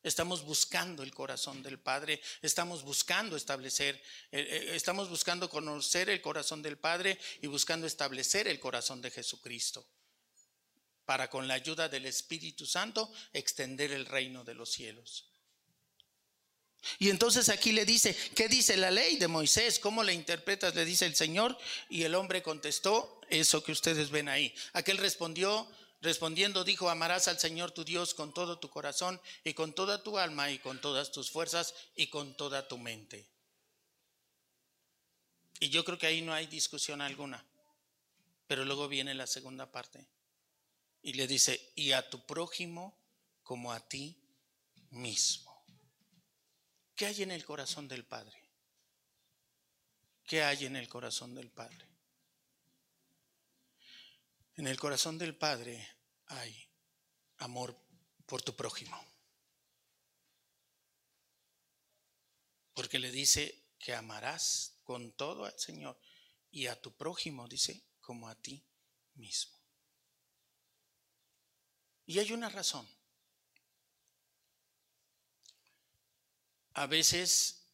Estamos 0.03 0.43
buscando 0.43 1.01
el 1.01 1.13
corazón 1.13 1.63
del 1.63 1.79
Padre, 1.79 2.21
estamos 2.41 2.83
buscando 2.83 3.37
establecer, 3.37 3.95
eh, 4.33 4.41
eh, 4.41 4.71
estamos 4.75 5.09
buscando 5.09 5.49
conocer 5.49 6.09
el 6.09 6.21
corazón 6.21 6.61
del 6.61 6.77
Padre 6.77 7.17
y 7.41 7.47
buscando 7.47 7.87
establecer 7.87 8.49
el 8.49 8.59
corazón 8.59 9.01
de 9.01 9.11
Jesucristo 9.11 9.87
para 11.05 11.29
con 11.29 11.47
la 11.47 11.55
ayuda 11.55 11.89
del 11.89 12.05
Espíritu 12.05 12.65
Santo 12.65 13.11
extender 13.33 13.91
el 13.91 14.05
reino 14.05 14.43
de 14.43 14.55
los 14.55 14.71
cielos. 14.71 15.25
Y 16.99 17.09
entonces 17.09 17.49
aquí 17.49 17.71
le 17.71 17.85
dice, 17.85 18.15
¿qué 18.35 18.47
dice 18.47 18.75
la 18.77 18.91
ley 18.91 19.15
de 19.15 19.27
Moisés? 19.27 19.79
¿Cómo 19.79 20.03
la 20.03 20.11
interpretas? 20.11 20.75
Le 20.75 20.85
dice 20.85 21.05
el 21.05 21.15
Señor. 21.15 21.57
Y 21.89 22.03
el 22.03 22.15
hombre 22.15 22.43
contestó 22.43 23.21
eso 23.29 23.63
que 23.63 23.71
ustedes 23.71 24.09
ven 24.09 24.27
ahí. 24.27 24.53
Aquel 24.73 24.97
respondió, 24.97 25.69
respondiendo 26.01 26.63
dijo, 26.63 26.89
amarás 26.89 27.27
al 27.27 27.39
Señor 27.39 27.71
tu 27.71 27.85
Dios 27.85 28.13
con 28.13 28.33
todo 28.33 28.59
tu 28.59 28.69
corazón 28.69 29.21
y 29.43 29.53
con 29.53 29.73
toda 29.73 30.03
tu 30.03 30.17
alma 30.17 30.51
y 30.51 30.59
con 30.59 30.81
todas 30.81 31.11
tus 31.11 31.31
fuerzas 31.31 31.73
y 31.95 32.07
con 32.07 32.35
toda 32.35 32.67
tu 32.67 32.77
mente. 32.77 33.29
Y 35.59 35.69
yo 35.69 35.85
creo 35.85 35.97
que 35.97 36.07
ahí 36.07 36.21
no 36.21 36.33
hay 36.33 36.47
discusión 36.47 37.01
alguna. 37.01 37.45
Pero 38.47 38.65
luego 38.65 38.89
viene 38.89 39.13
la 39.13 39.27
segunda 39.27 39.71
parte. 39.71 40.05
Y 41.03 41.13
le 41.13 41.27
dice, 41.27 41.71
y 41.75 41.91
a 41.91 42.09
tu 42.09 42.25
prójimo 42.25 42.97
como 43.43 43.71
a 43.71 43.87
ti 43.87 44.17
mismo. 44.89 45.63
¿Qué 46.95 47.05
hay 47.05 47.23
en 47.23 47.31
el 47.31 47.45
corazón 47.45 47.87
del 47.87 48.05
Padre? 48.05 48.41
¿Qué 50.25 50.43
hay 50.43 50.65
en 50.65 50.75
el 50.75 50.87
corazón 50.87 51.35
del 51.35 51.51
Padre? 51.51 51.87
En 54.55 54.67
el 54.67 54.79
corazón 54.79 55.17
del 55.17 55.35
Padre 55.35 55.87
hay 56.27 56.69
amor 57.37 57.77
por 58.25 58.41
tu 58.41 58.55
prójimo. 58.55 58.97
Porque 62.73 62.99
le 62.99 63.11
dice 63.11 63.73
que 63.77 63.93
amarás 63.93 64.79
con 64.83 65.11
todo 65.13 65.45
al 65.45 65.59
Señor 65.59 65.99
y 66.49 66.67
a 66.67 66.79
tu 66.81 66.95
prójimo, 66.95 67.47
dice, 67.47 67.83
como 67.99 68.29
a 68.29 68.35
ti 68.35 68.63
mismo. 69.15 69.52
Y 72.05 72.19
hay 72.19 72.31
una 72.33 72.49
razón. 72.49 72.87
a 76.73 76.87
veces, 76.87 77.67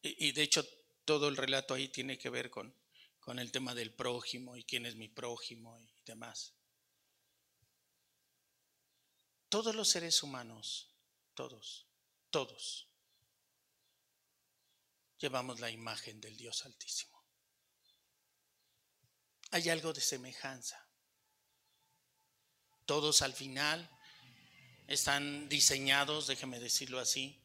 y, 0.00 0.32
de 0.32 0.42
hecho 0.42 0.66
todo 1.04 1.28
el 1.28 1.36
relato 1.36 1.74
ahí 1.74 1.88
tiene 1.88 2.18
que 2.18 2.30
ver 2.30 2.50
con, 2.50 2.74
con 3.20 3.38
el 3.38 3.52
tema 3.52 3.74
del 3.74 3.92
prójimo 3.92 4.56
y 4.56 4.64
quién 4.64 4.86
es 4.86 4.96
mi 4.96 5.08
prójimo 5.08 5.78
y 5.78 5.92
demás. 6.04 6.54
Todos 9.48 9.74
los 9.74 9.90
seres 9.90 10.22
humanos, 10.22 10.94
todos, 11.34 11.86
todos, 12.30 12.88
llevamos 15.18 15.60
la 15.60 15.70
imagen 15.70 16.20
del 16.20 16.36
Dios 16.36 16.64
Altísimo. 16.64 17.22
Hay 19.50 19.68
algo 19.68 19.92
de 19.92 20.00
semejanza. 20.00 20.81
Todos 22.92 23.22
al 23.22 23.32
final 23.32 23.88
están 24.86 25.48
diseñados, 25.48 26.26
déjeme 26.26 26.60
decirlo 26.60 27.00
así, 27.00 27.40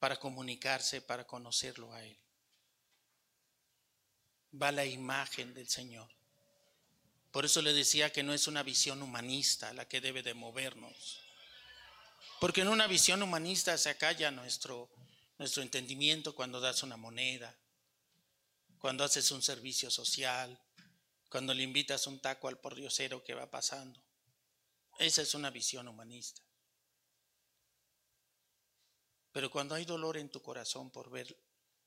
para 0.00 0.16
comunicarse, 0.16 1.00
para 1.00 1.24
conocerlo 1.24 1.94
a 1.94 2.02
Él. 2.02 2.18
Va 4.60 4.72
la 4.72 4.84
imagen 4.84 5.54
del 5.54 5.68
Señor. 5.68 6.10
Por 7.30 7.44
eso 7.44 7.62
le 7.62 7.72
decía 7.72 8.10
que 8.10 8.24
no 8.24 8.34
es 8.34 8.48
una 8.48 8.64
visión 8.64 9.00
humanista 9.02 9.72
la 9.72 9.86
que 9.86 10.00
debe 10.00 10.24
de 10.24 10.34
movernos. 10.34 11.20
Porque 12.40 12.62
en 12.62 12.68
una 12.70 12.88
visión 12.88 13.22
humanista 13.22 13.78
se 13.78 13.90
acalla 13.90 14.32
nuestro, 14.32 14.90
nuestro 15.38 15.62
entendimiento 15.62 16.34
cuando 16.34 16.60
das 16.60 16.82
una 16.82 16.96
moneda, 16.96 17.56
cuando 18.80 19.04
haces 19.04 19.30
un 19.30 19.42
servicio 19.42 19.92
social, 19.92 20.60
cuando 21.32 21.54
le 21.54 21.62
invitas 21.62 22.06
un 22.06 22.20
taco 22.20 22.46
al 22.46 22.60
pordiosero 22.60 23.24
que 23.24 23.32
va 23.32 23.50
pasando. 23.50 23.98
Esa 24.98 25.22
es 25.22 25.32
una 25.34 25.48
visión 25.48 25.88
humanista. 25.88 26.42
Pero 29.32 29.50
cuando 29.50 29.74
hay 29.74 29.86
dolor 29.86 30.18
en 30.18 30.28
tu 30.28 30.42
corazón 30.42 30.90
por 30.90 31.08
ver 31.08 31.34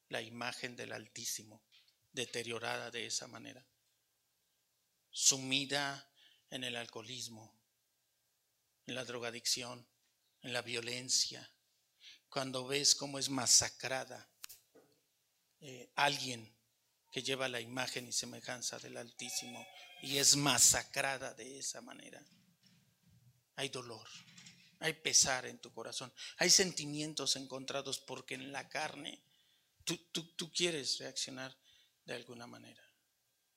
la 0.09 0.23
imagen 0.23 0.75
del 0.75 0.93
Altísimo 0.93 1.61
deteriorada 2.11 2.89
de 2.89 3.05
esa 3.05 3.27
manera, 3.27 3.63
sumida 5.11 6.11
en 6.49 6.63
el 6.63 6.75
alcoholismo, 6.75 7.55
en 8.87 8.95
la 8.95 9.05
drogadicción, 9.05 9.87
en 10.41 10.53
la 10.53 10.63
violencia, 10.63 11.51
cuando 12.29 12.65
ves 12.65 12.95
cómo 12.95 13.19
es 13.19 13.29
masacrada 13.29 14.27
eh, 15.59 15.91
alguien 15.93 16.51
que 17.15 17.23
lleva 17.23 17.47
la 17.47 17.61
imagen 17.61 18.09
y 18.09 18.11
semejanza 18.11 18.77
del 18.77 18.97
Altísimo 18.97 19.65
y 20.01 20.17
es 20.17 20.35
masacrada 20.35 21.33
de 21.33 21.59
esa 21.59 21.79
manera, 21.79 22.21
hay 23.55 23.69
dolor. 23.69 24.05
Hay 24.79 24.91
pesar 24.91 25.45
en 25.45 25.57
tu 25.59 25.71
corazón. 25.71 26.11
Hay 26.39 26.49
sentimientos 26.49 27.37
encontrados 27.37 27.99
porque 27.99 28.35
en 28.35 28.51
la 28.51 28.67
carne 28.67 29.21
tú, 29.85 29.95
tú, 30.11 30.51
quieres 30.51 30.97
reaccionar 30.99 31.57
de 32.03 32.15
alguna 32.15 32.47
manera. 32.47 32.83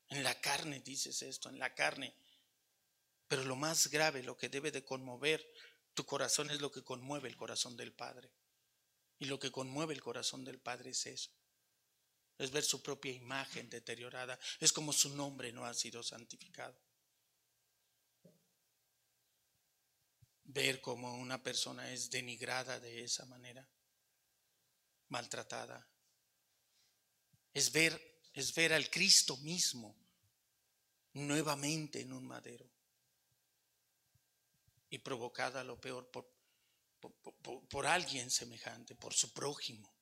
En 0.07 0.23
la 0.23 0.40
carne 0.40 0.79
dices 0.79 1.21
esto, 1.23 1.49
en 1.49 1.59
la 1.59 1.75
carne. 1.75 2.14
Pero 3.27 3.42
lo 3.42 3.57
más 3.57 3.88
grave, 3.88 4.23
lo 4.23 4.37
que 4.37 4.49
debe 4.49 4.71
de 4.71 4.85
conmover 4.85 5.44
tu 5.94 6.07
corazón 6.07 6.49
es 6.53 6.61
lo 6.61 6.71
que 6.71 6.85
conmueve 6.85 7.29
el 7.29 7.37
corazón 7.37 7.77
del 7.77 7.92
Padre. 7.92 8.31
Y 9.18 9.25
lo 9.25 9.40
que 9.40 9.51
conmueve 9.51 9.94
el 9.94 10.01
corazón 10.01 10.44
del 10.44 10.61
Padre 10.61 10.90
es 10.90 11.05
eso. 11.07 11.33
Es 12.38 12.51
ver 12.51 12.62
su 12.62 12.81
propia 12.83 13.12
imagen 13.12 13.68
deteriorada. 13.68 14.38
Es 14.61 14.72
como 14.72 14.92
su 14.92 15.14
nombre 15.14 15.53
no 15.53 15.64
ha 15.64 15.74
sido 15.74 16.03
santificado. 16.03 16.79
ver 20.48 20.81
cómo 20.81 21.14
una 21.18 21.42
persona 21.42 21.92
es 21.92 22.11
denigrada 22.11 22.81
de 22.81 23.05
esa 23.05 23.27
manera, 23.27 23.66
maltratada. 25.09 25.87
Es 27.53 27.70
ver, 27.70 28.22
es 28.33 28.55
ver 28.55 28.72
al 28.72 28.88
Cristo 28.88 29.37
mismo 29.38 29.96
nuevamente 31.12 32.01
en 32.01 32.12
un 32.12 32.27
madero 32.27 32.70
y 34.90 34.98
provocada 34.98 35.62
lo 35.64 35.79
peor 35.79 36.11
por, 36.11 36.33
por, 37.68 37.87
alguien 37.87 38.31
semejante, 38.31 38.94
por 38.94 39.12
su 39.12 39.33
prójimo. 39.33 39.94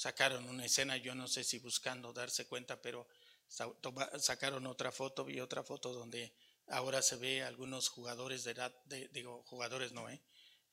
Sacaron 0.00 0.48
una 0.48 0.64
escena, 0.64 0.96
yo 0.96 1.14
no 1.14 1.28
sé 1.28 1.44
si 1.44 1.58
buscando 1.58 2.12
darse 2.12 2.46
cuenta, 2.46 2.80
pero 2.80 3.06
sacaron 4.18 4.66
otra 4.66 4.90
foto, 4.90 5.24
vi 5.24 5.40
otra 5.40 5.62
foto 5.62 5.92
donde 5.92 6.32
Ahora 6.70 7.02
se 7.02 7.16
ve 7.16 7.42
algunos 7.42 7.88
jugadores 7.88 8.44
de, 8.44 9.08
digo, 9.12 9.42
jugadores 9.42 9.90
no, 9.90 10.08
¿eh? 10.08 10.22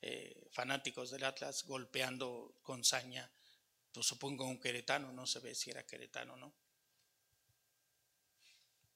¿eh? 0.02 0.48
fanáticos 0.52 1.10
del 1.10 1.24
Atlas 1.24 1.64
golpeando 1.66 2.60
con 2.62 2.84
saña, 2.84 3.32
pues 3.92 4.06
supongo 4.06 4.46
un 4.46 4.60
queretano, 4.60 5.12
no 5.12 5.26
se 5.26 5.40
ve 5.40 5.56
si 5.56 5.72
era 5.72 5.88
queretano 5.88 6.36
o 6.36 6.38
no. 6.38 6.54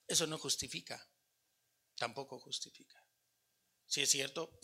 Eso 0.08 0.28
no 0.28 0.38
justifica, 0.38 1.04
tampoco 1.96 2.39
justifica. 2.39 3.04
Si 3.88 4.04
es 4.04 4.12
cierto, 4.12 4.60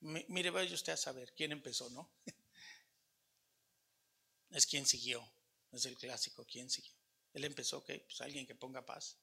mire, 0.00 0.50
vaya 0.50 0.74
usted 0.74 0.94
a 0.94 0.96
saber 0.96 1.34
quién 1.34 1.52
empezó, 1.52 1.88
¿no? 1.90 2.10
es 4.54 4.66
quien 4.66 4.86
siguió, 4.86 5.28
es 5.72 5.84
el 5.84 5.96
clásico, 5.96 6.46
quién 6.46 6.70
siguió. 6.70 6.94
Él 7.32 7.44
empezó, 7.44 7.84
¿qué? 7.84 7.98
Pues 7.98 8.20
alguien 8.20 8.46
que 8.46 8.54
ponga 8.54 8.86
paz. 8.86 9.18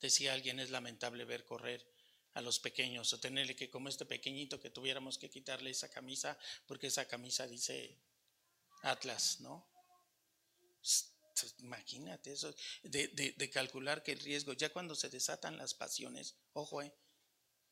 Decía 0.00 0.34
alguien, 0.34 0.58
es 0.58 0.70
lamentable 0.70 1.24
ver 1.24 1.44
correr 1.44 1.86
a 2.34 2.40
los 2.40 2.58
pequeños 2.58 3.12
o 3.12 3.20
tenerle 3.20 3.54
que, 3.54 3.70
como 3.70 3.88
este 3.88 4.04
pequeñito, 4.04 4.60
que 4.60 4.70
tuviéramos 4.70 5.16
que 5.16 5.30
quitarle 5.30 5.70
esa 5.70 5.88
camisa 5.88 6.36
porque 6.66 6.88
esa 6.88 7.06
camisa 7.06 7.46
dice 7.46 7.96
Atlas, 8.82 9.40
¿no? 9.40 9.66
Imagínate 11.58 12.32
eso, 12.32 12.54
de, 12.82 13.08
de, 13.08 13.50
calcular 13.50 14.02
que 14.02 14.12
el 14.12 14.20
riesgo, 14.20 14.52
ya 14.54 14.72
cuando 14.72 14.94
se 14.94 15.10
desatan 15.10 15.58
las 15.58 15.74
pasiones, 15.74 16.36
ojo, 16.52 16.82
eh, 16.82 16.92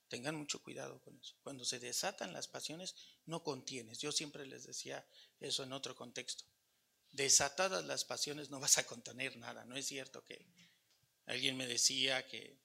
tengan 0.08 0.34
mucho 0.34 0.62
cuidado 0.62 1.00
con 1.00 1.18
eso. 1.18 1.34
Cuando 1.42 1.64
se 1.64 1.78
desatan 1.78 2.32
las 2.32 2.48
pasiones, 2.48 2.94
no 3.26 3.42
contienes. 3.42 3.98
Yo 3.98 4.12
siempre 4.12 4.46
les 4.46 4.64
decía 4.64 5.06
eso 5.40 5.62
en 5.62 5.72
otro 5.72 5.94
contexto. 5.94 6.44
Desatadas 7.10 7.84
las 7.84 8.04
pasiones, 8.04 8.50
no 8.50 8.60
vas 8.60 8.78
a 8.78 8.86
contener 8.86 9.36
nada. 9.36 9.64
No 9.64 9.76
es 9.76 9.86
cierto 9.86 10.24
que 10.24 10.46
alguien 11.26 11.56
me 11.56 11.66
decía 11.66 12.26
que 12.26 12.58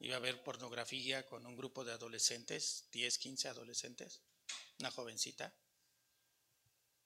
iba 0.00 0.16
a 0.16 0.20
ver 0.20 0.42
pornografía 0.42 1.26
con 1.26 1.46
un 1.46 1.56
grupo 1.56 1.84
de 1.84 1.92
adolescentes, 1.92 2.88
10, 2.92 3.18
15 3.18 3.48
adolescentes, 3.48 4.20
una 4.80 4.90
jovencita, 4.90 5.54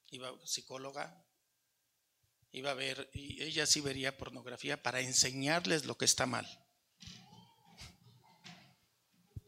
iba 0.08 0.34
psicóloga, 0.46 1.26
iba 2.52 2.70
a 2.70 2.74
ver, 2.74 3.10
y 3.12 3.42
ella 3.42 3.66
sí 3.66 3.82
vería 3.82 4.16
pornografía 4.16 4.82
para 4.82 5.00
enseñarles 5.00 5.84
lo 5.84 5.98
que 5.98 6.06
está 6.06 6.24
mal. 6.24 6.65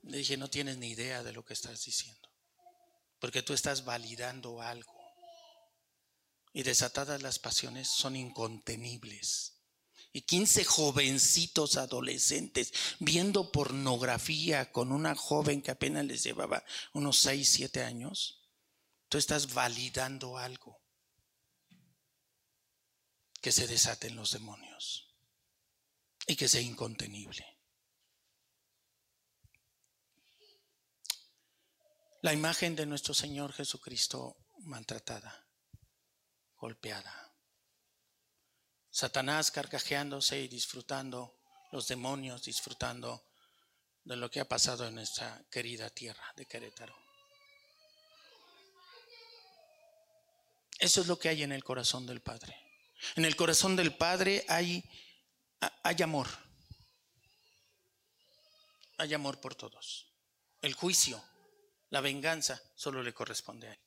Le 0.09 0.19
dije, 0.19 0.39
no 0.39 0.49
tienes 0.49 0.79
ni 0.79 0.89
idea 0.89 1.23
de 1.23 1.35
lo 1.35 1.45
que 1.45 1.53
estás 1.53 1.85
diciendo, 1.85 2.31
porque 3.19 3.43
tú 3.43 3.53
estás 3.53 3.85
validando 3.85 4.63
algo. 4.63 4.99
Y 6.55 6.63
desatadas 6.63 7.21
las 7.23 7.39
pasiones 7.39 7.89
son 7.89 8.17
incontenibles. 8.17 9.61
Y 10.15 10.23
15 10.23 10.65
jovencitos 10.65 11.77
adolescentes 11.77 12.73
viendo 12.99 13.53
pornografía 13.53 14.73
con 14.73 14.93
una 14.93 15.15
joven 15.15 15.61
que 15.61 15.73
apenas 15.73 16.07
les 16.07 16.23
llevaba 16.23 16.65
unos 16.95 17.19
6, 17.19 17.47
7 17.47 17.85
años, 17.85 18.49
tú 19.11 19.19
estás 19.19 19.53
validando 19.53 20.39
algo 20.39 20.81
que 23.43 23.53
se 23.53 23.67
desaten 23.67 24.17
los 24.17 24.33
demonios 24.33 25.15
y 26.27 26.35
que 26.35 26.49
sea 26.49 26.63
incontenible. 26.63 27.58
La 32.29 32.35
imagen 32.35 32.77
de 32.77 32.85
nuestro 32.85 33.15
Señor 33.15 33.55
Jesucristo 33.55 34.37
maltratada, 34.65 35.47
golpeada. 36.59 37.33
Satanás 38.91 39.51
carcajeándose 39.51 40.39
y 40.39 40.47
disfrutando, 40.47 41.41
los 41.73 41.89
demonios 41.89 42.43
disfrutando 42.43 43.25
de 44.05 44.17
lo 44.17 44.31
que 44.31 44.41
ha 44.41 44.45
pasado 44.47 44.87
en 44.87 44.97
nuestra 44.97 45.43
querida 45.51 45.89
tierra 45.89 46.35
de 46.37 46.45
Querétaro. 46.45 46.95
Eso 50.81 51.01
es 51.01 51.07
lo 51.07 51.19
que 51.19 51.31
hay 51.31 51.45
en 51.45 51.53
el 51.53 51.65
corazón 51.65 52.05
del 52.05 52.21
Padre. 52.21 52.55
En 53.17 53.25
el 53.25 53.37
corazón 53.37 53.75
del 53.75 53.97
Padre 53.97 54.45
hay, 54.49 54.85
hay 55.83 56.03
amor. 56.03 56.29
Hay 58.99 59.15
amor 59.15 59.41
por 59.41 59.55
todos. 59.55 60.13
El 60.61 60.75
juicio, 60.75 61.25
la 61.91 62.01
venganza, 62.01 62.61
solo 62.75 63.03
le 63.03 63.15
corresponde 63.15 63.69
a 63.69 63.73
Él. 63.73 63.81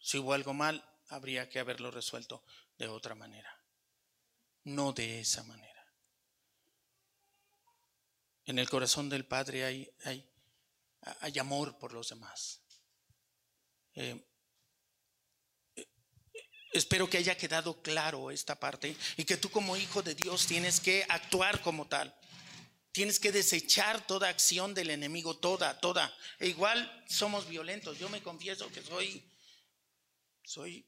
Si 0.00 0.18
hubo 0.18 0.32
algo 0.32 0.52
mal, 0.52 0.84
habría 1.08 1.48
que 1.48 1.58
haberlo 1.58 1.90
resuelto 1.90 2.44
de 2.76 2.88
otra 2.88 3.14
manera. 3.14 3.62
No 4.64 4.92
de 4.92 5.20
esa 5.20 5.42
manera. 5.44 5.72
En 8.46 8.58
el 8.58 8.68
corazón 8.68 9.08
del 9.08 9.26
Padre 9.26 9.64
hay, 9.64 11.38
amor 11.38 11.78
por 11.78 11.92
los 11.92 12.10
demás. 12.10 12.60
Eh, 13.94 14.26
Espero 16.74 17.08
que 17.08 17.18
haya 17.18 17.36
quedado 17.36 17.80
claro 17.82 18.32
esta 18.32 18.58
parte 18.58 18.96
y 19.16 19.22
que 19.22 19.36
tú 19.36 19.48
como 19.48 19.76
hijo 19.76 20.02
de 20.02 20.16
Dios 20.16 20.48
tienes 20.48 20.80
que 20.80 21.06
actuar 21.08 21.60
como 21.62 21.86
tal. 21.86 22.12
Tienes 22.94 23.18
que 23.18 23.32
desechar 23.32 24.06
toda 24.06 24.28
acción 24.28 24.72
del 24.72 24.90
enemigo, 24.90 25.36
toda, 25.36 25.80
toda. 25.80 26.16
E 26.38 26.46
igual 26.46 26.78
somos 27.08 27.48
violentos. 27.48 27.98
Yo 27.98 28.08
me 28.08 28.22
confieso 28.22 28.70
que 28.70 28.84
soy, 28.84 29.28
soy, 30.44 30.86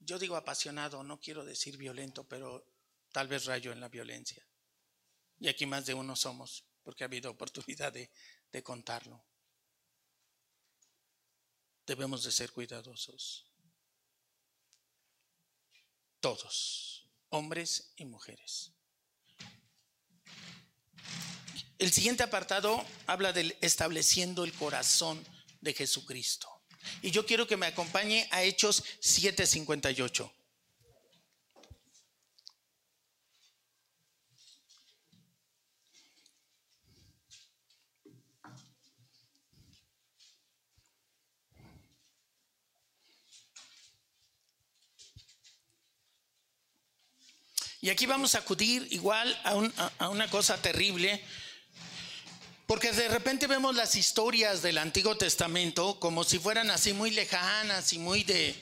yo 0.00 0.18
digo 0.18 0.36
apasionado, 0.36 1.02
no 1.02 1.18
quiero 1.18 1.42
decir 1.42 1.78
violento, 1.78 2.24
pero 2.24 2.66
tal 3.12 3.28
vez 3.28 3.46
rayo 3.46 3.72
en 3.72 3.80
la 3.80 3.88
violencia. 3.88 4.46
Y 5.40 5.48
aquí 5.48 5.64
más 5.64 5.86
de 5.86 5.94
uno 5.94 6.16
somos, 6.16 6.64
porque 6.82 7.02
ha 7.02 7.06
habido 7.06 7.30
oportunidad 7.30 7.94
de, 7.94 8.10
de 8.52 8.62
contarlo. 8.62 9.24
Debemos 11.86 12.24
de 12.24 12.30
ser 12.30 12.52
cuidadosos 12.52 13.46
todos, 16.20 17.08
hombres 17.30 17.94
y 17.96 18.04
mujeres. 18.04 18.70
El 21.78 21.92
siguiente 21.92 22.22
apartado 22.22 22.84
habla 23.06 23.32
del 23.32 23.56
estableciendo 23.60 24.44
el 24.44 24.52
corazón 24.52 25.24
de 25.60 25.74
Jesucristo. 25.74 26.48
Y 27.00 27.10
yo 27.10 27.26
quiero 27.26 27.46
que 27.46 27.56
me 27.56 27.66
acompañe 27.66 28.28
a 28.30 28.42
Hechos 28.42 28.84
7:58. 29.00 30.30
Y 47.84 47.90
aquí 47.90 48.06
vamos 48.06 48.36
a 48.36 48.38
acudir 48.38 48.86
igual 48.92 49.36
a, 49.98 50.08
una 50.08 50.30
cosa 50.30 50.56
terrible, 50.56 51.20
porque 52.68 52.92
de 52.92 53.08
repente 53.08 53.48
vemos 53.48 53.74
las 53.74 53.96
historias 53.96 54.62
del 54.62 54.78
Antiguo 54.78 55.16
Testamento 55.16 55.98
como 55.98 56.22
si 56.22 56.38
fueran 56.38 56.70
así 56.70 56.92
muy 56.92 57.10
lejanas 57.10 57.92
y 57.92 57.98
muy 57.98 58.22
de, 58.22 58.50
eh, 58.50 58.56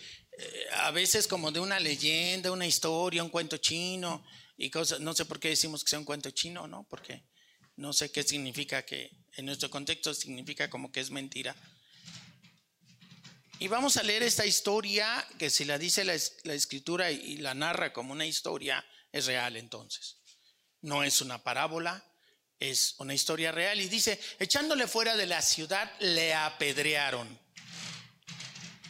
a 0.72 0.90
veces 0.90 1.28
como 1.28 1.52
de 1.52 1.60
una 1.60 1.78
leyenda, 1.78 2.50
una 2.50 2.66
historia, 2.66 3.22
un 3.22 3.28
cuento 3.28 3.58
chino 3.58 4.24
y 4.56 4.70
cosas. 4.70 5.00
No 5.00 5.12
sé 5.12 5.26
por 5.26 5.38
qué 5.38 5.50
decimos 5.50 5.84
que 5.84 5.90
sea 5.90 5.98
un 5.98 6.06
cuento 6.06 6.30
chino, 6.30 6.66
¿no? 6.66 6.86
Porque 6.88 7.22
no 7.76 7.92
sé 7.92 8.10
qué 8.10 8.22
significa 8.22 8.86
que, 8.86 9.10
en 9.36 9.44
nuestro 9.44 9.68
contexto 9.68 10.14
significa 10.14 10.70
como 10.70 10.90
que 10.90 11.00
es 11.00 11.10
mentira. 11.10 11.54
Y 13.58 13.68
vamos 13.68 13.98
a 13.98 14.02
leer 14.02 14.22
esta 14.22 14.46
historia 14.46 15.22
que 15.38 15.50
si 15.50 15.66
la 15.66 15.76
dice 15.76 16.06
la, 16.06 16.14
escritura 16.14 17.10
y 17.10 17.36
la 17.36 17.52
narra 17.52 17.92
como 17.92 18.12
una 18.12 18.24
historia, 18.24 18.82
es 19.12 19.26
real 19.26 19.56
entonces. 19.56 20.18
No 20.82 21.02
es 21.02 21.20
una 21.20 21.42
parábola, 21.42 22.04
es 22.58 22.94
una 22.98 23.14
historia 23.14 23.52
real. 23.52 23.80
Y 23.80 23.88
dice, 23.88 24.20
echándole 24.38 24.86
fuera 24.86 25.16
de 25.16 25.26
la 25.26 25.42
ciudad, 25.42 25.90
le 26.00 26.34
apedrearon. 26.34 27.38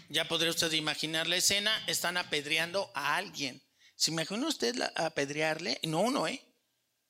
Ya 0.08 0.26
podría 0.26 0.50
usted 0.50 0.72
imaginar 0.72 1.26
la 1.26 1.36
escena, 1.36 1.84
están 1.86 2.16
apedreando 2.16 2.90
a 2.94 3.16
alguien. 3.16 3.62
¿Se 3.94 4.10
imagina 4.10 4.48
usted 4.48 4.74
apedrearle? 4.96 5.78
No 5.84 6.00
uno, 6.00 6.26
¿eh? 6.26 6.44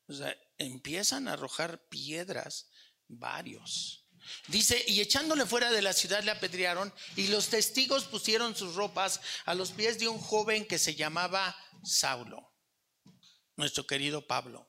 O 0.06 0.12
sea, 0.12 0.36
empiezan 0.58 1.28
a 1.28 1.32
arrojar 1.32 1.88
piedras, 1.88 2.68
varios. 3.08 4.06
Dice, 4.48 4.84
y 4.86 5.00
echándole 5.00 5.46
fuera 5.46 5.72
de 5.72 5.82
la 5.82 5.92
ciudad 5.92 6.22
le 6.22 6.30
apedrearon, 6.30 6.92
y 7.16 7.28
los 7.28 7.48
testigos 7.48 8.04
pusieron 8.04 8.54
sus 8.54 8.74
ropas 8.74 9.20
a 9.46 9.54
los 9.54 9.72
pies 9.72 9.98
de 9.98 10.08
un 10.08 10.18
joven 10.18 10.66
que 10.66 10.78
se 10.78 10.94
llamaba 10.94 11.56
Saulo 11.82 12.49
nuestro 13.60 13.86
querido 13.86 14.26
Pablo. 14.26 14.66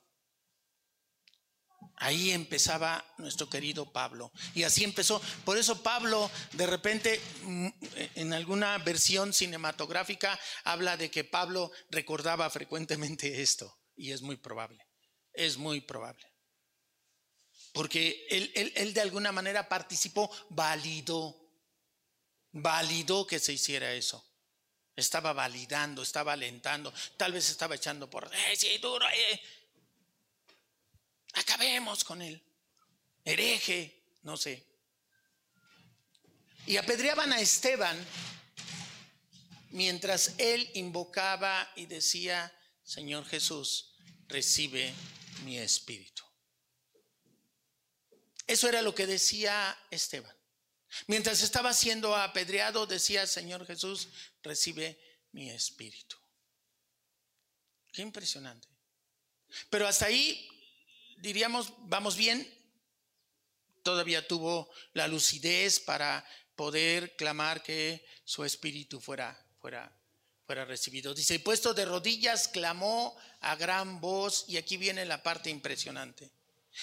Ahí 1.96 2.30
empezaba 2.30 3.04
nuestro 3.18 3.48
querido 3.48 3.92
Pablo. 3.92 4.32
Y 4.54 4.62
así 4.62 4.84
empezó. 4.84 5.20
Por 5.44 5.58
eso 5.58 5.82
Pablo, 5.82 6.30
de 6.52 6.66
repente, 6.66 7.20
mm, 7.42 7.68
en 8.14 8.32
alguna 8.32 8.78
versión 8.78 9.32
cinematográfica, 9.32 10.38
habla 10.64 10.96
de 10.96 11.10
que 11.10 11.24
Pablo 11.24 11.72
recordaba 11.90 12.48
frecuentemente 12.50 13.42
esto. 13.42 13.80
Y 13.96 14.12
es 14.12 14.22
muy 14.22 14.36
probable. 14.36 14.86
Es 15.32 15.56
muy 15.56 15.80
probable. 15.80 16.26
Porque 17.72 18.26
él, 18.30 18.52
él 18.54 18.94
de 18.94 19.00
alguna 19.00 19.32
manera 19.32 19.68
participó, 19.68 20.30
validó, 20.50 21.36
validó 22.52 23.26
que 23.26 23.38
se 23.38 23.54
hiciera 23.54 23.92
eso. 23.94 24.31
Estaba 24.94 25.32
validando, 25.32 26.02
estaba 26.02 26.34
alentando, 26.34 26.92
tal 27.16 27.32
vez 27.32 27.48
estaba 27.48 27.74
echando 27.74 28.10
por, 28.10 28.30
eh, 28.34 28.56
sí, 28.56 28.76
duro, 28.78 29.08
eh. 29.08 29.40
Acabemos 31.34 32.04
con 32.04 32.20
él. 32.20 32.42
Hereje, 33.24 34.18
no 34.22 34.36
sé. 34.36 34.66
Y 36.66 36.76
apedreaban 36.76 37.32
a 37.32 37.40
Esteban 37.40 37.96
mientras 39.70 40.34
él 40.38 40.70
invocaba 40.74 41.70
y 41.74 41.86
decía, 41.86 42.52
Señor 42.84 43.24
Jesús, 43.26 43.94
recibe 44.28 44.92
mi 45.44 45.58
espíritu. 45.58 46.22
Eso 48.46 48.68
era 48.68 48.82
lo 48.82 48.94
que 48.94 49.06
decía 49.06 49.76
Esteban. 49.90 50.36
Mientras 51.06 51.42
estaba 51.42 51.72
siendo 51.72 52.14
apedreado, 52.14 52.86
decía, 52.86 53.26
Señor 53.26 53.66
Jesús, 53.66 54.08
recibe 54.42 54.98
mi 55.32 55.50
espíritu. 55.50 56.16
Qué 57.92 58.02
impresionante. 58.02 58.68
Pero 59.70 59.86
hasta 59.86 60.06
ahí, 60.06 60.48
diríamos, 61.18 61.72
vamos 61.88 62.16
bien. 62.16 62.46
Todavía 63.82 64.26
tuvo 64.26 64.70
la 64.92 65.08
lucidez 65.08 65.80
para 65.80 66.24
poder 66.56 67.16
clamar 67.16 67.62
que 67.62 68.04
su 68.24 68.44
espíritu 68.44 69.00
fuera, 69.00 69.38
fuera, 69.60 69.94
fuera 70.46 70.64
recibido. 70.64 71.14
Dice, 71.14 71.40
puesto 71.40 71.74
de 71.74 71.84
rodillas, 71.84 72.48
clamó 72.48 73.16
a 73.40 73.56
gran 73.56 74.00
voz, 74.00 74.44
y 74.48 74.56
aquí 74.56 74.76
viene 74.76 75.04
la 75.04 75.22
parte 75.22 75.50
impresionante. 75.50 76.30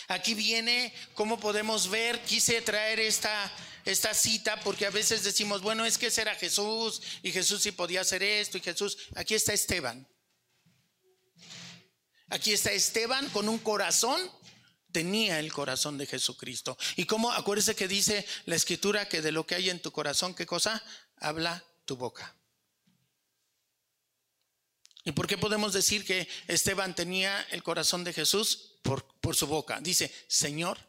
Aquí 0.08 0.34
viene 0.34 0.94
cómo 1.14 1.40
podemos 1.40 1.90
ver, 1.90 2.22
quise 2.24 2.62
traer 2.62 3.00
esta, 3.00 3.52
esta 3.86 4.14
cita 4.14 4.60
porque 4.62 4.86
a 4.86 4.92
veces 4.92 5.24
decimos, 5.24 5.62
bueno, 5.62 5.86
es 5.86 5.98
que 5.98 6.08
ese 6.08 6.22
era 6.22 6.36
Jesús 6.36 7.02
y 7.24 7.32
Jesús 7.32 7.62
sí 7.62 7.72
podía 7.72 8.02
hacer 8.02 8.24
esto 8.24 8.58
y 8.58 8.62
Jesús, 8.62 8.98
aquí 9.16 9.36
está 9.36 9.54
Esteban. 9.54 10.08
Aquí 12.30 12.54
está 12.54 12.72
Esteban 12.72 13.28
con 13.30 13.50
un 13.50 13.58
corazón, 13.58 14.20
tenía 14.92 15.40
el 15.40 15.52
corazón 15.52 15.98
de 15.98 16.06
Jesucristo. 16.06 16.78
Y 16.96 17.06
como, 17.06 17.32
acuérdese 17.32 17.76
que 17.76 17.88
dice 17.88 18.26
la 18.46 18.56
escritura 18.56 19.10
que 19.10 19.22
de 19.22 19.32
lo 19.32 19.48
que 19.48 19.56
hay 19.56 19.70
en 19.70 19.82
tu 19.82 19.92
corazón, 19.92 20.36
¿qué 20.36 20.46
cosa? 20.46 20.84
Habla 21.18 21.64
tu 21.86 21.96
boca. 21.96 22.36
¿Y 25.06 25.12
por 25.12 25.28
qué 25.28 25.38
podemos 25.38 25.74
decir 25.74 26.06
que 26.06 26.28
Esteban 26.48 26.94
tenía 26.94 27.42
el 27.52 27.64
corazón 27.64 28.04
de 28.04 28.14
Jesús? 28.14 28.76
Por, 28.84 29.19
por 29.30 29.36
su 29.36 29.46
boca. 29.46 29.80
Dice, 29.80 30.12
Señor. 30.28 30.80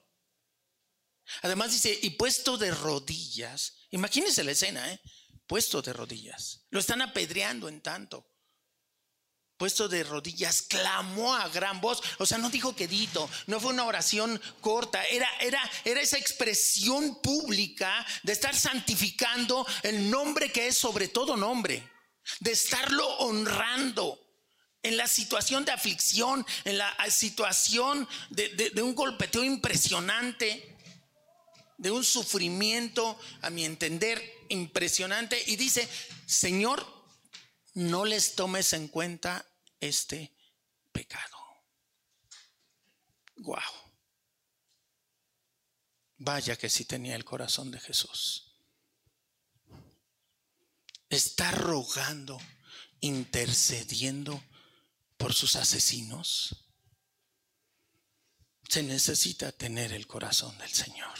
Además 1.43 1.73
dice, 1.73 1.99
y 2.01 2.09
puesto 2.09 2.57
de 2.57 2.71
rodillas, 2.71 3.75
imagínense 3.91 4.43
la 4.43 4.53
escena, 4.53 4.91
¿eh? 4.91 4.99
Puesto 5.47 5.83
de 5.83 5.93
rodillas. 5.93 6.65
Lo 6.71 6.81
están 6.81 7.03
apedreando 7.03 7.69
en 7.69 7.83
tanto 7.83 8.27
puesto 9.59 9.91
de 9.91 10.05
rodillas, 10.05 10.63
clamó 10.63 11.35
a 11.35 11.51
gran 11.51 11.83
voz. 11.83 12.01
O 12.17 12.25
sea, 12.25 12.39
no 12.39 12.49
dijo 12.49 12.75
quedito, 12.75 13.29
no 13.47 13.61
fue 13.61 13.75
una 13.75 13.85
oración 13.85 14.41
corta, 14.63 15.05
era, 15.05 15.29
era, 15.39 15.61
era 15.85 16.01
esa 16.01 16.17
expresión 16.17 17.21
pública 17.21 18.07
de 18.23 18.33
estar 18.33 18.57
santificando 18.57 19.67
el 19.83 20.11
nombre 20.11 20.51
que 20.51 20.69
es 20.69 20.79
sobre 20.79 21.09
todo 21.09 21.37
nombre, 21.37 21.87
de 22.39 22.53
estarlo 22.53 23.07
honrando 23.19 24.20
en 24.83 24.97
la 24.97 25.07
situación 25.07 25.65
de 25.65 25.73
aflicción, 25.73 26.47
en 26.65 26.79
la 26.79 26.95
situación 27.11 28.09
de, 28.31 28.73
un 28.83 28.95
golpeteo 28.95 29.45
impresionante, 29.45 30.77
de 31.77 31.91
un 31.91 32.05
sufrimiento, 32.05 33.19
a 33.43 33.51
mi 33.51 33.65
entender, 33.65 34.23
impresionante. 34.49 35.43
Y 35.47 35.57
dice, 35.57 35.89
Señor, 36.27 36.87
no 37.75 38.05
les 38.05 38.35
tomes 38.35 38.73
en 38.73 38.89
cuenta 38.89 39.47
este 39.81 40.35
pecado. 40.93 41.37
Wow. 43.37 43.59
Vaya 46.19 46.57
que 46.57 46.69
sí 46.69 46.85
tenía 46.85 47.17
el 47.17 47.25
corazón 47.25 47.71
de 47.71 47.81
Jesús. 47.81 48.55
Está 51.09 51.51
rogando, 51.51 52.39
intercediendo 53.01 54.43
por 55.21 55.35
sus 55.35 55.55
asesinos. 55.55 56.57
Se 58.67 58.83
necesita 58.83 59.53
tener 59.53 59.93
el 59.93 60.07
corazón 60.07 60.57
del 60.57 60.73
Señor. 60.73 61.19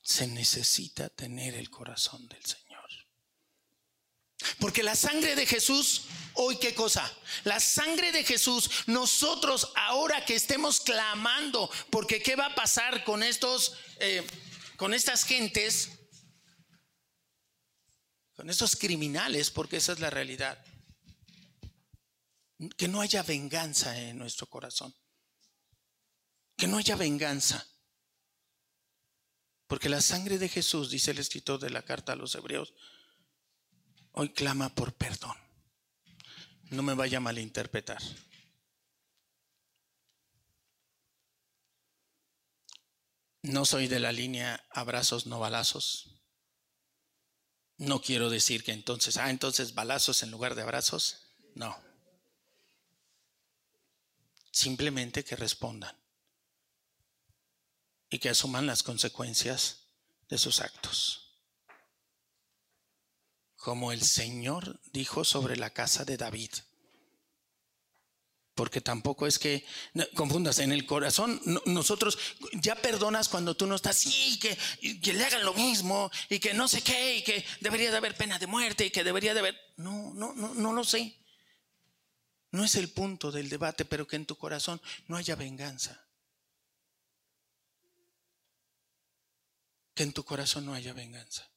Se 0.00 0.26
necesita 0.26 1.10
tener 1.10 1.54
el 1.54 1.68
corazón 1.68 2.26
del 2.28 2.42
Señor. 2.42 2.88
Porque 4.58 4.82
la 4.82 4.96
sangre 4.96 5.36
de 5.36 5.44
Jesús, 5.44 6.06
hoy 6.32 6.56
qué 6.56 6.74
cosa? 6.74 7.12
La 7.44 7.60
sangre 7.60 8.12
de 8.12 8.24
Jesús, 8.24 8.70
nosotros 8.86 9.70
ahora 9.76 10.24
que 10.24 10.34
estemos 10.34 10.80
clamando, 10.80 11.70
porque 11.90 12.22
qué 12.22 12.34
va 12.34 12.46
a 12.46 12.54
pasar 12.54 13.04
con 13.04 13.22
estos, 13.22 13.76
eh, 14.00 14.26
con 14.76 14.94
estas 14.94 15.24
gentes, 15.24 15.90
con 18.34 18.48
estos 18.48 18.74
criminales, 18.74 19.50
porque 19.50 19.76
esa 19.76 19.92
es 19.92 20.00
la 20.00 20.08
realidad. 20.08 20.64
Que 22.76 22.88
no 22.88 23.00
haya 23.00 23.22
venganza 23.22 23.98
en 23.98 24.18
nuestro 24.18 24.46
corazón. 24.46 24.94
Que 26.56 26.66
no 26.66 26.78
haya 26.78 26.96
venganza. 26.96 27.66
Porque 29.66 29.88
la 29.88 30.00
sangre 30.00 30.38
de 30.38 30.48
Jesús, 30.48 30.90
dice 30.90 31.12
el 31.12 31.18
escritor 31.18 31.58
de 31.58 31.70
la 31.70 31.82
carta 31.82 32.12
a 32.12 32.16
los 32.16 32.34
hebreos, 32.34 32.74
hoy 34.12 34.32
clama 34.32 34.74
por 34.74 34.94
perdón. 34.94 35.36
No 36.70 36.82
me 36.82 36.94
vaya 36.94 37.18
a 37.18 37.22
malinterpretar. 37.22 38.02
No 43.42 43.64
soy 43.64 43.88
de 43.88 43.98
la 43.98 44.12
línea 44.12 44.64
abrazos, 44.70 45.26
no 45.26 45.40
balazos. 45.40 46.22
No 47.76 48.00
quiero 48.00 48.30
decir 48.30 48.62
que 48.62 48.72
entonces, 48.72 49.16
ah, 49.16 49.30
entonces 49.30 49.74
balazos 49.74 50.22
en 50.22 50.30
lugar 50.30 50.54
de 50.54 50.62
abrazos. 50.62 51.26
No. 51.56 51.91
Simplemente 54.52 55.24
que 55.24 55.34
respondan 55.34 55.96
y 58.08 58.20
que 58.20 58.28
asuman 58.28 58.66
las 58.66 58.84
consecuencias 58.84 59.88
de 60.28 60.38
sus 60.38 60.60
actos 60.60 61.22
como 63.62 63.92
el 63.92 64.02
Señor 64.02 64.80
dijo 64.92 65.24
sobre 65.24 65.56
la 65.56 65.70
casa 65.70 66.04
de 66.04 66.16
David. 66.16 66.50
Porque 68.56 68.80
tampoco 68.80 69.26
es 69.28 69.38
que 69.38 69.64
confundas 70.14 70.58
en 70.58 70.72
el 70.72 70.84
corazón. 70.84 71.40
nosotros 71.66 72.18
ya 72.54 72.74
perdonas 72.74 73.28
cuando 73.28 73.54
tú 73.54 73.66
no 73.66 73.76
estás, 73.76 73.96
sí, 73.96 74.38
que, 74.40 74.58
que 74.98 75.12
le 75.12 75.24
hagan 75.24 75.44
lo 75.44 75.54
mismo 75.54 76.10
y 76.28 76.40
que 76.40 76.52
no 76.54 76.66
sé 76.66 76.82
qué, 76.82 77.18
y 77.18 77.22
que 77.22 77.44
debería 77.60 77.92
de 77.92 77.96
haber 77.96 78.16
pena 78.16 78.38
de 78.38 78.48
muerte 78.48 78.84
y 78.84 78.90
que 78.90 79.04
debería 79.04 79.32
de 79.32 79.40
haber. 79.40 79.60
No, 79.76 80.12
no, 80.12 80.34
no, 80.34 80.54
no 80.54 80.72
lo 80.72 80.82
sé. 80.82 81.16
No 82.52 82.64
es 82.64 82.76
el 82.76 82.90
punto 82.90 83.32
del 83.32 83.48
debate, 83.48 83.84
pero 83.84 84.06
que 84.06 84.16
en 84.16 84.26
tu 84.26 84.36
corazón 84.36 84.80
no 85.08 85.16
haya 85.16 85.34
venganza. 85.34 86.06
Que 89.94 90.04
en 90.04 90.12
tu 90.12 90.24
corazón 90.24 90.64
no 90.64 90.74
haya 90.74 90.92
venganza 90.92 91.52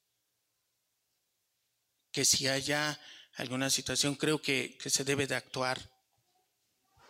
que 2.16 2.24
si 2.24 2.48
haya 2.48 2.98
alguna 3.34 3.70
situación, 3.70 4.16
creo 4.16 4.42
que, 4.42 4.78
se 4.86 5.04
debe 5.04 5.28
de 5.28 5.36
actuar 5.36 5.78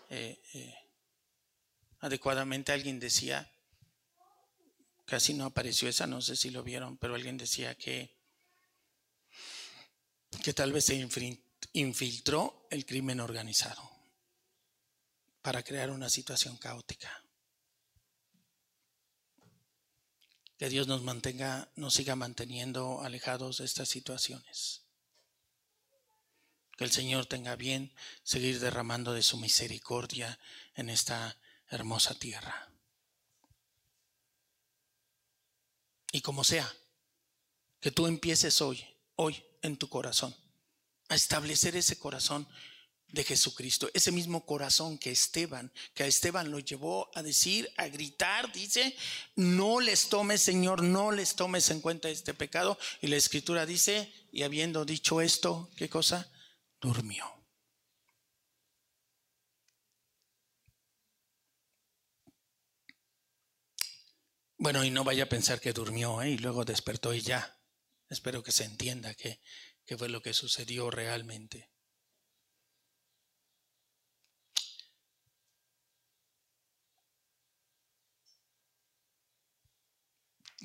eh, 0.10 0.42
eh, 0.56 0.74
adecuadamente. 2.00 2.72
Alguien 2.72 3.00
decía, 3.00 3.48
casi 5.06 5.36
no 5.36 5.46
apareció 5.46 5.88
esa, 5.88 6.08
no 6.08 6.24
sé 6.24 6.36
si 6.36 6.50
lo 6.50 6.64
vieron, 6.64 6.98
pero 6.98 7.14
alguien 7.14 7.38
decía 7.38 7.76
que, 7.76 8.18
que 10.44 10.54
tal 10.54 10.74
vez 10.74 10.86
se 10.86 10.96
infiltró 11.76 12.68
el 12.72 12.86
crimen 12.86 13.20
organizado 13.20 13.92
para 15.42 15.62
crear 15.62 15.92
una 15.92 16.10
situación 16.10 16.56
caótica. 16.56 17.22
Que 20.58 20.70
Dios 20.70 20.88
nos 20.88 21.04
mantenga, 21.04 21.70
nos 21.76 21.94
siga 21.94 22.16
manteniendo 22.16 23.02
alejados 23.02 23.58
de 23.58 23.66
estas 23.66 23.90
situaciones. 23.90 24.84
Que 26.78 26.86
el 26.86 26.92
Señor 26.92 27.26
tenga 27.26 27.58
bien 27.58 27.94
seguir 28.24 28.62
derramando 28.62 29.12
de 29.12 29.22
su 29.22 29.38
misericordia 29.38 30.40
en 30.76 30.90
esta 30.90 31.38
hermosa 31.68 32.16
tierra. 32.16 32.72
Y 36.14 36.22
como 36.22 36.46
sea, 36.46 36.74
que 37.82 37.92
tú 37.92 38.08
empieces 38.08 38.62
hoy, 38.62 38.86
hoy 39.18 39.44
en 39.62 39.76
tu 39.76 39.90
corazón, 39.90 40.34
a 41.10 41.16
establecer 41.16 41.76
ese 41.76 41.98
corazón 41.98 42.48
de 43.08 43.24
Jesucristo, 43.24 43.90
ese 43.94 44.12
mismo 44.12 44.46
corazón 44.46 44.98
que 44.98 45.12
Esteban, 45.12 45.72
que 45.94 46.04
a 46.04 46.08
Esteban 46.08 46.52
lo 46.52 46.60
llevó 46.60 47.10
a 47.16 47.24
decir, 47.24 47.72
a 47.78 47.88
gritar, 47.88 48.52
dice, 48.52 48.96
no 49.36 49.80
les 49.80 50.10
tomes, 50.10 50.42
Señor, 50.42 50.84
no 50.84 51.12
les 51.12 51.36
tomes 51.36 51.70
en 51.70 51.82
cuenta 51.82 52.10
este 52.10 52.34
pecado. 52.34 52.78
Y 53.02 53.08
la 53.08 53.16
escritura 53.16 53.66
dice, 53.66 54.12
y 54.32 54.44
habiendo 54.44 54.86
dicho 54.86 55.22
esto, 55.22 55.70
¿qué 55.78 55.88
cosa? 55.90 56.30
durmió. 56.82 57.26
Bueno, 64.58 64.84
y 64.84 64.90
no 64.90 65.04
vaya 65.04 65.24
a 65.24 65.30
pensar 65.30 65.60
que 65.60 65.74
durmió 65.74 66.22
¿eh? 66.22 66.32
y 66.32 66.38
luego 66.38 66.66
despertó 66.66 67.14
y 67.14 67.22
ya. 67.22 67.60
Espero 68.10 68.44
que 68.44 68.52
se 68.52 68.64
entienda 68.64 69.14
que, 69.16 69.40
que 69.86 69.98
fue 69.98 70.10
lo 70.10 70.22
que 70.22 70.34
sucedió 70.34 70.90
realmente. 70.90 71.70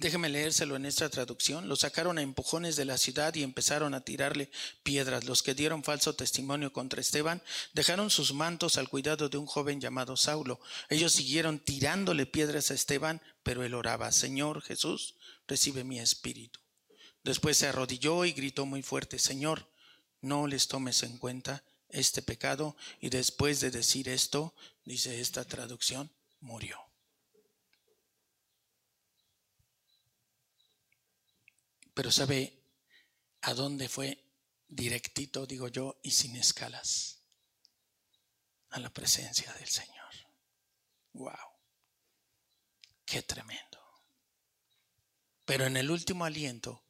Déjeme 0.00 0.30
leérselo 0.30 0.76
en 0.76 0.86
esta 0.86 1.10
traducción. 1.10 1.68
Lo 1.68 1.76
sacaron 1.76 2.16
a 2.16 2.22
empujones 2.22 2.74
de 2.74 2.86
la 2.86 2.96
ciudad 2.96 3.34
y 3.34 3.42
empezaron 3.42 3.92
a 3.92 4.00
tirarle 4.00 4.50
piedras. 4.82 5.24
Los 5.24 5.42
que 5.42 5.52
dieron 5.52 5.84
falso 5.84 6.14
testimonio 6.14 6.72
contra 6.72 7.02
Esteban 7.02 7.42
dejaron 7.74 8.08
sus 8.08 8.32
mantos 8.32 8.78
al 8.78 8.88
cuidado 8.88 9.28
de 9.28 9.36
un 9.36 9.44
joven 9.44 9.78
llamado 9.78 10.16
Saulo. 10.16 10.58
Ellos 10.88 11.12
siguieron 11.12 11.58
tirándole 11.58 12.24
piedras 12.24 12.70
a 12.70 12.74
Esteban, 12.74 13.20
pero 13.42 13.62
él 13.62 13.74
oraba, 13.74 14.10
Señor 14.10 14.62
Jesús, 14.62 15.16
recibe 15.46 15.84
mi 15.84 15.98
espíritu. 15.98 16.60
Después 17.22 17.58
se 17.58 17.66
arrodilló 17.66 18.24
y 18.24 18.32
gritó 18.32 18.64
muy 18.66 18.82
fuerte, 18.82 19.18
Señor, 19.18 19.68
no 20.20 20.46
les 20.46 20.68
tomes 20.68 21.02
en 21.02 21.18
cuenta 21.18 21.62
este 21.88 22.22
pecado. 22.22 22.76
Y 23.00 23.10
después 23.10 23.60
de 23.60 23.70
decir 23.70 24.08
esto, 24.08 24.54
dice 24.84 25.20
esta 25.20 25.44
traducción, 25.44 26.10
murió. 26.40 26.78
Pero 31.94 32.10
¿sabe 32.10 32.62
a 33.42 33.52
dónde 33.54 33.88
fue 33.88 34.24
directito, 34.68 35.46
digo 35.46 35.68
yo, 35.68 35.98
y 36.02 36.12
sin 36.12 36.36
escalas? 36.36 37.18
A 38.70 38.78
la 38.78 38.90
presencia 38.90 39.52
del 39.54 39.68
Señor. 39.68 40.14
¡Wow! 41.12 41.34
¡Qué 43.04 43.22
tremendo! 43.22 43.78
Pero 45.44 45.66
en 45.66 45.76
el 45.76 45.90
último 45.90 46.24
aliento, 46.24 46.84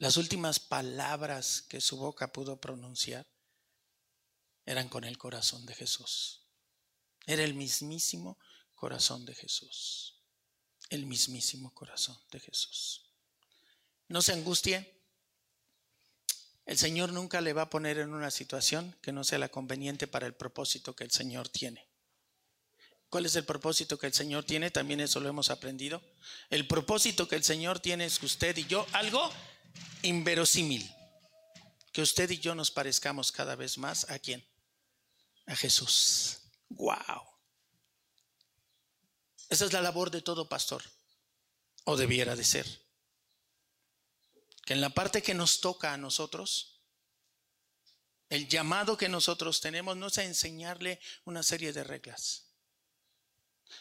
las 0.00 0.16
últimas 0.16 0.58
palabras 0.58 1.60
que 1.68 1.82
su 1.82 1.98
boca 1.98 2.32
pudo 2.32 2.58
pronunciar 2.58 3.26
eran 4.64 4.88
con 4.88 5.04
el 5.04 5.18
corazón 5.18 5.66
de 5.66 5.74
Jesús. 5.74 6.40
Era 7.26 7.44
el 7.44 7.52
mismísimo 7.52 8.38
corazón 8.74 9.26
de 9.26 9.34
Jesús. 9.34 10.22
El 10.88 11.04
mismísimo 11.04 11.74
corazón 11.74 12.18
de 12.30 12.40
Jesús. 12.40 13.12
No 14.08 14.22
se 14.22 14.32
angustie. 14.32 15.02
El 16.64 16.78
Señor 16.78 17.12
nunca 17.12 17.42
le 17.42 17.52
va 17.52 17.62
a 17.62 17.70
poner 17.70 17.98
en 17.98 18.14
una 18.14 18.30
situación 18.30 18.96
que 19.02 19.12
no 19.12 19.22
sea 19.22 19.38
la 19.38 19.50
conveniente 19.50 20.06
para 20.06 20.26
el 20.26 20.34
propósito 20.34 20.96
que 20.96 21.04
el 21.04 21.10
Señor 21.10 21.50
tiene. 21.50 21.86
¿Cuál 23.10 23.26
es 23.26 23.36
el 23.36 23.44
propósito 23.44 23.98
que 23.98 24.06
el 24.06 24.14
Señor 24.14 24.44
tiene? 24.44 24.70
También 24.70 25.00
eso 25.00 25.20
lo 25.20 25.28
hemos 25.28 25.50
aprendido. 25.50 26.00
El 26.48 26.66
propósito 26.66 27.28
que 27.28 27.36
el 27.36 27.44
Señor 27.44 27.80
tiene 27.80 28.06
es 28.06 28.18
que 28.18 28.24
usted 28.24 28.56
y 28.56 28.64
yo, 28.64 28.86
algo 28.92 29.30
inverosímil, 30.02 30.88
que 31.92 32.02
usted 32.02 32.30
y 32.30 32.38
yo 32.38 32.54
nos 32.54 32.70
parezcamos 32.70 33.32
cada 33.32 33.56
vez 33.56 33.78
más 33.78 34.08
a 34.10 34.18
quién? 34.18 34.46
A 35.46 35.56
Jesús. 35.56 36.38
¡Wow! 36.68 37.30
Esa 39.48 39.64
es 39.64 39.72
la 39.72 39.82
labor 39.82 40.10
de 40.10 40.22
todo 40.22 40.48
pastor, 40.48 40.82
o 41.84 41.96
debiera 41.96 42.36
de 42.36 42.44
ser 42.44 42.66
que 44.64 44.74
en 44.74 44.80
la 44.80 44.90
parte 44.90 45.22
que 45.22 45.34
nos 45.34 45.60
toca 45.60 45.92
a 45.92 45.96
nosotros, 45.96 46.80
el 48.28 48.48
llamado 48.48 48.96
que 48.96 49.08
nosotros 49.08 49.60
tenemos 49.60 49.96
no 49.96 50.06
es 50.06 50.18
a 50.18 50.24
enseñarle 50.24 51.00
una 51.24 51.42
serie 51.42 51.72
de 51.72 51.82
reglas, 51.82 52.52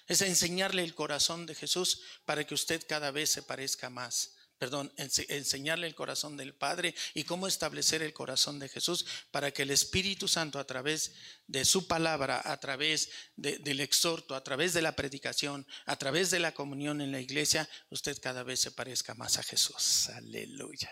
es 0.07 0.23
a 0.23 0.25
enseñarle 0.25 0.83
el 0.83 0.95
corazón 0.95 1.45
de 1.45 1.53
Jesús 1.53 2.01
para 2.25 2.47
que 2.47 2.55
usted 2.55 2.83
cada 2.87 3.11
vez 3.11 3.29
se 3.29 3.43
parezca 3.43 3.91
más 3.91 4.35
perdón, 4.59 4.93
enseñarle 4.97 5.87
el 5.87 5.95
corazón 5.95 6.35
del 6.37 6.53
Padre 6.53 6.93
y 7.13 7.23
cómo 7.23 7.47
establecer 7.47 8.01
el 8.01 8.13
corazón 8.13 8.59
de 8.59 8.69
Jesús 8.69 9.05
para 9.31 9.51
que 9.51 9.63
el 9.63 9.71
Espíritu 9.71 10.27
Santo 10.27 10.59
a 10.59 10.67
través 10.67 11.13
de 11.47 11.63
su 11.63 11.87
palabra, 11.87 12.41
a 12.43 12.59
través 12.59 13.09
del 13.37 13.79
exhorto, 13.79 14.35
a 14.35 14.43
través 14.43 14.73
de 14.73 14.81
la 14.81 14.95
predicación, 14.95 15.65
a 15.85 15.95
través 15.95 16.29
de 16.29 16.39
la 16.39 16.53
comunión 16.53 16.99
en 16.99 17.13
la 17.13 17.21
iglesia, 17.21 17.69
usted 17.89 18.19
cada 18.21 18.43
vez 18.43 18.59
se 18.59 18.71
parezca 18.71 19.15
más 19.15 19.37
a 19.37 19.43
Jesús. 19.43 20.09
Aleluya. 20.09 20.91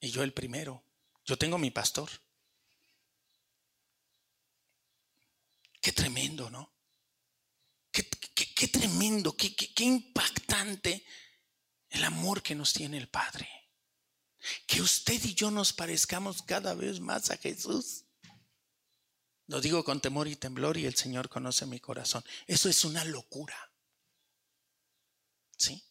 Y 0.00 0.10
yo 0.10 0.22
el 0.24 0.32
primero, 0.32 0.84
yo 1.24 1.38
tengo 1.38 1.58
mi 1.58 1.70
pastor. 1.70 2.10
Qué 5.80 5.92
tremendo, 5.92 6.50
¿no? 6.50 6.72
Qué, 7.92 8.68
tremendo, 8.68 9.36
qué, 9.36 9.54
impactante 9.84 11.04
el 11.90 12.04
amor 12.04 12.42
que 12.42 12.54
nos 12.54 12.72
tiene 12.72 12.98
el 12.98 13.08
Padre. 13.08 13.48
Que 14.66 14.80
usted 14.80 15.22
y 15.24 15.34
yo 15.34 15.50
nos 15.50 15.72
parezcamos 15.72 16.42
cada 16.42 16.74
vez 16.74 17.00
más 17.00 17.30
a 17.30 17.36
Jesús. 17.36 18.04
Lo 19.46 19.60
digo 19.60 19.82
con 19.82 20.00
temor 20.00 20.28
y 20.28 20.36
temblor 20.36 20.76
y 20.76 20.86
el 20.86 20.94
Señor 20.94 21.28
conoce 21.28 21.66
mi 21.66 21.80
corazón. 21.80 22.22
Eso 22.46 22.68
es 22.68 22.84
una 22.84 23.04
locura. 23.04 23.72
¿Sí? 25.56 25.82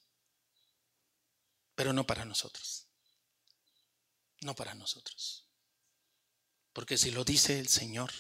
Pero 1.75 1.91
no 1.91 2.05
para 2.05 2.23
nosotros. 2.23 2.87
No 4.41 4.55
para 4.55 4.75
nosotros. 4.75 5.47
Porque 6.71 6.97
si 6.97 7.09
lo 7.09 7.23
dice 7.23 7.59
el 7.59 7.67
Señor, 7.67 8.11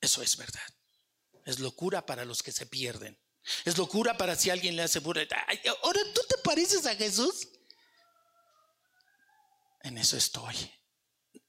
eso 0.00 0.22
es 0.22 0.36
verdad. 0.36 0.74
Es 1.44 1.58
locura 1.58 2.06
para 2.06 2.24
los 2.24 2.42
que 2.42 2.52
se 2.52 2.66
pierden. 2.66 3.18
Es 3.64 3.76
locura 3.76 4.16
para 4.16 4.36
si 4.36 4.50
alguien 4.50 4.76
le 4.76 4.82
hace 4.82 5.00
burla. 5.00 5.26
Ahora 5.82 6.00
tú 6.14 6.20
te 6.28 6.38
pareces 6.38 6.86
a 6.86 6.94
Jesús. 6.94 7.48
En 9.82 9.98
eso 9.98 10.16
estoy. 10.16 10.54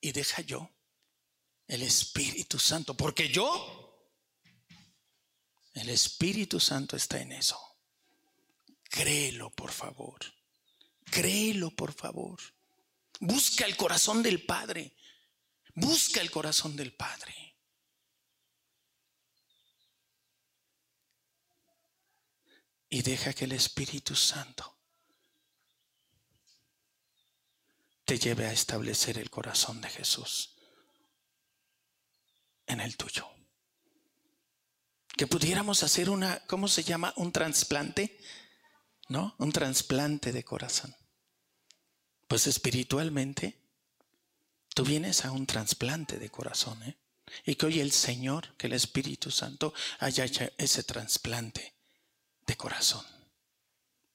Y 0.01 0.11
deja 0.11 0.41
yo 0.41 0.69
el 1.67 1.81
Espíritu 1.81 2.59
Santo. 2.59 2.95
Porque 2.95 3.29
yo, 3.29 4.11
el 5.73 5.89
Espíritu 5.89 6.59
Santo 6.59 6.95
está 6.95 7.19
en 7.21 7.31
eso. 7.31 7.59
Créelo, 8.83 9.49
por 9.51 9.71
favor. 9.71 10.19
Créelo, 11.05 11.71
por 11.71 11.93
favor. 11.93 12.39
Busca 13.19 13.65
el 13.65 13.75
corazón 13.77 14.21
del 14.21 14.45
Padre. 14.45 14.95
Busca 15.73 16.21
el 16.21 16.31
corazón 16.31 16.75
del 16.75 16.93
Padre. 16.93 17.44
Y 22.95 23.01
deja 23.01 23.33
que 23.33 23.43
el 23.43 23.51
Espíritu 23.51 24.15
Santo 24.15 24.73
te 28.05 28.17
lleve 28.17 28.45
a 28.45 28.53
establecer 28.53 29.17
el 29.17 29.29
corazón 29.29 29.81
de 29.81 29.89
Jesús 29.89 30.55
en 32.65 32.79
el 32.79 32.95
tuyo. 32.95 33.27
Que 35.17 35.27
pudiéramos 35.27 35.83
hacer 35.83 36.09
una, 36.09 36.39
¿cómo 36.47 36.69
se 36.69 36.83
llama? 36.83 37.13
Un 37.17 37.33
trasplante, 37.33 38.17
¿no? 39.09 39.35
Un 39.39 39.51
trasplante 39.51 40.31
de 40.31 40.45
corazón. 40.45 40.95
Pues 42.29 42.47
espiritualmente, 42.47 43.59
tú 44.73 44.85
vienes 44.85 45.25
a 45.25 45.33
un 45.33 45.45
trasplante 45.45 46.17
de 46.17 46.29
corazón, 46.29 46.81
¿eh? 46.83 46.97
Y 47.45 47.55
que 47.55 47.65
hoy 47.65 47.81
el 47.81 47.91
Señor, 47.91 48.55
que 48.55 48.67
el 48.67 48.73
Espíritu 48.73 49.31
Santo 49.31 49.73
haya 49.99 50.23
hecho 50.23 50.49
ese 50.57 50.83
trasplante 50.83 51.74
de 52.45 52.55
corazón 52.57 53.05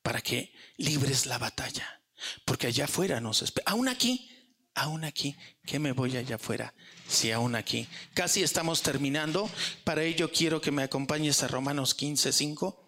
para 0.02 0.20
que 0.20 0.52
libres 0.76 1.26
la 1.26 1.38
batalla. 1.38 2.02
Porque 2.44 2.66
allá 2.66 2.84
afuera 2.84 3.20
nos 3.20 3.42
espera. 3.42 3.70
Aún 3.70 3.88
aquí, 3.88 4.28
aún 4.74 5.04
aquí, 5.04 5.36
¿qué 5.64 5.78
me 5.78 5.92
voy 5.92 6.16
allá 6.16 6.36
afuera? 6.36 6.74
Si 7.08 7.30
aún 7.32 7.54
aquí. 7.54 7.88
Casi 8.14 8.42
estamos 8.42 8.82
terminando. 8.82 9.48
Para 9.84 10.02
ello 10.02 10.30
quiero 10.30 10.60
que 10.60 10.70
me 10.70 10.82
acompañes 10.82 11.42
a 11.42 11.48
Romanos 11.48 11.94
15, 11.94 12.32
5. 12.32 12.86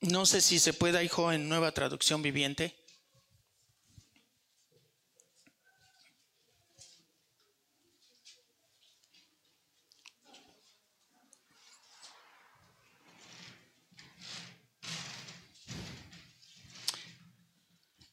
No 0.00 0.24
sé 0.24 0.40
si 0.40 0.58
se 0.58 0.72
pueda, 0.72 1.02
hijo, 1.02 1.32
en 1.32 1.48
nueva 1.48 1.72
traducción 1.72 2.22
viviente. 2.22 2.77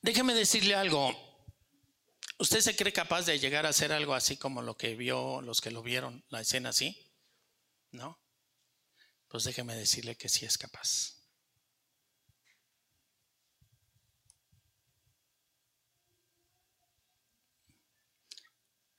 Déjeme 0.05 0.35
decirle 0.35 0.75
algo. 0.75 1.11
¿Usted 2.37 2.61
se 2.61 2.75
cree 2.75 2.93
capaz 2.93 3.23
de 3.23 3.39
llegar 3.39 3.65
a 3.65 3.69
hacer 3.69 3.91
algo 3.91 4.13
así 4.13 4.37
como 4.37 4.61
lo 4.61 4.77
que 4.77 4.93
vio 4.93 5.41
los 5.41 5.61
que 5.61 5.71
lo 5.71 5.81
vieron, 5.81 6.23
la 6.29 6.41
escena 6.41 6.69
así? 6.69 7.11
¿No? 7.89 8.19
Pues 9.27 9.45
déjeme 9.45 9.73
decirle 9.73 10.15
que 10.15 10.29
sí 10.29 10.45
es 10.45 10.59
capaz. 10.59 11.15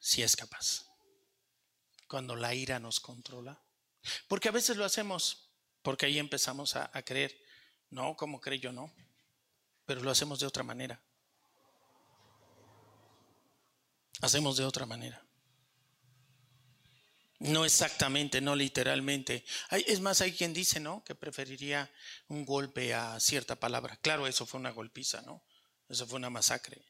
Sí 0.00 0.24
es 0.24 0.34
capaz. 0.34 0.86
Cuando 2.08 2.34
la 2.34 2.52
ira 2.52 2.80
nos 2.80 2.98
controla. 2.98 3.62
Porque 4.26 4.48
a 4.48 4.52
veces 4.52 4.76
lo 4.76 4.84
hacemos, 4.84 5.52
porque 5.82 6.06
ahí 6.06 6.18
empezamos 6.18 6.74
a, 6.74 6.90
a 6.92 7.02
creer, 7.04 7.40
no, 7.90 8.16
como 8.16 8.40
creo 8.40 8.58
yo, 8.58 8.72
no 8.72 8.92
pero 9.86 10.02
lo 10.02 10.10
hacemos 10.10 10.40
de 10.40 10.46
otra 10.46 10.62
manera. 10.62 11.00
Hacemos 14.20 14.56
de 14.56 14.64
otra 14.64 14.86
manera. 14.86 15.22
No 17.38 17.64
exactamente, 17.64 18.40
no 18.40 18.56
literalmente. 18.56 19.44
es 19.70 20.00
más, 20.00 20.22
hay 20.22 20.32
quien 20.32 20.54
dice, 20.54 20.80
¿no? 20.80 21.04
Que 21.04 21.14
preferiría 21.14 21.92
un 22.28 22.46
golpe 22.46 22.94
a 22.94 23.20
cierta 23.20 23.56
palabra. 23.56 23.96
Claro, 23.98 24.26
eso 24.26 24.46
fue 24.46 24.58
una 24.58 24.70
golpiza, 24.70 25.20
¿no? 25.22 25.44
Eso 25.88 26.06
fue 26.06 26.16
una 26.16 26.30
masacre. 26.30 26.82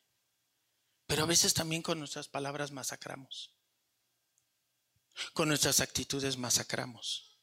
Pero 1.07 1.25
a 1.25 1.27
veces 1.27 1.53
también 1.53 1.83
con 1.83 1.99
nuestras 1.99 2.29
palabras 2.29 2.71
masacramos. 2.71 3.55
Con 5.33 5.49
nuestras 5.49 5.81
actitudes 5.81 6.37
masacramos. 6.37 7.39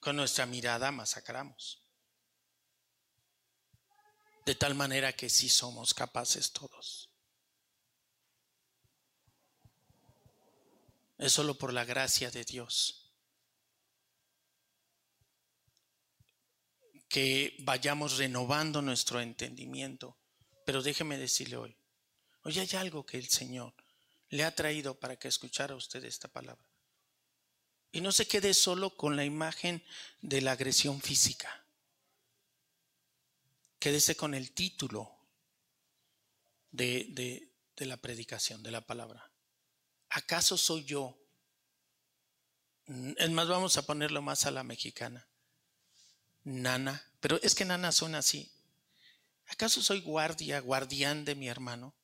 Con 0.00 0.16
nuestra 0.16 0.44
mirada 0.44 0.90
masacramos. 0.92 1.83
De 4.44 4.54
tal 4.54 4.74
manera 4.74 5.12
que 5.12 5.30
sí 5.30 5.48
somos 5.48 5.94
capaces 5.94 6.52
todos. 6.52 7.10
Es 11.18 11.32
solo 11.32 11.56
por 11.56 11.72
la 11.72 11.84
gracia 11.84 12.30
de 12.30 12.44
Dios 12.44 13.04
que 17.14 17.54
vayamos 17.60 18.16
renovando 18.16 18.82
nuestro 18.82 19.20
entendimiento. 19.20 20.18
Pero 20.66 20.82
déjeme 20.82 21.16
decirle 21.16 21.56
hoy, 21.56 21.76
hoy 22.42 22.58
hay 22.58 22.68
algo 22.76 23.06
que 23.06 23.18
el 23.18 23.28
Señor 23.28 23.72
le 24.30 24.42
ha 24.42 24.52
traído 24.52 24.98
para 24.98 25.16
que 25.16 25.28
escuchara 25.28 25.76
usted 25.76 26.04
esta 26.04 26.26
palabra. 26.26 26.68
Y 27.92 28.00
no 28.00 28.10
se 28.10 28.26
quede 28.26 28.52
solo 28.52 28.96
con 28.96 29.14
la 29.14 29.24
imagen 29.24 29.84
de 30.22 30.40
la 30.40 30.52
agresión 30.52 31.00
física. 31.00 31.63
Quédese 33.84 34.16
con 34.16 34.32
el 34.32 34.52
título 34.52 35.14
de, 36.70 37.50
de 37.76 37.84
la 37.84 37.98
predicación, 37.98 38.62
de 38.62 38.70
la 38.70 38.80
palabra. 38.80 39.30
¿Acaso 40.08 40.56
soy 40.56 40.86
yo? 40.86 41.14
Es 43.18 43.30
más, 43.30 43.46
vamos 43.46 43.76
a 43.76 43.84
ponerlo 43.84 44.22
más 44.22 44.46
a 44.46 44.52
la 44.52 44.62
mexicana. 44.62 45.28
Nana, 46.44 47.06
pero 47.20 47.38
es 47.42 47.54
que 47.54 47.66
nana 47.66 47.92
suena 47.92 48.20
así. 48.20 48.50
¿Acaso 49.48 49.82
soy 49.82 50.00
guardia, 50.00 50.60
guardián 50.60 51.26
de 51.26 51.34
mi 51.34 51.48
hermano? 51.50 51.94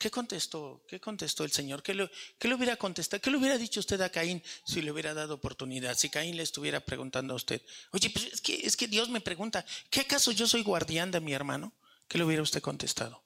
¿Qué 0.00 0.10
contestó? 0.10 0.82
¿Qué 0.88 0.98
contestó 0.98 1.44
el 1.44 1.52
Señor? 1.52 1.82
¿Qué 1.82 1.92
le, 1.92 2.54
hubiera 2.54 2.76
contestado? 2.76 3.20
¿Qué 3.20 3.30
le 3.30 3.36
hubiera 3.36 3.58
dicho 3.58 3.80
usted 3.80 4.00
a 4.00 4.08
Caín 4.08 4.42
si 4.64 4.80
le 4.80 4.90
hubiera 4.90 5.12
dado 5.12 5.34
oportunidad? 5.34 5.94
Si 5.94 6.08
Caín 6.08 6.38
le 6.38 6.42
estuviera 6.42 6.80
preguntando 6.80 7.34
a 7.34 7.36
usted, 7.36 7.60
oye, 7.90 8.08
pues 8.08 8.24
es 8.32 8.40
que, 8.40 8.66
es 8.66 8.78
que 8.78 8.88
Dios 8.88 9.10
me 9.10 9.20
pregunta, 9.20 9.62
¿qué 9.90 10.00
acaso 10.00 10.32
yo 10.32 10.48
soy 10.48 10.62
guardián 10.62 11.10
de 11.10 11.20
mi 11.20 11.34
hermano? 11.34 11.74
¿Qué 12.08 12.16
le 12.16 12.24
hubiera 12.24 12.42
usted 12.42 12.62
contestado? 12.62 13.22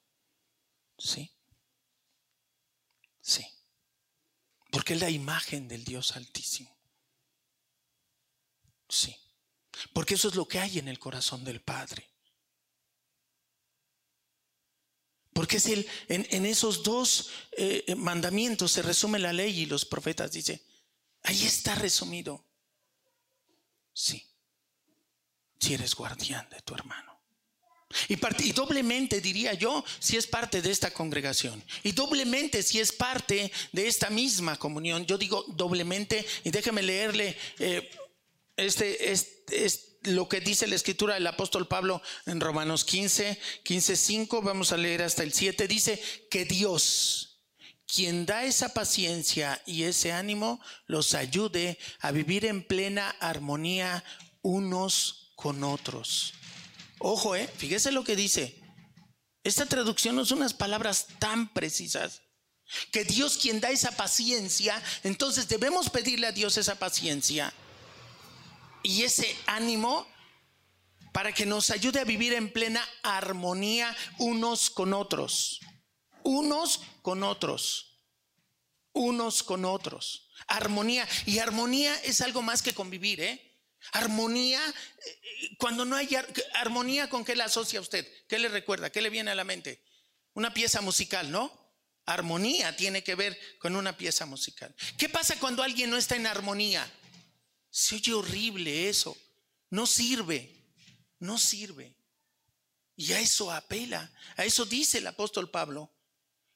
Sí. 0.97 1.31
Sí. 3.21 3.47
Porque 4.69 4.95
es 4.95 4.99
la 4.99 5.09
imagen 5.09 5.69
del 5.69 5.85
Dios 5.85 6.17
Altísimo. 6.17 6.77
Sí. 8.89 9.15
Porque 9.93 10.15
eso 10.15 10.27
es 10.27 10.35
lo 10.35 10.45
que 10.45 10.59
hay 10.59 10.79
en 10.79 10.89
el 10.89 10.99
corazón 10.99 11.45
del 11.45 11.61
Padre. 11.61 12.09
Porque 15.35 15.57
es 15.57 15.65
el, 15.65 15.85
en, 16.07 16.45
esos 16.45 16.81
dos 16.81 17.29
eh, 17.57 17.93
mandamientos 17.97 18.71
se 18.71 18.81
resume 18.81 19.19
la 19.19 19.33
ley 19.33 19.59
y 19.59 19.65
los 19.65 19.83
profetas. 19.83 20.31
Dice, 20.31 20.63
ahí 21.23 21.43
está 21.43 21.75
resumido. 21.75 22.45
Sí, 23.91 24.25
si 25.59 25.73
eres 25.73 25.93
guardián 25.93 26.47
de 26.49 26.61
tu 26.61 26.73
hermano. 26.73 27.19
Y, 28.07 28.15
doblemente 28.53 29.19
diría 29.19 29.53
yo 29.53 29.83
si 29.99 30.15
es 30.15 30.25
parte 30.25 30.61
de 30.61 30.71
esta 30.71 30.91
congregación. 30.91 31.61
Y 31.83 31.91
doblemente 31.91 32.63
si 32.63 32.79
es 32.79 32.93
parte 32.93 33.51
de 33.73 33.87
esta 33.87 34.09
misma 34.09 34.57
comunión. 34.57 35.05
Yo 35.05 35.17
digo 35.17 35.43
doblemente 35.49 36.25
y 36.45 36.49
déjeme 36.49 36.81
leerle 36.81 37.37
eh, 37.59 37.89
este, 38.55 39.11
este 39.11 39.94
lo 40.05 40.29
que 40.29 40.41
dice 40.41 40.67
la 40.67 40.75
escritura 40.75 41.15
del 41.15 41.27
apóstol 41.27 41.67
Pablo 41.67 42.01
en 42.25 42.39
Romanos 42.39 42.85
15, 42.85 43.39
15, 43.63 43.95
5, 43.95 44.41
vamos 44.41 44.71
a 44.71 44.77
leer 44.77 45.01
hasta 45.01 45.23
el 45.23 45.33
7, 45.33 45.67
dice 45.67 46.01
que 46.29 46.45
Dios, 46.45 47.41
quien 47.87 48.25
da 48.25 48.43
esa 48.43 48.73
paciencia 48.73 49.61
y 49.65 49.83
ese 49.83 50.11
ánimo, 50.11 50.61
los 50.87 51.13
ayude 51.13 51.77
a 51.99 52.11
vivir 52.11 52.45
en 52.45 52.63
plena 52.63 53.09
armonía 53.19 54.03
unos 54.41 55.31
con 55.35 55.63
otros. 55.63 56.33
Ojo, 56.99 57.35
eh, 57.35 57.49
fíjese 57.57 57.91
lo 57.91 58.03
que 58.03 58.15
dice. 58.15 58.61
Esta 59.43 59.65
traducción 59.65 60.15
no 60.15 60.25
son 60.25 60.39
unas 60.39 60.53
palabras 60.53 61.07
tan 61.19 61.53
precisas. 61.53 62.21
Que 62.91 63.03
Dios 63.03 63.37
quien 63.37 63.61
da 63.61 63.69
esa 63.69 63.91
paciencia, 63.91 64.81
entonces 65.03 65.47
debemos 65.47 65.91
pedirle 65.91 66.25
a 66.25 66.31
Dios 66.31 66.57
esa 66.57 66.75
paciencia 66.75 67.53
y 68.85 69.03
ese 69.03 69.35
ánimo 69.47 70.07
para 71.11 71.33
que 71.33 71.45
nos 71.45 71.71
ayude 71.71 71.99
a 71.99 72.03
vivir 72.03 72.33
en 72.33 72.51
plena 72.51 72.87
armonía 73.01 73.95
unos 74.19 74.69
con 74.69 74.93
otros. 74.93 75.59
Unos 76.23 76.81
con 77.01 77.23
otros. 77.23 78.01
Unos 78.93 79.43
con 79.43 79.65
otros. 79.65 80.29
Armonía. 80.47 81.07
Y 81.25 81.39
armonía 81.39 81.95
es 82.03 82.21
algo 82.21 82.41
más 82.41 82.61
que 82.61 82.73
convivir, 82.73 83.21
¿eh? 83.21 83.41
Armonía, 83.91 84.61
eh, 84.67 85.55
cuando 85.57 85.85
no 85.85 85.95
hay 85.95 86.09
armonía, 86.55 87.09
¿con 87.09 87.23
qué 87.23 87.35
la 87.35 87.45
asocia 87.45 87.81
usted? 87.81 88.07
¿Qué 88.27 88.39
le 88.39 88.49
recuerda? 88.49 88.89
¿Qué 88.89 89.01
le 89.01 89.09
viene 89.09 89.31
a 89.31 89.35
la 89.35 89.43
mente? 89.43 89.83
Una 90.33 90.53
pieza 90.53 90.81
musical, 90.81 91.31
¿no? 91.31 91.51
Armonía 92.05 92.75
tiene 92.75 93.03
que 93.03 93.15
ver 93.15 93.39
con 93.59 93.75
una 93.75 93.97
pieza 93.97 94.25
musical. 94.25 94.75
¿Qué 94.97 95.09
pasa 95.09 95.39
cuando 95.39 95.63
alguien 95.63 95.89
no 95.89 95.97
está 95.97 96.15
en 96.15 96.27
armonía? 96.27 96.91
Se 97.75 97.95
oye 97.95 98.13
horrible 98.13 98.87
eso. 98.87 99.17
No 99.71 99.85
sirve. 99.85 100.49
No 101.19 101.37
sirve. 101.37 101.93
Y 102.95 103.11
a 103.11 103.19
eso 103.19 103.51
apela. 103.51 104.09
A 104.37 104.45
eso 104.45 104.63
dice 104.63 104.99
el 104.99 105.07
apóstol 105.07 105.51
Pablo. 105.51 105.91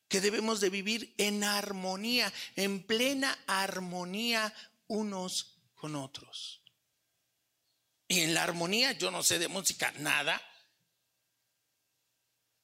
Que 0.07 0.22
debemos 0.22 0.61
de 0.61 0.70
vivir 0.70 1.13
en 1.17 1.43
armonía, 1.43 2.32
en 2.55 2.82
plena 2.88 3.38
armonía 3.47 4.53
unos 4.88 5.59
con 5.76 5.97
otros. 5.97 6.63
Y 8.07 8.22
en 8.22 8.34
la 8.34 8.43
armonía 8.43 8.93
yo 8.93 9.11
no 9.11 9.22
sé 9.22 9.39
de 9.39 9.49
música 9.49 9.91
nada. 9.97 10.41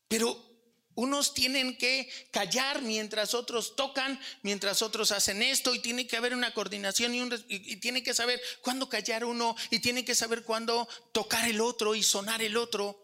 Pero 0.08 0.55
unos 0.96 1.34
tienen 1.34 1.78
que 1.78 2.10
callar 2.32 2.82
mientras 2.82 3.34
otros 3.34 3.76
tocan, 3.76 4.20
mientras 4.42 4.82
otros 4.82 5.12
hacen 5.12 5.42
esto, 5.42 5.76
y 5.76 5.80
tiene 5.80 6.08
que 6.08 6.18
haber 6.18 6.34
una 6.34 6.54
coordinación 6.54 7.14
y, 7.48 7.76
tiene 7.78 8.02
que 8.04 8.14
saber 8.14 8.42
cuándo 8.62 8.90
callar 8.90 9.26
uno 9.26 9.56
y 9.70 9.80
tiene 9.80 10.06
que 10.06 10.16
saber 10.16 10.44
cuándo 10.44 10.88
tocar 11.12 11.48
el 11.48 11.62
otro 11.62 11.96
y 11.96 12.04
sonar 12.04 12.42
el 12.42 12.58
otro. 12.58 13.02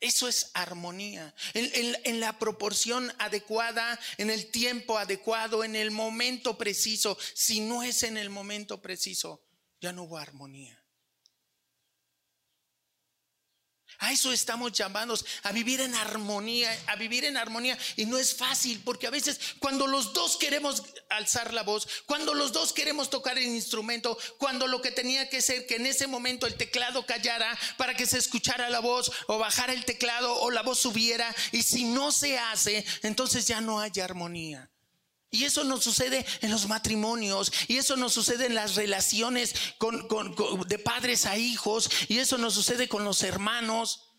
Eso 0.00 0.26
es 0.26 0.50
armonía, 0.54 1.32
en, 1.54 2.18
la 2.18 2.38
proporción 2.38 3.12
adecuada, 3.18 3.98
en 4.18 4.30
el 4.30 4.50
tiempo 4.50 4.98
adecuado, 4.98 5.62
en 5.62 5.76
el 5.76 5.92
momento 5.92 6.58
preciso. 6.58 7.16
Si 7.34 7.60
no 7.60 7.84
es 7.84 8.02
en 8.02 8.16
el 8.16 8.28
momento 8.28 8.82
preciso, 8.82 9.44
ya 9.80 9.92
no 9.92 10.02
hubo 10.02 10.18
armonía. 10.18 10.81
A 14.02 14.10
eso 14.10 14.32
estamos 14.32 14.72
llamados, 14.72 15.24
a 15.44 15.52
vivir 15.52 15.80
en 15.80 15.94
armonía, 15.94 16.76
a 16.88 16.96
vivir 16.96 17.24
en 17.24 17.36
armonía. 17.36 17.78
Y 17.94 18.04
no 18.04 18.18
es 18.18 18.34
fácil, 18.34 18.82
porque 18.84 19.06
a 19.06 19.10
veces 19.10 19.38
cuando 19.60 19.86
los 19.86 20.12
dos 20.12 20.36
queremos 20.36 20.82
alzar 21.08 21.54
la 21.54 21.62
voz, 21.62 21.86
cuando 22.04 22.34
los 22.34 22.50
dos 22.50 22.72
queremos 22.72 23.10
tocar 23.10 23.38
el 23.38 23.46
instrumento, 23.46 24.18
cuando 24.38 24.66
lo 24.66 24.82
que 24.82 24.90
tenía 24.90 25.30
que 25.30 25.40
ser 25.40 25.68
que 25.68 25.76
en 25.76 25.86
ese 25.86 26.08
momento 26.08 26.48
el 26.48 26.56
teclado 26.56 27.06
callara 27.06 27.56
para 27.76 27.94
que 27.94 28.06
se 28.06 28.18
escuchara 28.18 28.70
la 28.70 28.80
voz, 28.80 29.12
o 29.28 29.38
bajara 29.38 29.72
el 29.72 29.84
teclado, 29.84 30.34
o 30.40 30.50
la 30.50 30.62
voz 30.62 30.80
subiera, 30.80 31.32
y 31.52 31.62
si 31.62 31.84
no 31.84 32.10
se 32.10 32.38
hace, 32.38 32.84
entonces 33.04 33.46
ya 33.46 33.60
no 33.60 33.78
hay 33.78 33.92
armonía. 34.00 34.71
Y 35.34 35.44
eso 35.44 35.64
nos 35.64 35.82
sucede 35.82 36.26
en 36.42 36.50
los 36.50 36.68
matrimonios, 36.68 37.50
y 37.66 37.78
eso 37.78 37.96
nos 37.96 38.12
sucede 38.12 38.46
en 38.46 38.54
las 38.54 38.74
relaciones 38.74 39.54
de 40.68 40.78
padres 40.78 41.24
a 41.24 41.38
hijos, 41.38 41.90
y 42.08 42.18
eso 42.18 42.36
nos 42.36 42.52
sucede 42.52 42.86
con 42.86 43.02
los 43.02 43.22
hermanos, 43.22 44.10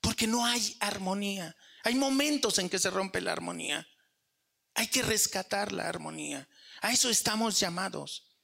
porque 0.00 0.28
no 0.28 0.46
hay 0.46 0.76
armonía. 0.78 1.56
Hay 1.82 1.96
momentos 1.96 2.58
en 2.60 2.70
que 2.70 2.78
se 2.78 2.88
rompe 2.88 3.20
la 3.20 3.32
armonía. 3.32 3.88
Hay 4.74 4.86
que 4.86 5.02
rescatar 5.02 5.72
la 5.72 5.88
armonía. 5.88 6.48
A 6.82 6.92
eso 6.92 7.10
estamos 7.10 7.58
llamados. 7.58 8.38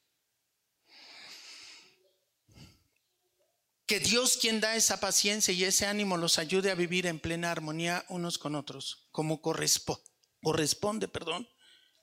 Que 3.86 4.00
Dios 4.00 4.36
quien 4.36 4.60
da 4.60 4.74
esa 4.74 4.98
paciencia 4.98 5.54
y 5.54 5.62
ese 5.62 5.86
ánimo 5.86 6.16
los 6.16 6.38
ayude 6.38 6.72
a 6.72 6.74
vivir 6.74 7.06
en 7.06 7.20
plena 7.20 7.52
armonía 7.52 8.04
unos 8.08 8.36
con 8.36 8.56
otros, 8.56 9.06
como 9.12 9.40
corresponde, 9.40 10.02
corresponde 10.42 11.06
perdón, 11.06 11.48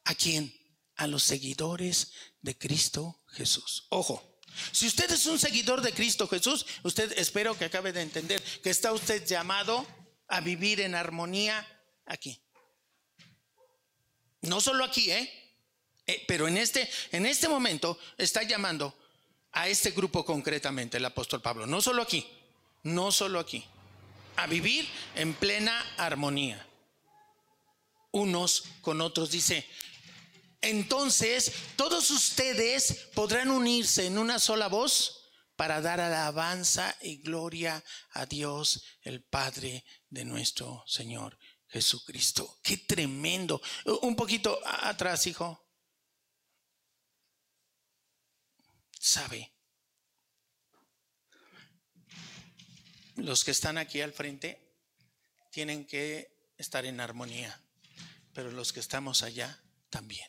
¿A 0.06 0.16
quién? 0.16 0.54
A 0.96 1.08
los 1.08 1.24
seguidores 1.24 2.12
de 2.42 2.58
Cristo 2.58 3.24
Jesús. 3.28 3.88
Ojo, 3.90 4.40
si 4.72 4.88
usted 4.88 5.10
es 5.12 5.26
un 5.26 5.40
seguidor 5.40 5.82
de 5.82 5.94
Cristo 5.94 6.28
Jesús, 6.28 6.66
usted 6.84 7.18
espero 7.18 7.58
que 7.58 7.66
acabe 7.66 7.94
de 7.94 8.02
entender 8.02 8.42
que 8.62 8.70
está 8.70 8.92
usted 8.92 9.26
llamado 9.26 9.86
a 10.28 10.42
vivir 10.42 10.82
en 10.82 10.96
armonía 10.96 11.66
aquí. 12.06 12.42
No 14.42 14.60
solo 14.60 14.84
aquí, 14.84 15.12
¿eh? 15.12 15.32
Eh, 16.08 16.26
pero 16.28 16.48
en 16.48 16.58
este, 16.58 16.90
en 17.12 17.26
este 17.26 17.48
momento 17.48 17.98
está 18.18 18.44
llamando 18.44 18.98
a 19.52 19.68
este 19.68 19.92
grupo 19.92 20.26
concretamente 20.26 20.98
el 20.98 21.06
apóstol 21.06 21.42
Pablo, 21.42 21.68
no 21.68 21.82
solo 21.82 22.02
aquí, 22.02 22.26
no 22.84 23.12
solo 23.12 23.40
aquí, 23.40 23.64
a 24.38 24.48
vivir 24.48 24.88
en 25.16 25.34
plena 25.34 25.80
armonía, 25.98 26.66
unos 28.12 28.64
con 28.82 29.02
otros. 29.02 29.32
Dice, 29.32 29.68
entonces 30.62 31.52
todos 31.76 32.12
ustedes 32.12 33.10
podrán 33.14 33.50
unirse 33.50 34.06
en 34.06 34.18
una 34.18 34.40
sola 34.40 34.68
voz 34.68 35.22
para 35.56 35.82
dar 35.82 36.00
alabanza 36.00 36.96
y 37.02 37.18
gloria 37.18 37.84
a 38.12 38.26
Dios, 38.26 38.84
el 39.02 39.24
Padre 39.24 39.86
de 40.10 40.26
nuestro 40.26 40.84
Señor 40.88 41.38
Jesucristo. 41.68 42.60
Qué 42.64 42.78
tremendo. 42.78 43.62
Un 44.02 44.16
poquito 44.16 44.60
atrás, 44.66 45.28
hijo. 45.28 45.68
Sabe. 49.00 49.54
Los 53.16 53.44
que 53.44 53.52
están 53.52 53.78
aquí 53.78 54.02
al 54.02 54.14
frente 54.14 54.78
tienen 55.52 55.86
que 55.86 56.52
estar 56.58 56.86
en 56.86 57.00
armonía, 57.00 57.64
pero 58.34 58.52
los 58.52 58.74
que 58.74 58.80
estamos 58.80 59.22
allá 59.22 59.64
también. 59.90 60.28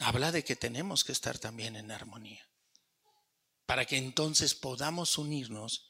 Habla 0.00 0.32
de 0.32 0.42
que 0.42 0.56
tenemos 0.56 1.04
que 1.04 1.12
estar 1.12 1.38
también 1.38 1.76
en 1.76 1.90
armonía, 1.90 2.42
para 3.66 3.84
que 3.84 3.98
entonces 3.98 4.54
podamos 4.54 5.18
unirnos 5.18 5.86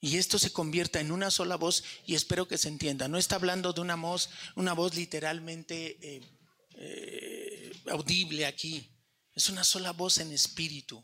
y 0.00 0.18
esto 0.18 0.38
se 0.38 0.52
convierta 0.52 1.00
en 1.00 1.10
una 1.10 1.30
sola 1.30 1.56
voz 1.56 1.82
y 2.06 2.14
espero 2.14 2.46
que 2.46 2.58
se 2.58 2.68
entienda. 2.68 3.08
No 3.08 3.16
está 3.16 3.36
hablando 3.36 3.72
de 3.72 3.80
una 3.80 3.96
voz, 3.96 4.28
una 4.54 4.74
voz 4.74 4.94
literalmente 4.94 5.98
eh, 6.02 6.38
eh, 6.74 7.72
audible 7.90 8.44
aquí. 8.44 8.86
Es 9.34 9.48
una 9.48 9.64
sola 9.64 9.92
voz 9.92 10.18
en 10.18 10.30
espíritu. 10.30 11.02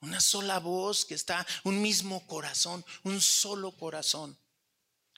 Una 0.00 0.20
sola 0.20 0.60
voz 0.60 1.04
que 1.04 1.14
está, 1.14 1.44
un 1.64 1.82
mismo 1.82 2.26
corazón, 2.28 2.84
un 3.02 3.20
solo 3.20 3.76
corazón 3.76 4.38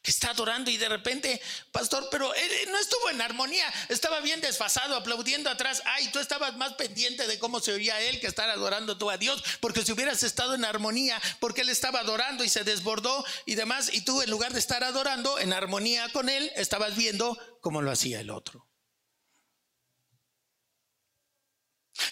que 0.07 0.13
está 0.13 0.31
adorando 0.31 0.71
y 0.71 0.77
de 0.77 0.89
repente, 0.89 1.41
pastor, 1.73 2.07
pero 2.13 2.33
él 2.33 2.71
no 2.71 2.79
estuvo 2.79 3.11
en 3.11 3.21
armonía, 3.21 3.67
estaba 3.89 4.21
bien 4.21 4.41
desfasado, 4.41 4.95
aplaudiendo 4.95 5.51
atrás. 5.51 5.83
Ay, 5.85 6.13
tú 6.13 6.21
estabas 6.21 6.57
más 6.57 6.75
pendiente 6.75 7.27
de 7.27 7.41
cómo 7.41 7.59
se 7.59 7.73
oía 7.73 8.01
él 8.01 8.21
que 8.21 8.29
estar 8.29 8.49
adorando 8.49 8.97
tú 8.97 9.11
a 9.11 9.19
Dios, 9.19 9.43
porque 9.59 9.85
si 9.85 9.91
hubieras 9.91 10.23
estado 10.23 10.55
en 10.55 10.65
armonía, 10.65 11.21
porque 11.41 11.63
él 11.63 11.71
estaba 11.71 11.99
adorando 11.99 12.45
y 12.45 12.49
se 12.49 12.63
desbordó 12.63 13.25
y 13.47 13.57
demás, 13.57 13.93
y 13.93 14.03
tú 14.03 14.23
en 14.23 14.31
lugar 14.31 14.53
de 14.53 14.61
estar 14.61 14.85
adorando 14.85 15.41
en 15.41 15.53
armonía 15.53 16.09
con 16.11 16.29
él, 16.29 16.53
estabas 16.55 16.95
viendo 16.95 17.37
cómo 17.61 17.83
lo 17.83 17.91
hacía 17.91 18.21
el 18.21 18.31
otro. 18.31 18.69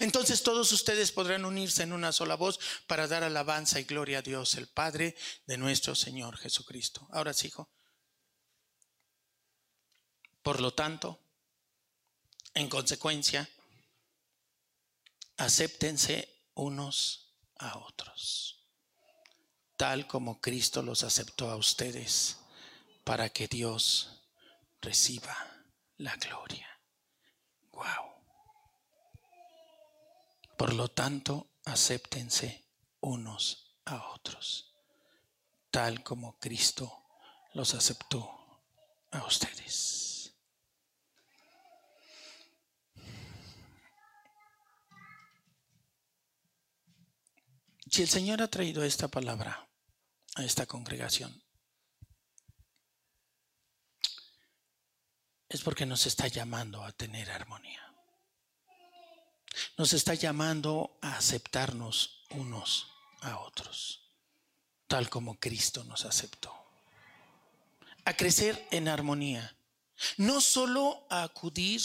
Entonces 0.00 0.42
todos 0.42 0.72
ustedes 0.72 1.12
podrán 1.12 1.44
unirse 1.44 1.84
en 1.84 1.92
una 1.92 2.10
sola 2.10 2.34
voz 2.34 2.58
para 2.88 3.06
dar 3.06 3.22
alabanza 3.22 3.78
y 3.78 3.84
gloria 3.84 4.18
a 4.18 4.22
Dios, 4.22 4.56
el 4.56 4.66
Padre 4.66 5.14
de 5.46 5.58
nuestro 5.58 5.94
Señor 5.94 6.38
Jesucristo. 6.38 7.06
Ahora 7.12 7.32
sí, 7.32 7.46
hijo. 7.46 7.70
Por 10.44 10.60
lo 10.60 10.74
tanto, 10.74 11.18
en 12.52 12.68
consecuencia, 12.68 13.48
acéptense 15.38 16.28
unos 16.52 17.34
a 17.56 17.78
otros, 17.78 18.68
tal 19.78 20.06
como 20.06 20.42
Cristo 20.42 20.82
los 20.82 21.02
aceptó 21.02 21.50
a 21.50 21.56
ustedes, 21.56 22.36
para 23.04 23.30
que 23.30 23.48
Dios 23.48 24.20
reciba 24.82 25.34
la 25.96 26.14
gloria. 26.16 26.68
Wow. 27.72 28.12
Por 30.58 30.74
lo 30.74 30.88
tanto, 30.88 31.48
acéptense 31.64 32.66
unos 33.00 33.78
a 33.86 34.10
otros, 34.10 34.74
tal 35.70 36.04
como 36.04 36.38
Cristo 36.38 37.02
los 37.54 37.72
aceptó 37.72 38.60
a 39.10 39.24
ustedes. 39.24 40.13
Si 47.94 48.02
el 48.02 48.08
Señor 48.08 48.42
ha 48.42 48.48
traído 48.48 48.82
esta 48.82 49.06
palabra 49.06 49.68
a 50.34 50.42
esta 50.42 50.66
congregación, 50.66 51.32
es 55.48 55.60
porque 55.60 55.86
nos 55.86 56.04
está 56.04 56.26
llamando 56.26 56.82
a 56.82 56.90
tener 56.90 57.30
armonía. 57.30 57.94
Nos 59.78 59.92
está 59.92 60.14
llamando 60.14 60.98
a 61.02 61.18
aceptarnos 61.18 62.24
unos 62.30 62.88
a 63.20 63.38
otros, 63.38 64.10
tal 64.88 65.08
como 65.08 65.38
Cristo 65.38 65.84
nos 65.84 66.04
aceptó. 66.04 66.52
A 68.04 68.16
crecer 68.16 68.66
en 68.72 68.88
armonía. 68.88 69.56
No 70.16 70.40
solo 70.40 71.06
a 71.10 71.22
acudir 71.22 71.80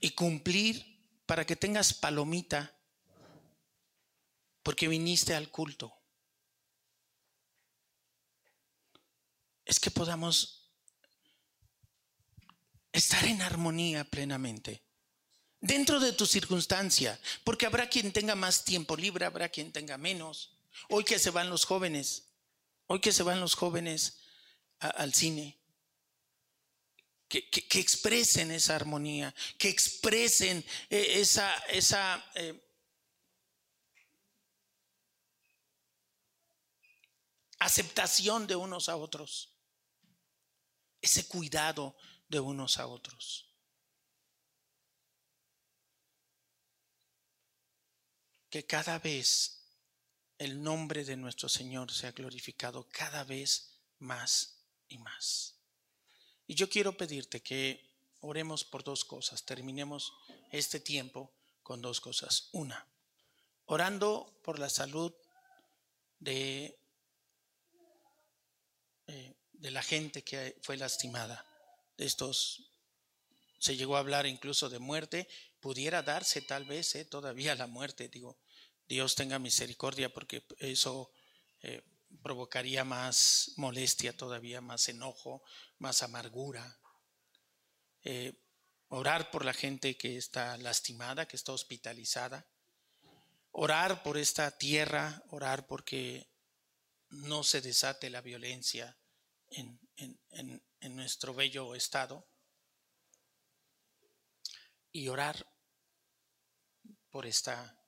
y 0.00 0.10
cumplir 0.10 0.84
para 1.24 1.46
que 1.46 1.56
tengas 1.56 1.94
palomita 1.94 2.73
porque 4.64 4.88
viniste 4.88 5.34
al 5.34 5.50
culto. 5.50 5.94
Es 9.64 9.78
que 9.78 9.92
podamos 9.92 10.72
estar 12.92 13.24
en 13.24 13.42
armonía 13.42 14.04
plenamente 14.04 14.82
dentro 15.60 16.00
de 16.00 16.12
tu 16.12 16.26
circunstancia, 16.26 17.18
porque 17.42 17.66
habrá 17.66 17.88
quien 17.88 18.12
tenga 18.12 18.34
más 18.34 18.64
tiempo 18.64 18.96
libre, 18.96 19.24
habrá 19.24 19.48
quien 19.48 19.72
tenga 19.72 19.96
menos. 19.96 20.58
Hoy 20.88 21.04
que 21.04 21.18
se 21.18 21.30
van 21.30 21.48
los 21.48 21.64
jóvenes, 21.64 22.24
hoy 22.86 23.00
que 23.00 23.12
se 23.12 23.22
van 23.22 23.40
los 23.40 23.54
jóvenes 23.54 24.20
al 24.78 25.14
cine, 25.14 25.58
que, 27.28 27.80
expresen 27.80 28.50
esa 28.50 28.76
armonía, 28.76 29.34
que 29.58 29.68
expresen 29.68 30.64
eh, 30.90 31.14
esa, 31.16 31.52
esa 31.68 32.24
eh, 32.34 32.63
aceptación 37.64 38.46
de 38.46 38.56
unos 38.56 38.90
a 38.90 38.96
otros, 38.96 39.56
ese 41.00 41.26
cuidado 41.26 41.96
de 42.28 42.38
unos 42.38 42.78
a 42.78 42.86
otros. 42.86 43.48
Que 48.50 48.66
cada 48.66 48.98
vez 48.98 49.62
el 50.36 50.62
nombre 50.62 51.04
de 51.04 51.16
nuestro 51.16 51.48
Señor 51.48 51.90
sea 51.90 52.12
glorificado 52.12 52.86
cada 52.90 53.24
vez 53.24 53.80
más 53.98 54.58
y 54.88 54.98
más. 54.98 55.58
Y 56.46 56.54
yo 56.54 56.68
quiero 56.68 56.96
pedirte 56.96 57.42
que 57.42 57.80
oremos 58.20 58.62
por 58.64 58.84
dos 58.84 59.06
cosas. 59.06 59.44
Terminemos 59.44 60.12
este 60.52 60.80
tiempo 60.80 61.32
con 61.62 61.80
dos 61.80 62.00
cosas. 62.02 62.50
Una, 62.52 62.86
orando 63.64 64.38
por 64.44 64.58
la 64.58 64.68
salud 64.68 65.14
de 66.18 66.83
eh, 69.06 69.34
de 69.52 69.70
la 69.70 69.82
gente 69.82 70.22
que 70.22 70.58
fue 70.62 70.76
lastimada. 70.76 71.46
De 71.96 72.06
estos 72.06 72.70
se 73.58 73.76
llegó 73.76 73.96
a 73.96 74.00
hablar 74.00 74.26
incluso 74.26 74.68
de 74.68 74.78
muerte. 74.78 75.28
Pudiera 75.60 76.02
darse 76.02 76.42
tal 76.42 76.64
vez 76.64 76.94
eh, 76.94 77.04
todavía 77.04 77.54
la 77.54 77.66
muerte. 77.66 78.08
Digo, 78.08 78.38
Dios 78.86 79.14
tenga 79.14 79.38
misericordia 79.38 80.12
porque 80.12 80.44
eso 80.58 81.12
eh, 81.62 81.82
provocaría 82.22 82.84
más 82.84 83.52
molestia 83.56 84.16
todavía, 84.16 84.60
más 84.60 84.88
enojo, 84.88 85.42
más 85.78 86.02
amargura. 86.02 86.78
orar 88.88 89.30
por 89.30 89.44
la 89.44 89.54
gente 89.54 89.96
que 89.96 90.16
está 90.16 90.56
lastimada, 90.58 91.26
que 91.26 91.36
está 91.36 91.52
hospitalizada. 91.52 92.46
Orar 93.50 94.02
por 94.02 94.18
esta 94.18 94.50
tierra, 94.58 95.22
orar 95.30 95.66
porque 95.66 96.33
no 97.14 97.42
se 97.42 97.60
desate 97.60 98.10
la 98.10 98.20
violencia 98.20 98.96
en, 99.50 99.80
nuestro 100.94 101.34
bello 101.34 101.74
estado. 101.74 102.26
Y 104.92 105.08
orar 105.08 105.46
por 107.10 107.26
esta 107.26 107.80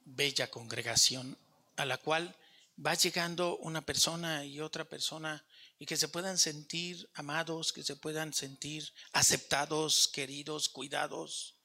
bella 0.00 0.50
congregación 0.50 1.38
a 1.76 1.84
la 1.84 1.98
cual 1.98 2.36
va 2.84 2.94
llegando 2.94 3.56
una 3.58 3.84
persona 3.84 4.44
y 4.44 4.60
otra 4.60 4.84
persona 4.84 5.44
y 5.78 5.86
que 5.86 5.96
se 5.96 6.08
puedan 6.08 6.38
sentir 6.38 7.08
amados, 7.14 7.72
que 7.72 7.82
se 7.82 7.96
puedan 7.96 8.32
sentir 8.32 8.92
aceptados, 9.12 10.08
queridos, 10.08 10.68
cuidados 10.68 11.56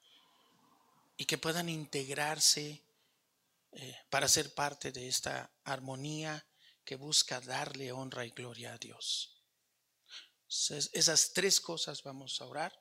y 1.16 1.24
que 1.26 1.38
puedan 1.38 1.68
integrarse 1.68 2.83
eh, 3.74 3.96
para 4.10 4.28
ser 4.28 4.54
parte 4.54 4.92
de 4.92 5.08
esta 5.08 5.52
armonía 5.64 6.46
que 6.84 6.96
busca 6.96 7.40
darle 7.40 7.92
honra 7.92 8.24
y 8.24 8.30
gloria 8.30 8.74
a 8.74 8.78
Dios. 8.78 9.44
Esas 10.48 11.32
tres 11.32 11.60
cosas 11.60 12.02
vamos 12.02 12.40
a 12.40 12.46
orar 12.46 12.72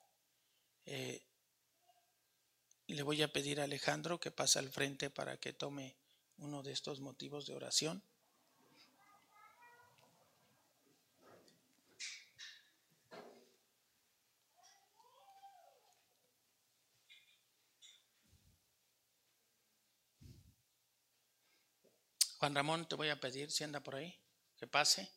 Eh, 0.86 1.26
le 2.88 3.04
voy 3.04 3.22
a 3.22 3.32
pedir 3.32 3.62
a 3.62 3.64
Alejandro 3.64 4.20
que 4.20 4.32
pase 4.32 4.60
al 4.60 4.70
frente 4.70 5.10
para 5.10 5.38
que 5.38 5.54
tome 5.54 5.98
uno 6.38 6.62
de 6.62 6.72
estos 6.72 7.00
motivos 7.00 7.46
de 7.46 7.56
oración. 7.56 8.04
Juan 22.44 22.56
Ramón, 22.56 22.86
te 22.89 22.96
voy 22.96 23.08
a 23.08 23.22
pedir, 23.22 23.50
si 23.50 23.64
anda 23.64 23.80
por 23.80 23.96
ahí, 23.96 24.14
que 24.58 24.68
pase. 24.68 25.10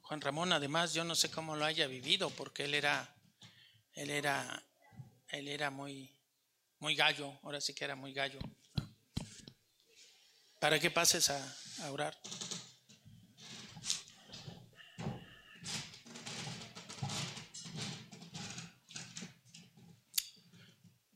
Juan 0.00 0.20
Ramón, 0.20 0.52
además, 0.52 0.94
yo 0.94 1.04
no 1.04 1.14
sé 1.14 1.30
cómo 1.30 1.54
lo 1.54 1.64
haya 1.64 1.86
vivido, 1.86 2.28
porque 2.30 2.64
él 2.64 2.74
era, 2.74 3.14
él 3.92 4.10
era, 4.10 4.66
él 5.28 5.46
era 5.46 5.70
muy, 5.70 6.12
muy 6.80 6.96
gallo, 6.96 7.38
ahora 7.44 7.60
sí 7.60 7.72
que 7.72 7.84
era 7.84 7.94
muy 7.94 8.12
gallo. 8.12 8.40
Para 10.58 10.80
que 10.80 10.90
pases 10.90 11.30
a, 11.30 11.92
orar. 11.92 12.18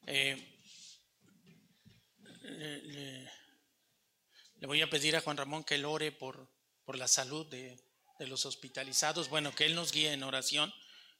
Eh, 0.07 0.53
le, 4.62 4.62
voy 4.73 4.81
a 4.81 4.89
pedir 4.89 5.14
a 5.14 5.20
Juan 5.20 5.37
Ramón 5.37 5.64
que 5.64 5.75
él 5.75 5.85
ore 5.85 6.12
por, 6.12 6.49
por 6.87 6.97
la 6.97 7.07
salud 7.07 7.45
de, 7.45 7.79
de 8.18 8.27
los 8.27 8.47
hospitalizados. 8.47 9.29
Bueno, 9.29 9.55
que 9.55 9.66
él 9.66 9.75
nos 9.75 9.93
guíe 9.93 10.14
en 10.14 10.23
oración. 10.23 10.73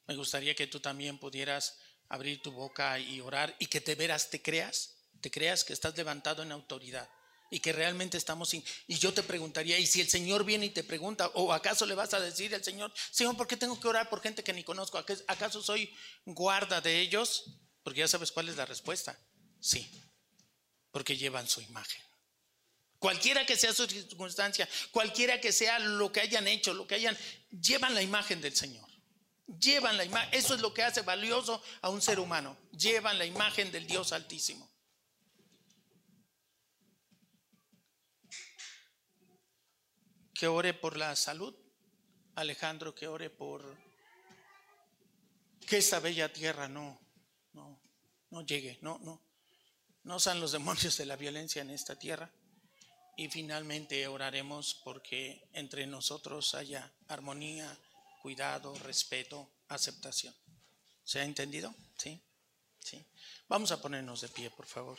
Me 0.07 0.17
gustaría 0.17 0.55
que 0.55 0.67
tú 0.67 0.81
también 0.81 1.19
pudieras 1.19 1.79
abrir 2.09 2.41
tu 2.41 2.51
boca 2.51 2.99
y 2.99 3.21
orar 3.21 3.55
y 3.59 3.67
que 3.67 3.83
te 3.83 3.95
veras, 3.95 4.31
te 4.31 4.41
creas, 4.41 4.97
te 5.21 5.31
creas 5.31 5.65
que 5.65 5.75
estás 5.75 5.95
levantado 5.99 6.43
en 6.43 6.51
autoridad 6.51 7.07
y 7.51 7.61
que 7.61 7.75
realmente 7.75 8.17
estamos 8.17 8.49
sin... 8.49 8.65
Y 8.87 8.95
yo 8.95 9.13
te 9.13 9.23
preguntaría, 9.23 9.79
¿y 9.79 9.87
si 9.87 10.01
el 10.01 10.09
Señor 10.09 10.45
viene 10.45 10.65
y 10.65 10.71
te 10.71 10.83
pregunta, 10.83 11.29
o 11.35 11.53
acaso 11.53 11.85
le 11.85 11.95
vas 11.95 12.15
a 12.15 12.21
decir 12.21 12.55
al 12.55 12.65
Señor, 12.65 12.91
Señor, 13.11 13.37
¿por 13.37 13.47
qué 13.47 13.59
tengo 13.59 13.79
que 13.79 13.87
orar 13.87 14.09
por 14.09 14.23
gente 14.23 14.43
que 14.43 14.55
ni 14.55 14.65
conozco? 14.65 14.97
¿Acaso 14.97 15.63
soy 15.63 15.95
guarda 16.25 16.81
de 16.81 17.01
ellos? 17.01 17.45
Porque 17.83 18.01
ya 18.01 18.09
sabes 18.09 18.33
cuál 18.33 18.49
es 18.49 18.57
la 18.57 18.65
respuesta. 18.65 19.21
Sí, 19.61 19.91
porque 20.91 21.19
llevan 21.19 21.47
su 21.47 21.61
imagen. 21.61 22.12
Cualquiera 23.03 23.45
que 23.45 23.57
sea 23.57 23.73
su 23.73 23.85
circunstancia, 23.89 24.69
cualquiera 24.93 25.41
que 25.41 25.51
sea 25.51 25.81
lo 25.81 26.13
que 26.13 26.21
hayan 26.21 26.47
hecho, 26.47 26.73
lo 26.73 26.87
que 26.87 26.95
hayan, 26.95 27.19
llevan 27.51 27.95
la 27.95 28.01
imagen 28.01 28.41
del 28.41 28.55
Señor. 28.55 28.89
Llevan 29.59 29.97
la 29.97 30.05
imagen, 30.05 30.33
eso 30.33 30.55
es 30.55 30.61
lo 30.61 30.73
que 30.73 30.85
hace 30.85 31.01
valioso 31.01 31.61
a 31.81 31.89
un 31.89 32.01
ser 32.01 32.21
humano. 32.21 32.57
Llevan 32.71 33.19
la 33.19 33.27
imagen 33.27 33.73
del 33.73 33.89
Dios 33.89 34.13
Altísimo. 34.13 34.71
que 40.33 40.47
ore 40.47 40.73
por 40.73 40.97
la 40.97 41.17
salud, 41.17 41.55
Alejandro, 42.37 42.95
que 42.95 43.09
ore 43.09 43.31
por 43.31 43.77
que 45.67 45.79
esta 45.79 45.99
bella 45.99 46.33
tierra 46.33 46.69
no, 46.69 47.01
no, 47.53 47.81
no 48.31 48.43
llegue, 48.43 48.79
no, 48.81 48.99
no, 48.99 49.21
no 50.05 50.21
sean 50.21 50.41
los 50.41 50.53
demonios 50.53 50.97
de 50.97 51.07
la 51.07 51.17
violencia 51.17 51.63
en 51.63 51.71
esta 51.71 51.99
tierra. 51.99 52.33
Y 53.17 53.29
finalmente 53.29 54.07
oraremos 54.07 54.81
porque 54.83 55.49
entre 55.53 55.87
nosotros 55.87 56.55
haya 56.55 56.91
armonía, 57.09 57.79
cuidado, 58.23 58.75
respeto, 58.81 59.49
aceptación. 59.69 60.35
¿Se 61.05 61.21
ha 61.21 61.25
entendido? 61.25 61.75
Sí. 61.97 62.21
Sí. 62.81 63.05
Vamos 63.49 63.71
a 63.71 63.81
ponernos 63.81 64.21
de 64.23 64.29
pie, 64.29 64.51
por 64.51 64.67
favor. 64.67 64.99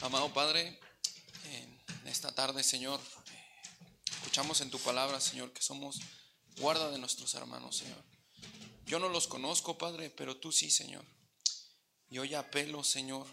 Amado 0.00 0.32
Padre, 0.32 0.78
en 1.44 2.08
esta 2.08 2.32
tarde, 2.34 2.57
Señor, 2.68 3.00
escuchamos 4.12 4.60
en 4.60 4.68
tu 4.68 4.78
palabra, 4.80 5.22
Señor, 5.22 5.54
que 5.54 5.62
somos 5.62 6.00
guarda 6.58 6.90
de 6.90 6.98
nuestros 6.98 7.32
hermanos, 7.32 7.78
Señor. 7.78 8.04
Yo 8.84 8.98
no 8.98 9.08
los 9.08 9.26
conozco, 9.26 9.78
Padre, 9.78 10.10
pero 10.10 10.36
tú 10.36 10.52
sí, 10.52 10.70
Señor. 10.70 11.02
Y 12.10 12.18
hoy 12.18 12.34
apelo, 12.34 12.84
Señor, 12.84 13.26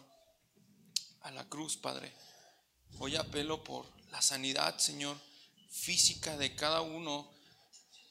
a 1.19 1.31
la 1.31 1.43
cruz, 1.49 1.75
Padre. 1.75 2.13
Hoy 2.99 3.17
apelo 3.17 3.61
por 3.61 3.86
la 4.09 4.21
sanidad, 4.21 4.77
Señor, 4.77 5.19
física 5.69 6.38
de 6.38 6.55
cada 6.55 6.79
uno 6.79 7.29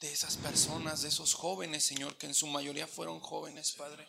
de 0.01 0.13
esas 0.13 0.37
personas, 0.37 1.01
de 1.01 1.07
esos 1.07 1.33
jóvenes, 1.33 1.83
Señor, 1.83 2.19
que 2.19 2.27
en 2.27 2.35
su 2.35 2.45
mayoría 2.45 2.85
fueron 2.85 3.19
jóvenes, 3.19 3.71
Padre 3.71 4.05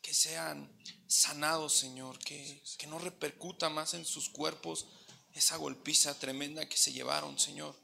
que 0.00 0.14
sean 0.14 0.72
sanados, 1.06 1.74
Señor, 1.74 2.18
que, 2.18 2.62
que 2.78 2.86
no 2.86 2.98
repercuta 2.98 3.68
más 3.68 3.92
en 3.92 4.06
sus 4.06 4.30
cuerpos 4.30 4.86
esa 5.34 5.56
golpiza 5.56 6.18
tremenda 6.18 6.68
que 6.68 6.76
se 6.76 6.92
llevaron, 6.92 7.38
Señor. 7.38 7.74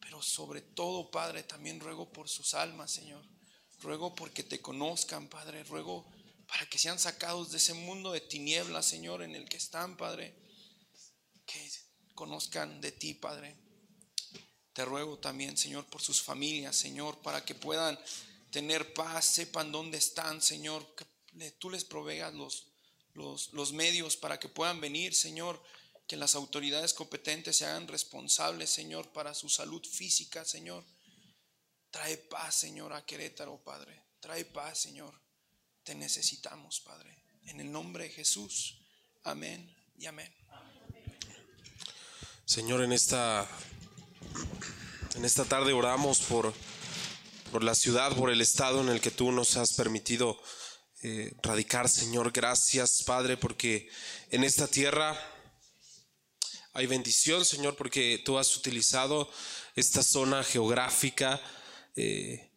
Pero 0.00 0.22
sobre 0.22 0.60
todo, 0.60 1.10
Padre, 1.10 1.42
también 1.42 1.80
ruego 1.80 2.12
por 2.12 2.28
sus 2.28 2.54
almas, 2.54 2.90
Señor. 2.90 3.24
Ruego 3.80 4.14
porque 4.14 4.42
te 4.42 4.60
conozcan, 4.60 5.28
Padre. 5.28 5.64
Ruego 5.64 6.06
para 6.46 6.66
que 6.66 6.78
sean 6.78 6.98
sacados 6.98 7.50
de 7.50 7.58
ese 7.58 7.74
mundo 7.74 8.12
de 8.12 8.20
tinieblas, 8.20 8.86
Señor, 8.86 9.22
en 9.22 9.34
el 9.34 9.48
que 9.48 9.56
están, 9.56 9.96
Padre. 9.96 10.34
Que 11.44 11.70
conozcan 12.14 12.80
de 12.80 12.92
ti, 12.92 13.14
Padre. 13.14 13.56
Te 14.72 14.84
ruego 14.84 15.18
también, 15.18 15.56
Señor, 15.56 15.86
por 15.86 16.02
sus 16.02 16.22
familias, 16.22 16.76
Señor, 16.76 17.18
para 17.22 17.44
que 17.44 17.54
puedan 17.54 17.98
tener 18.50 18.92
paz, 18.94 19.24
sepan 19.24 19.72
dónde 19.72 19.98
están, 19.98 20.42
Señor, 20.42 20.86
que 20.94 21.50
tú 21.52 21.70
les 21.70 21.84
proveas 21.84 22.34
los, 22.34 22.66
los, 23.14 23.72
medios 23.72 24.16
para 24.16 24.38
que 24.38 24.48
puedan 24.48 24.80
venir, 24.80 25.14
Señor, 25.14 25.62
que 26.06 26.16
las 26.16 26.34
autoridades 26.34 26.94
competentes 26.94 27.56
se 27.56 27.66
hagan 27.66 27.88
responsables, 27.88 28.70
Señor, 28.70 29.10
para 29.12 29.34
su 29.34 29.48
salud 29.48 29.84
física, 29.84 30.44
Señor. 30.44 30.84
Trae 31.90 32.16
paz, 32.16 32.54
Señor, 32.54 32.92
a 32.92 33.04
Querétaro, 33.04 33.62
Padre. 33.62 34.02
Trae 34.20 34.44
paz, 34.44 34.78
Señor. 34.78 35.20
Te 35.82 35.94
necesitamos, 35.94 36.80
Padre. 36.80 37.16
En 37.46 37.60
el 37.60 37.70
nombre 37.72 38.04
de 38.04 38.10
Jesús. 38.10 38.78
Amén 39.24 39.74
y 39.96 40.06
amén. 40.06 40.32
Señor, 42.44 42.82
en 42.82 42.92
esta, 42.92 43.48
en 45.16 45.24
esta 45.24 45.44
tarde 45.44 45.72
oramos 45.72 46.20
por, 46.20 46.54
por 47.50 47.64
la 47.64 47.74
ciudad, 47.74 48.14
por 48.16 48.30
el 48.30 48.40
estado 48.40 48.80
en 48.80 48.88
el 48.88 49.00
que 49.00 49.10
tú 49.10 49.32
nos 49.32 49.56
has 49.56 49.72
permitido 49.72 50.40
eh, 51.02 51.34
radicar, 51.42 51.88
Señor. 51.88 52.30
Gracias, 52.30 53.02
Padre, 53.02 53.36
porque 53.36 53.88
en 54.30 54.44
esta 54.44 54.68
tierra 54.68 55.18
hay 56.76 56.86
bendición, 56.86 57.44
Señor, 57.44 57.74
porque 57.74 58.20
tú 58.24 58.38
has 58.38 58.54
utilizado 58.56 59.30
esta 59.74 60.02
zona 60.02 60.44
geográfica 60.44 61.40
eh, 61.96 62.50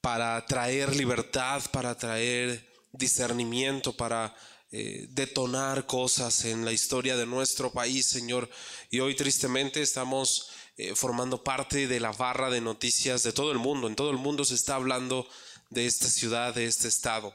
para 0.00 0.44
traer 0.46 0.96
libertad, 0.96 1.62
para 1.70 1.94
traer 1.96 2.66
discernimiento, 2.92 3.94
para 3.94 4.34
eh, 4.72 5.06
detonar 5.10 5.86
cosas 5.86 6.46
en 6.46 6.64
la 6.64 6.72
historia 6.72 7.14
de 7.16 7.26
nuestro 7.26 7.70
país, 7.70 8.06
Señor. 8.06 8.48
Y 8.90 9.00
hoy 9.00 9.14
tristemente 9.14 9.82
estamos 9.82 10.50
formando 10.96 11.44
parte 11.44 11.86
de 11.86 12.00
la 12.00 12.10
barra 12.10 12.50
de 12.50 12.60
noticias 12.60 13.22
de 13.22 13.32
todo 13.32 13.52
el 13.52 13.58
mundo. 13.58 13.86
En 13.86 13.94
todo 13.94 14.10
el 14.10 14.16
mundo 14.16 14.44
se 14.44 14.56
está 14.56 14.74
hablando 14.74 15.28
de 15.70 15.86
esta 15.86 16.08
ciudad, 16.08 16.54
de 16.54 16.64
este 16.64 16.88
estado. 16.88 17.32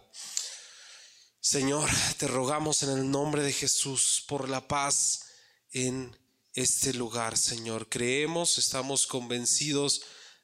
Señor, 1.40 1.90
te 2.18 2.28
rogamos 2.28 2.84
en 2.84 2.90
el 2.90 3.10
nombre 3.10 3.44
de 3.44 3.54
Jesús 3.54 4.26
por 4.28 4.50
la 4.50 4.68
paz 4.68 5.29
en 5.72 6.16
este 6.54 6.94
lugar, 6.94 7.38
Señor. 7.38 7.90
Creemos, 7.90 8.58
estamos 8.58 9.08
convencidos 9.08 10.02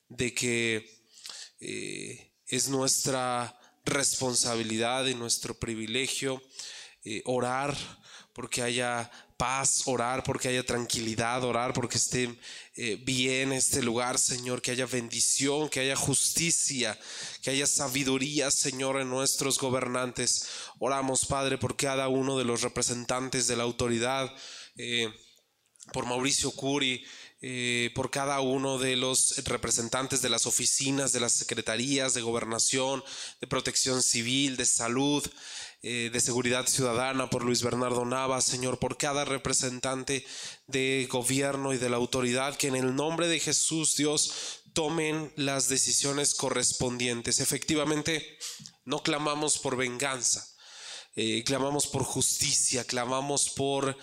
de 0.09 0.34
que 0.34 1.03
eh, 1.59 2.32
es 2.47 2.69
nuestra 2.69 3.59
responsabilidad 3.86 5.05
y 5.05 5.15
nuestro 5.15 5.57
privilegio 5.57 6.41
eh, 7.03 7.21
orar 7.26 7.76
porque 8.34 8.61
haya 8.61 9.09
paz, 9.38 9.84
orar 9.86 10.23
porque 10.23 10.49
haya 10.49 10.65
tranquilidad, 10.65 11.43
orar 11.43 11.73
porque 11.73 11.97
esté 11.97 12.38
eh, 12.76 12.97
bien 13.03 13.53
este 13.53 13.82
lugar, 13.82 14.17
Señor, 14.17 14.61
que 14.61 14.71
haya 14.71 14.86
bendición, 14.86 15.69
que 15.69 15.82
haya 15.82 15.95
justicia, 15.95 16.97
que 17.41 17.51
haya 17.51 17.67
sabiduría, 17.67 18.51
Señor, 18.51 18.99
en 18.99 19.09
nuestros 19.09 19.57
gobernantes. 19.57 20.47
Oramos, 20.80 21.26
Padre, 21.26 21.57
por 21.57 21.78
cada 21.78 22.07
uno 22.07 22.38
de 22.38 22.45
los 22.45 22.61
representantes 22.61 23.47
de 23.47 23.55
la 23.55 23.63
autoridad, 23.63 24.34
eh, 24.76 25.13
por 25.93 26.05
Mauricio 26.05 26.51
Curi, 26.51 27.05
eh, 27.41 27.91
por 27.93 28.09
cada 28.09 28.39
uno 28.39 28.80
de 28.80 28.95
los 28.95 29.38
representantes 29.45 30.21
de 30.21 30.30
las 30.30 30.47
oficinas, 30.47 31.11
de 31.11 31.19
las 31.19 31.34
secretarías 31.34 32.13
de 32.13 32.21
gobernación, 32.21 33.03
de 33.39 33.47
protección 33.47 34.01
civil, 34.01 34.57
de 34.57 34.65
salud, 34.65 35.23
eh, 35.84 36.09
de 36.11 36.19
seguridad 36.19 36.65
ciudadana, 36.65 37.30
por 37.30 37.43
Luis 37.43 37.61
Bernardo 37.61 38.03
Nava, 38.05 38.41
Señor, 38.41 38.80
por 38.80 38.97
cada 38.97 39.26
representante 39.26 40.26
de 40.65 41.07
gobierno 41.11 41.73
y 41.73 41.78
de 41.78 41.89
la 41.89 41.97
autoridad, 41.97 42.57
que 42.57 42.67
en 42.67 42.76
el 42.76 42.95
nombre 42.95 43.28
de 43.28 43.39
Jesús, 43.39 43.95
Dios, 43.95 44.63
tomen 44.73 45.32
las 45.36 45.69
decisiones 45.69 46.34
correspondientes. 46.34 47.39
Efectivamente, 47.39 48.39
no 48.86 49.03
clamamos 49.03 49.59
por 49.59 49.78
venganza, 49.78 50.47
eh, 51.16 51.43
clamamos 51.43 51.88
por 51.88 52.03
justicia, 52.03 52.84
clamamos 52.84 53.49
por 53.49 53.97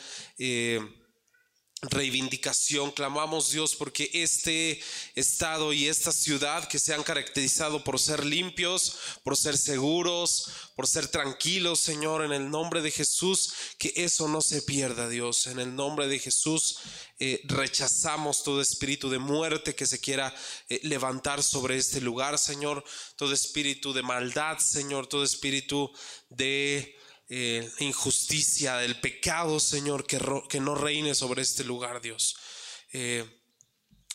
reivindicación. 1.82 2.92
Clamamos 2.92 3.50
Dios 3.50 3.74
porque 3.74 4.08
este 4.14 4.80
estado 5.14 5.72
y 5.72 5.88
esta 5.88 6.12
ciudad 6.12 6.68
que 6.68 6.78
se 6.78 6.94
han 6.94 7.02
caracterizado 7.02 7.82
por 7.82 7.98
ser 7.98 8.24
limpios, 8.24 8.96
por 9.24 9.36
ser 9.36 9.58
seguros, 9.58 10.48
por 10.76 10.86
ser 10.86 11.08
tranquilos, 11.08 11.80
Señor, 11.80 12.24
en 12.24 12.32
el 12.32 12.48
nombre 12.48 12.82
de 12.82 12.92
Jesús, 12.92 13.52
que 13.78 13.92
eso 13.96 14.28
no 14.28 14.40
se 14.40 14.62
pierda, 14.62 15.08
Dios. 15.08 15.48
En 15.48 15.58
el 15.58 15.74
nombre 15.74 16.06
de 16.06 16.20
Jesús 16.20 16.78
eh, 17.18 17.40
rechazamos 17.44 18.44
todo 18.44 18.60
espíritu 18.60 19.10
de 19.10 19.18
muerte 19.18 19.74
que 19.74 19.86
se 19.86 20.00
quiera 20.00 20.32
eh, 20.68 20.80
levantar 20.84 21.42
sobre 21.42 21.76
este 21.76 22.00
lugar, 22.00 22.38
Señor. 22.38 22.84
Todo 23.16 23.32
espíritu 23.34 23.92
de 23.92 24.02
maldad, 24.02 24.58
Señor. 24.58 25.08
Todo 25.08 25.24
espíritu 25.24 25.90
de 26.30 26.96
eh, 27.34 27.66
injusticia, 27.78 28.76
del 28.76 29.00
pecado, 29.00 29.58
Señor, 29.58 30.06
que, 30.06 30.60
no 30.60 30.74
reine 30.74 31.14
sobre 31.14 31.40
este 31.40 31.64
lugar, 31.64 32.02
Dios. 32.02 32.36
Eh, 32.92 33.24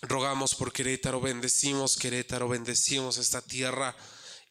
rogamos 0.04 0.54
por 0.54 0.72
Querétaro, 0.72 1.20
bendecimos 1.20 1.98
Querétaro, 1.98 2.48
bendecimos 2.48 3.18
esta 3.18 3.42
tierra 3.42 3.98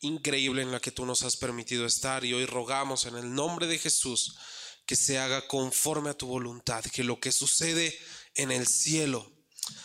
increíble 0.01 0.63
en 0.63 0.73
la 0.73 0.81
que 0.81 0.91
tú 0.91 1.07
nos 1.07 1.23
has 1.23 1.37
permitido 1.37 1.87
estar 1.87 2.25
y 2.25 2.35
hoy 2.35 2.45
rogamos 2.45 3.07
en 3.07 3.15
el 3.15 3.33
nombre 3.33 3.69
de 3.69 3.79
Jesús 3.79 4.37
que 4.85 4.97
se 4.97 5.21
haga 5.21 5.47
conforme 5.47 6.11
a 6.11 6.19
tu 6.19 6.27
voluntad, 6.27 6.85
que 6.87 7.05
lo 7.05 7.21
que 7.21 7.31
sucede 7.31 7.97
en 8.35 8.51
el 8.51 8.67
cielo 8.67 9.33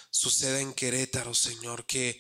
suceda 0.10 0.60
en 0.60 0.74
Querétaro, 0.74 1.36
Señor, 1.36 1.86
que 1.86 2.20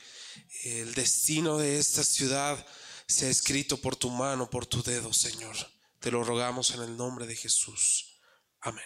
el 0.63 0.93
destino 0.93 1.57
de 1.57 1.79
esta 1.79 2.03
ciudad 2.03 2.63
sea 3.07 3.31
escrito 3.31 3.77
por 3.77 3.95
tu 3.95 4.11
mano, 4.11 4.47
por 4.47 4.67
tu 4.67 4.83
dedo, 4.83 5.11
Señor. 5.11 5.57
Te 6.01 6.09
lo 6.09 6.23
rogamos 6.23 6.71
en 6.71 6.81
el 6.81 6.97
nombre 6.97 7.27
de 7.27 7.35
Jesús. 7.35 8.19
Amén. 8.59 8.83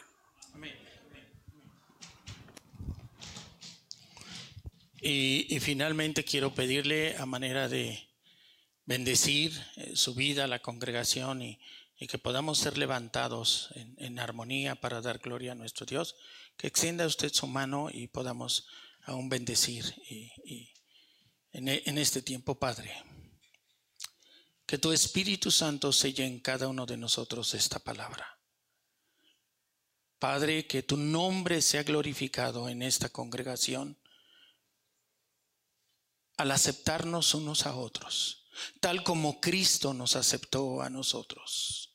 Y, 5.02 5.60
finalmente 5.62 6.26
quiero 6.26 6.54
pedirle 6.54 7.16
a 7.18 7.26
manera 7.26 7.70
de 7.70 8.10
bendecir 8.86 9.54
eh, 9.78 9.96
su 9.96 10.14
vida, 10.14 10.48
la 10.48 10.62
congregación 10.62 11.42
y, 11.42 11.60
que 12.10 12.18
podamos 12.18 12.58
ser 12.58 12.78
levantados 12.78 13.70
en, 13.98 14.20
armonía 14.20 14.76
para 14.76 15.02
dar 15.02 15.20
gloria 15.20 15.54
a 15.54 15.56
nuestro 15.56 15.86
Dios, 15.86 16.16
que 16.58 16.68
extienda 16.68 17.06
usted 17.06 17.32
su 17.32 17.48
mano 17.48 17.90
y 17.92 18.08
podamos 18.08 18.68
aún 19.04 19.30
bendecir 19.30 19.86
y, 20.10 20.74
en 21.54 21.98
este 21.98 22.22
tiempo, 22.22 22.60
Padre. 22.60 23.15
Que 24.66 24.78
tu 24.78 24.92
Espíritu 24.92 25.52
Santo 25.52 25.94
selle 25.94 26.26
en 26.26 26.40
cada 26.40 26.68
uno 26.68 26.86
de 26.86 26.98
nosotros 26.98 27.54
esta 27.54 27.80
palabra. 27.80 28.40
Padre, 30.18 30.66
que 30.66 30.82
tu 30.82 30.98
nombre 30.98 31.62
sea 31.62 31.84
glorificado 31.84 32.68
en 32.68 32.82
esta 32.82 33.10
congregación 33.10 34.00
al 36.38 36.52
aceptarnos 36.52 37.34
unos 37.34 37.66
a 37.66 37.76
otros, 37.76 38.48
tal 38.80 39.04
como 39.04 39.40
Cristo 39.40 39.94
nos 39.94 40.16
aceptó 40.16 40.82
a 40.82 40.90
nosotros. 40.90 41.92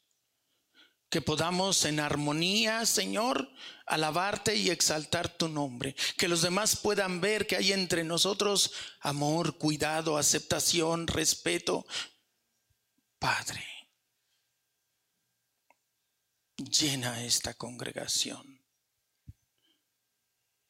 Que 1.08 1.20
podamos 1.20 1.84
en 1.86 1.98
armonía, 1.98 2.86
Señor, 2.86 3.50
alabarte 3.84 4.54
y 4.54 4.70
exaltar 4.70 5.28
tu 5.28 5.48
nombre. 5.48 5.96
Que 6.16 6.28
los 6.28 6.42
demás 6.42 6.76
puedan 6.76 7.20
ver 7.20 7.48
que 7.48 7.56
hay 7.56 7.72
entre 7.72 8.04
nosotros 8.04 8.70
amor, 9.00 9.58
cuidado, 9.58 10.16
aceptación, 10.16 11.08
respeto, 11.08 11.84
Padre, 13.20 13.62
llena 16.56 17.22
esta 17.22 17.52
congregación 17.52 18.64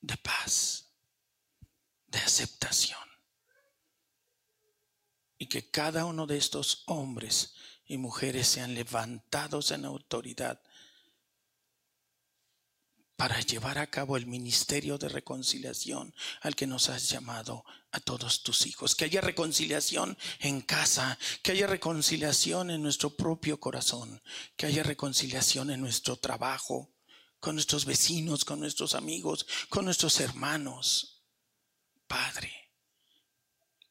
de 0.01 0.17
paz, 0.17 0.91
de 2.09 2.19
aceptación. 2.19 2.99
Y 5.39 5.47
que 5.47 5.71
cada 5.71 6.05
uno 6.05 6.27
de 6.27 6.39
estos 6.39 6.83
hombres 6.87 7.55
y 7.87 7.99
mujeres 7.99 8.49
sean 8.49 8.75
levantados 8.75 9.71
en 9.71 9.85
autoridad 9.85 10.61
para 13.21 13.39
llevar 13.43 13.77
a 13.77 13.87
cabo 13.87 14.17
el 14.17 14.25
ministerio 14.25 14.97
de 14.97 15.11
reconciliación 15.11 16.15
al 16.41 16.57
que 16.57 16.67
nos 16.67 16.89
has 16.89 17.11
llamado 17.11 17.67
a 17.93 18.01
todos 18.01 18.43
tus 18.43 18.65
hijos. 18.65 18.95
Que 18.95 19.05
haya 19.05 19.21
reconciliación 19.21 20.17
en 20.39 20.63
casa, 20.63 21.19
que 21.43 21.53
haya 21.53 21.67
reconciliación 21.67 22.71
en 22.71 22.83
nuestro 22.83 23.11
propio 23.11 23.61
corazón, 23.61 24.23
que 24.57 24.65
haya 24.65 24.83
reconciliación 24.83 25.71
en 25.71 25.83
nuestro 25.83 26.17
trabajo, 26.17 26.95
con 27.41 27.57
nuestros 27.57 27.85
vecinos, 27.85 28.47
con 28.47 28.59
nuestros 28.59 28.95
amigos, 28.95 29.47
con 29.69 29.85
nuestros 29.85 30.19
hermanos. 30.21 31.23
Padre, 32.07 32.73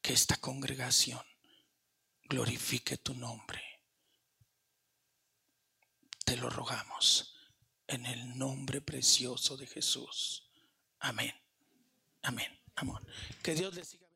que 0.02 0.14
esta 0.14 0.38
congregación 0.38 1.22
glorifique 2.24 2.98
tu 2.98 3.14
nombre. 3.14 3.62
Te 6.26 6.36
lo 6.36 6.50
rogamos 6.50 7.36
en 7.90 8.06
el 8.06 8.38
nombre 8.38 8.82
precioso 8.82 9.58
de 9.58 9.68
Jesús. 9.68 10.50
Amén. 11.00 11.34
Amén. 12.22 12.48
Amor. 12.76 13.06
Que 13.44 13.56
Dios 13.56 13.76
les 13.76 13.88
siga. 13.88 14.09